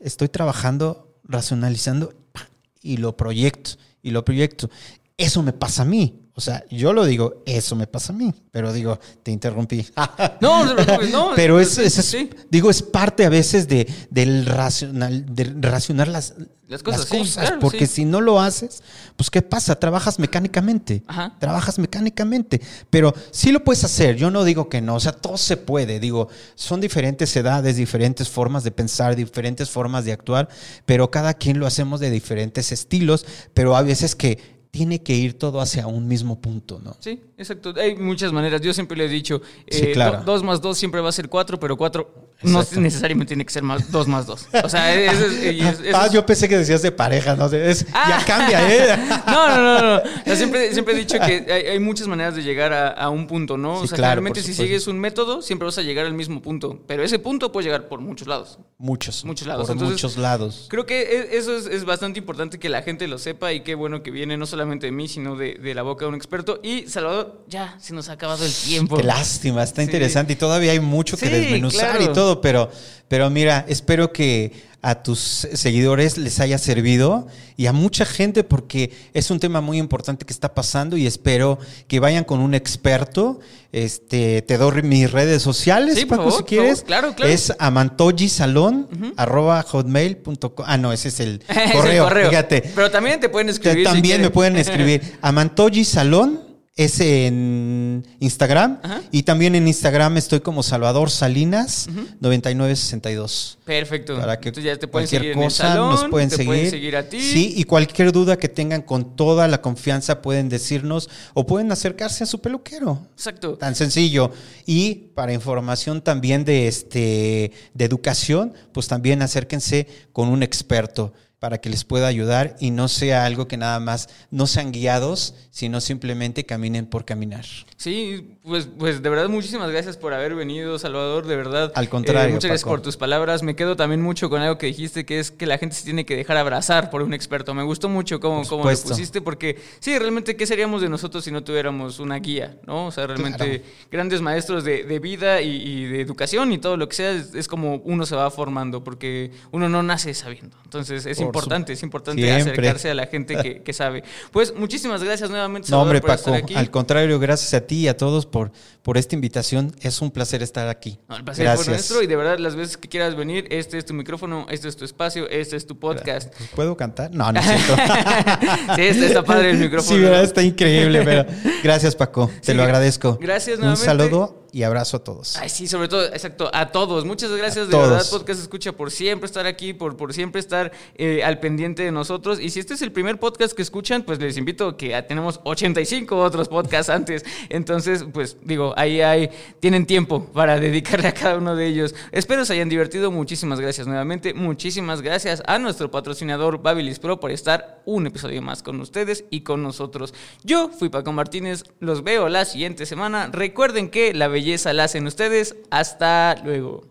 estoy 0.00 0.28
trabajando, 0.30 1.12
racionalizando 1.24 2.14
pa, 2.32 2.48
y 2.80 2.96
lo 2.96 3.14
proyecto, 3.16 3.72
y 4.02 4.10
lo 4.12 4.24
proyecto. 4.24 4.70
Eso 5.18 5.42
me 5.42 5.52
pasa 5.52 5.82
a 5.82 5.84
mí. 5.84 6.21
O 6.34 6.40
sea, 6.40 6.64
yo 6.70 6.94
lo 6.94 7.04
digo, 7.04 7.42
eso 7.44 7.76
me 7.76 7.86
pasa 7.86 8.12
a 8.12 8.16
mí, 8.16 8.32
pero 8.50 8.72
digo, 8.72 8.98
te 9.22 9.30
interrumpí. 9.30 9.86
No, 10.40 10.64
no 10.64 11.32
pero 11.36 11.60
es, 11.60 11.76
es- 11.78 11.98
es- 11.98 12.04
sí. 12.06 12.30
digo, 12.50 12.70
es 12.70 12.82
parte 12.82 13.24
a 13.26 13.28
veces 13.28 13.68
de, 13.68 13.86
del 14.10 14.46
racional, 14.46 15.26
de 15.34 15.44
racionar 15.60 16.08
las, 16.08 16.34
Las 16.68 16.82
cosas, 16.82 17.06
sí, 17.06 17.22
claro, 17.34 17.58
porque 17.60 17.86
sí. 17.86 17.96
si 17.96 18.04
no 18.06 18.20
lo 18.22 18.40
haces, 18.40 18.82
pues 19.16 19.28
¿qué 19.30 19.42
pasa? 19.42 19.78
Trabajas 19.78 20.18
mecánicamente. 20.18 21.02
Ajá. 21.06 21.36
Trabajas 21.38 21.78
mecánicamente. 21.78 22.60
Pero 22.88 23.12
sí 23.30 23.52
lo 23.52 23.62
puedes 23.62 23.84
hacer, 23.84 24.16
yo 24.16 24.30
no 24.30 24.42
digo 24.44 24.68
que 24.70 24.80
no, 24.80 24.94
o 24.96 25.00
sea, 25.00 25.12
todo 25.12 25.36
se 25.36 25.58
puede. 25.58 26.00
Digo, 26.00 26.28
son 26.54 26.80
diferentes 26.80 27.36
edades, 27.36 27.76
diferentes 27.76 28.28
formas 28.30 28.64
de 28.64 28.70
pensar, 28.70 29.14
diferentes 29.16 29.68
formas 29.68 30.06
de 30.06 30.12
actuar, 30.12 30.48
pero 30.86 31.10
cada 31.10 31.34
quien 31.34 31.58
lo 31.60 31.66
hacemos 31.66 32.00
de 32.00 32.10
diferentes 32.10 32.72
estilos, 32.72 33.26
pero 33.52 33.76
a 33.76 33.82
veces 33.82 34.16
que 34.16 34.61
tiene 34.72 35.02
que 35.02 35.12
ir 35.14 35.38
todo 35.38 35.60
hacia 35.60 35.86
un 35.86 36.08
mismo 36.08 36.40
punto, 36.40 36.80
¿no? 36.82 36.96
Sí, 36.98 37.20
exacto. 37.36 37.74
Hay 37.78 37.94
muchas 37.94 38.32
maneras. 38.32 38.62
Yo 38.62 38.72
siempre 38.72 38.96
le 38.96 39.04
he 39.04 39.08
dicho, 39.08 39.42
Sí, 39.70 39.84
eh, 39.88 39.92
claro. 39.92 40.20
do- 40.20 40.24
dos 40.24 40.42
más 40.42 40.62
dos 40.62 40.78
siempre 40.78 41.02
va 41.02 41.10
a 41.10 41.12
ser 41.12 41.28
cuatro, 41.28 41.60
pero 41.60 41.76
cuatro 41.76 42.32
no 42.42 42.64
necesariamente 42.78 43.28
tiene 43.28 43.44
que 43.44 43.52
ser 43.52 43.62
más 43.62 43.92
dos 43.92 44.08
más 44.08 44.24
dos. 44.26 44.48
O 44.64 44.68
sea, 44.70 44.94
es- 44.94 45.20
es- 45.20 45.94
ah, 45.94 46.08
yo 46.10 46.24
pensé 46.24 46.48
que 46.48 46.56
decías 46.56 46.80
de 46.80 46.90
pareja, 46.90 47.36
¿no? 47.36 47.46
Es- 47.52 47.84
Ah. 47.92 48.18
Ya 48.18 48.24
cambia, 48.24 48.74
¿eh? 48.74 48.96
No, 49.26 49.48
no, 49.48 49.56
no, 49.62 49.80
no. 49.82 49.96
O 49.98 50.24
sea, 50.24 50.36
siempre, 50.36 50.72
siempre 50.72 50.94
he 50.94 50.96
dicho 50.98 51.18
que 51.20 51.46
hay, 51.52 51.66
hay 51.66 51.78
muchas 51.78 52.08
maneras 52.08 52.34
de 52.34 52.42
llegar 52.42 52.72
a, 52.72 52.88
a 52.88 53.10
un 53.10 53.26
punto, 53.26 53.58
¿no? 53.58 53.76
Sí, 53.80 53.84
o 53.84 53.86
sea, 53.88 53.96
claro, 53.98 54.22
por 54.24 54.36
si 54.38 54.54
sigues 54.54 54.86
un 54.86 54.98
método, 54.98 55.42
siempre 55.42 55.66
vas 55.66 55.76
a 55.76 55.82
llegar 55.82 56.06
al 56.06 56.14
mismo 56.14 56.40
punto. 56.40 56.80
Pero 56.86 57.04
ese 57.04 57.18
punto 57.18 57.52
puede 57.52 57.66
llegar 57.66 57.88
por 57.88 58.00
muchos 58.00 58.26
lados. 58.26 58.58
Muchos. 58.78 59.22
Muchos 59.26 59.46
lados. 59.46 59.66
Por 59.66 59.74
Entonces- 59.76 59.92
muchos 60.02 60.16
lados. 60.16 60.66
Creo 60.70 60.86
que 60.86 61.02
e- 61.02 61.36
eso 61.36 61.54
es, 61.54 61.66
es 61.66 61.84
bastante 61.84 62.18
importante 62.18 62.58
que 62.58 62.70
la 62.70 62.80
gente 62.80 63.06
lo 63.06 63.18
sepa 63.18 63.52
y 63.52 63.60
qué 63.60 63.74
bueno 63.74 64.02
que 64.02 64.10
viene 64.10 64.38
no 64.38 64.46
solamente 64.46 64.61
de 64.86 64.92
mí, 64.92 65.08
sino 65.08 65.36
de, 65.36 65.54
de 65.54 65.74
la 65.74 65.82
boca 65.82 66.04
de 66.04 66.08
un 66.10 66.14
experto. 66.14 66.60
Y 66.62 66.88
Salvador, 66.88 67.44
ya 67.48 67.76
se 67.80 67.92
nos 67.94 68.08
ha 68.08 68.12
acabado 68.12 68.44
el 68.44 68.52
tiempo. 68.52 68.96
Qué 68.96 69.02
lástima, 69.02 69.62
está 69.62 69.82
Sí. 69.82 69.86
interesante 69.86 70.32
y 70.32 70.36
todavía 70.36 70.72
hay 70.72 70.80
mucho 70.80 71.16
que 71.16 71.26
Sí, 71.26 71.32
desmenuzar 71.32 71.96
claro. 71.96 72.10
y 72.10 72.14
todo, 72.14 72.40
pero, 72.40 72.70
pero 73.08 73.28
mira, 73.30 73.64
espero 73.68 74.12
que 74.12 74.52
a 74.82 75.02
tus 75.02 75.46
seguidores 75.54 76.18
les 76.18 76.40
haya 76.40 76.58
servido 76.58 77.28
y 77.56 77.66
a 77.66 77.72
mucha 77.72 78.04
gente 78.04 78.42
porque 78.42 78.92
es 79.14 79.30
un 79.30 79.38
tema 79.38 79.60
muy 79.60 79.78
importante 79.78 80.26
que 80.26 80.32
está 80.32 80.54
pasando 80.54 80.96
y 80.96 81.06
espero 81.06 81.58
que 81.86 82.00
vayan 82.00 82.24
con 82.24 82.40
un 82.40 82.54
experto. 82.54 83.38
Este, 83.70 84.42
te 84.42 84.58
doy 84.58 84.82
mis 84.82 85.10
redes 85.10 85.40
sociales, 85.40 85.98
Sí, 85.98 86.04
Paco, 86.04 86.24
favor, 86.24 86.38
si 86.38 86.44
quieres. 86.44 86.70
favor. 86.80 86.86
Claro, 86.86 87.14
claro. 87.14 87.32
Es 87.32 87.52
amantogisalón, 87.58 89.14
arroba 89.16 89.62
hotmail.com. 89.62 90.66
Ah, 90.66 90.76
no, 90.76 90.92
ese 90.92 91.08
es 91.08 91.20
el 91.20 91.42
Es 91.48 91.84
el 91.84 91.98
correo, 91.98 92.28
fíjate. 92.28 92.62
Pero 92.74 92.90
también 92.90 93.20
te 93.20 93.28
pueden 93.28 93.48
escribir. 93.48 93.86
si 93.86 93.92
También 93.92 94.20
me 94.20 94.30
pueden 94.30 94.56
escribir. 94.56 95.00
Amantogi 95.22 95.84
Salón 95.84 96.41
es 96.74 97.00
en 97.00 98.06
Instagram. 98.20 98.80
Ajá. 98.82 99.02
Y 99.10 99.24
también 99.24 99.54
en 99.54 99.68
Instagram 99.68 100.16
estoy 100.16 100.40
como 100.40 100.62
Salvador 100.62 101.10
Salinas 101.10 101.88
9962. 102.20 103.58
Perfecto. 103.64 104.18
Para 104.18 104.40
que 104.40 104.48
Entonces 104.48 104.72
ya 104.72 104.78
te 104.78 104.88
pueden 104.88 105.06
cualquier 105.06 105.20
seguir 105.20 105.32
en 105.32 105.38
el 105.38 105.44
cosa 105.44 105.68
salón, 105.68 105.90
nos 105.90 106.04
pueden 106.06 106.30
te 106.30 106.36
seguir. 106.36 106.48
pueden 106.48 106.70
seguir 106.70 106.96
a 106.96 107.08
ti. 107.08 107.20
Sí, 107.20 107.52
y 107.56 107.64
cualquier 107.64 108.12
duda 108.12 108.38
que 108.38 108.48
tengan 108.48 108.82
con 108.82 109.16
toda 109.16 109.48
la 109.48 109.60
confianza 109.60 110.22
pueden 110.22 110.48
decirnos 110.48 111.10
o 111.34 111.46
pueden 111.46 111.70
acercarse 111.72 112.24
a 112.24 112.26
su 112.26 112.40
peluquero. 112.40 113.06
Exacto. 113.12 113.58
Tan 113.58 113.74
sencillo. 113.74 114.32
Y 114.64 114.94
para 115.14 115.34
información 115.34 116.00
también 116.00 116.44
de 116.44 116.68
este 116.68 117.52
de 117.74 117.84
educación, 117.84 118.54
pues 118.72 118.88
también 118.88 119.20
acérquense 119.20 119.86
con 120.12 120.28
un 120.28 120.42
experto 120.42 121.12
para 121.42 121.58
que 121.58 121.68
les 121.68 121.82
pueda 121.82 122.06
ayudar 122.06 122.54
y 122.60 122.70
no 122.70 122.86
sea 122.86 123.24
algo 123.24 123.48
que 123.48 123.56
nada 123.56 123.80
más 123.80 124.08
no 124.30 124.46
sean 124.46 124.70
guiados, 124.70 125.34
sino 125.50 125.80
simplemente 125.80 126.46
caminen 126.46 126.86
por 126.86 127.04
caminar. 127.04 127.44
Sí, 127.76 128.36
pues, 128.44 128.68
pues 128.78 129.02
de 129.02 129.08
verdad 129.10 129.28
muchísimas 129.28 129.68
gracias 129.72 129.96
por 129.96 130.14
haber 130.14 130.36
venido, 130.36 130.78
Salvador, 130.78 131.26
de 131.26 131.34
verdad. 131.34 131.72
Al 131.74 131.88
contrario, 131.88 132.28
Eh, 132.28 132.32
muchas 132.34 132.44
gracias 132.48 132.62
Paco. 132.62 132.70
por 132.74 132.82
tus 132.82 132.96
palabras. 132.96 133.42
Me 133.42 133.56
quedo 133.56 133.74
también 133.74 134.00
mucho 134.00 134.30
con 134.30 134.40
algo 134.40 134.56
que 134.56 134.66
dijiste, 134.66 135.04
que 135.04 135.18
es 135.18 135.32
que 135.32 135.46
la 135.46 135.58
gente 135.58 135.74
se 135.74 135.82
tiene 135.82 136.06
que 136.06 136.14
dejar 136.14 136.36
abrazar 136.36 136.90
por 136.90 137.02
un 137.02 137.12
experto. 137.12 137.54
Me 137.54 137.64
gustó 137.64 137.88
mucho 137.88 138.20
cómo, 138.20 138.46
cómo 138.46 138.62
lo 138.70 138.70
pusiste, 138.78 139.20
porque 139.20 139.58
sí, 139.80 139.98
realmente, 139.98 140.36
¿qué 140.36 140.46
seríamos 140.46 140.80
de 140.80 140.88
nosotros 140.88 141.24
si 141.24 141.32
no 141.32 141.42
tuviéramos 141.42 141.98
una 141.98 142.20
guía? 142.20 142.56
¿no? 142.68 142.86
O 142.86 142.92
sea, 142.92 143.08
realmente 143.08 143.32
Claro. 143.62 143.64
grandes 143.90 144.20
maestros 144.22 144.62
de, 144.62 144.84
de 144.84 144.98
vida 145.00 145.42
y, 145.42 145.56
y 145.56 145.84
de 145.86 146.00
educación 146.02 146.52
y 146.52 146.58
todo 146.58 146.76
lo 146.76 146.88
que 146.88 146.94
sea, 146.94 147.10
es, 147.10 147.34
es 147.34 147.48
como 147.48 147.78
uno 147.84 148.06
se 148.06 148.14
va 148.14 148.30
formando, 148.30 148.84
porque 148.84 149.32
uno 149.50 149.68
no 149.68 149.82
nace 149.82 150.14
sabiendo. 150.14 150.56
Entonces 150.62 151.04
es 151.04 151.18
Por 151.31 151.31
importante, 151.40 151.72
es 151.72 151.82
importante 151.82 152.22
Siempre. 152.22 152.50
acercarse 152.52 152.90
a 152.90 152.94
la 152.94 153.06
gente 153.06 153.36
que, 153.36 153.62
que 153.62 153.72
sabe. 153.72 154.02
Pues 154.30 154.54
muchísimas 154.54 155.02
gracias 155.02 155.30
nuevamente, 155.30 155.66
No, 155.66 155.78
Salvador, 155.78 155.86
hombre, 155.88 156.00
por 156.00 156.10
Paco, 156.10 156.20
estar 156.30 156.34
aquí. 156.34 156.54
al 156.54 156.70
contrario, 156.70 157.18
gracias 157.18 157.54
a 157.54 157.60
ti 157.66 157.80
y 157.80 157.88
a 157.88 157.96
todos 157.96 158.26
por, 158.26 158.52
por 158.82 158.98
esta 158.98 159.14
invitación. 159.14 159.74
Es 159.80 160.00
un 160.00 160.10
placer 160.10 160.42
estar 160.42 160.68
aquí. 160.68 160.98
No, 161.08 161.16
el 161.16 161.24
placer 161.24 161.56
fue 161.56 161.66
nuestro 161.66 162.02
y 162.02 162.06
de 162.06 162.16
verdad 162.16 162.38
las 162.38 162.56
veces 162.56 162.76
que 162.76 162.88
quieras 162.88 163.16
venir, 163.16 163.46
este 163.50 163.78
es 163.78 163.84
tu 163.86 163.94
micrófono, 163.94 164.46
este 164.50 164.68
es 164.68 164.76
tu 164.76 164.84
espacio, 164.84 165.28
este 165.28 165.56
es 165.56 165.66
tu 165.66 165.78
podcast. 165.78 166.34
Pues, 166.36 166.50
¿Puedo 166.54 166.76
cantar? 166.76 167.10
No, 167.14 167.30
no 167.32 167.40
es 167.40 167.46
cierto. 167.46 167.74
sí, 168.76 168.82
está, 168.82 169.06
está 169.06 169.24
padre 169.24 169.50
el 169.50 169.58
micrófono. 169.60 169.96
Sí. 169.96 170.02
¿verdad? 170.02 170.22
está 170.24 170.42
increíble, 170.42 171.02
pero 171.04 171.26
gracias 171.62 171.94
Paco, 171.96 172.28
te 172.40 172.52
Sí, 172.52 172.54
lo 172.54 172.62
agradezco. 172.62 173.18
gracias 173.20 173.56
Un 173.58 173.64
nuevamente. 173.64 173.84
saludo 173.86 174.41
y 174.52 174.64
abrazo 174.64 174.98
a 174.98 175.04
todos. 175.04 175.36
Ay, 175.38 175.48
sí, 175.48 175.66
sobre 175.66 175.88
todo, 175.88 176.04
exacto, 176.04 176.50
a 176.52 176.70
todos. 176.70 177.06
Muchas 177.06 177.30
gracias 177.30 177.68
A 177.68 177.70
de 177.70 177.76
verdad. 177.76 178.06
Podcast 178.10 178.40
Escucha, 178.40 178.72
por 178.72 178.90
siempre 178.90 179.26
estar 179.26 179.46
aquí, 179.46 179.72
por, 179.72 179.96
por 179.96 180.12
siempre 180.12 180.40
estar 180.40 180.72
eh, 180.94 181.24
al 181.24 181.40
pendiente 181.40 181.82
de 181.82 181.90
nosotros. 181.90 182.38
Y 182.38 182.50
si 182.50 182.60
este 182.60 182.74
es 182.74 182.82
el 182.82 182.92
primer 182.92 183.18
podcast 183.18 183.54
que 183.54 183.62
escuchan, 183.62 184.02
pues 184.02 184.18
les 184.18 184.36
invito 184.36 184.68
a 184.68 184.76
que 184.76 184.88
ya 184.88 185.06
tenemos 185.06 185.40
85 185.44 186.18
otros 186.18 186.48
podcasts 186.48 186.90
antes. 186.90 187.24
Entonces, 187.48 188.04
pues 188.12 188.36
digo, 188.42 188.74
ahí 188.76 189.00
hay, 189.00 189.30
tienen 189.60 189.86
tiempo 189.86 190.26
para 190.26 190.60
dedicarle 190.60 191.08
a 191.08 191.14
cada 191.14 191.38
uno 191.38 191.56
de 191.56 191.66
ellos. 191.66 191.94
Espero 192.12 192.44
se 192.44 192.52
hayan 192.52 192.68
divertido. 192.68 193.10
Muchísimas 193.10 193.58
gracias 193.58 193.86
nuevamente. 193.86 194.34
Muchísimas 194.34 195.00
gracias 195.00 195.42
a 195.46 195.58
nuestro 195.58 195.90
patrocinador 195.90 196.60
Babilis 196.62 196.98
Pro 196.98 197.18
por 197.20 197.30
estar 197.30 197.82
un 197.86 198.06
episodio 198.06 198.42
más 198.42 198.62
con 198.62 198.78
ustedes 198.80 199.24
y 199.30 199.40
con 199.40 199.62
nosotros. 199.62 200.12
Yo 200.44 200.68
fui 200.68 200.90
Paco 200.90 201.12
Martínez, 201.12 201.64
los 201.80 202.04
veo 202.04 202.28
la 202.28 202.44
siguiente 202.44 202.84
semana. 202.84 203.30
Recuerden 203.32 203.88
que 203.88 204.12
la 204.12 204.28
belleza 204.42 204.72
la 204.72 204.84
hacen 204.84 205.06
ustedes. 205.06 205.54
Hasta 205.70 206.34
luego. 206.42 206.84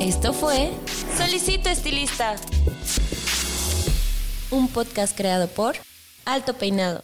Esto 0.00 0.32
fue 0.34 0.70
Solicito 1.16 1.70
Estilista, 1.70 2.36
un 4.50 4.68
podcast 4.68 5.16
creado 5.16 5.48
por 5.48 5.76
Alto 6.26 6.54
Peinado. 6.54 7.02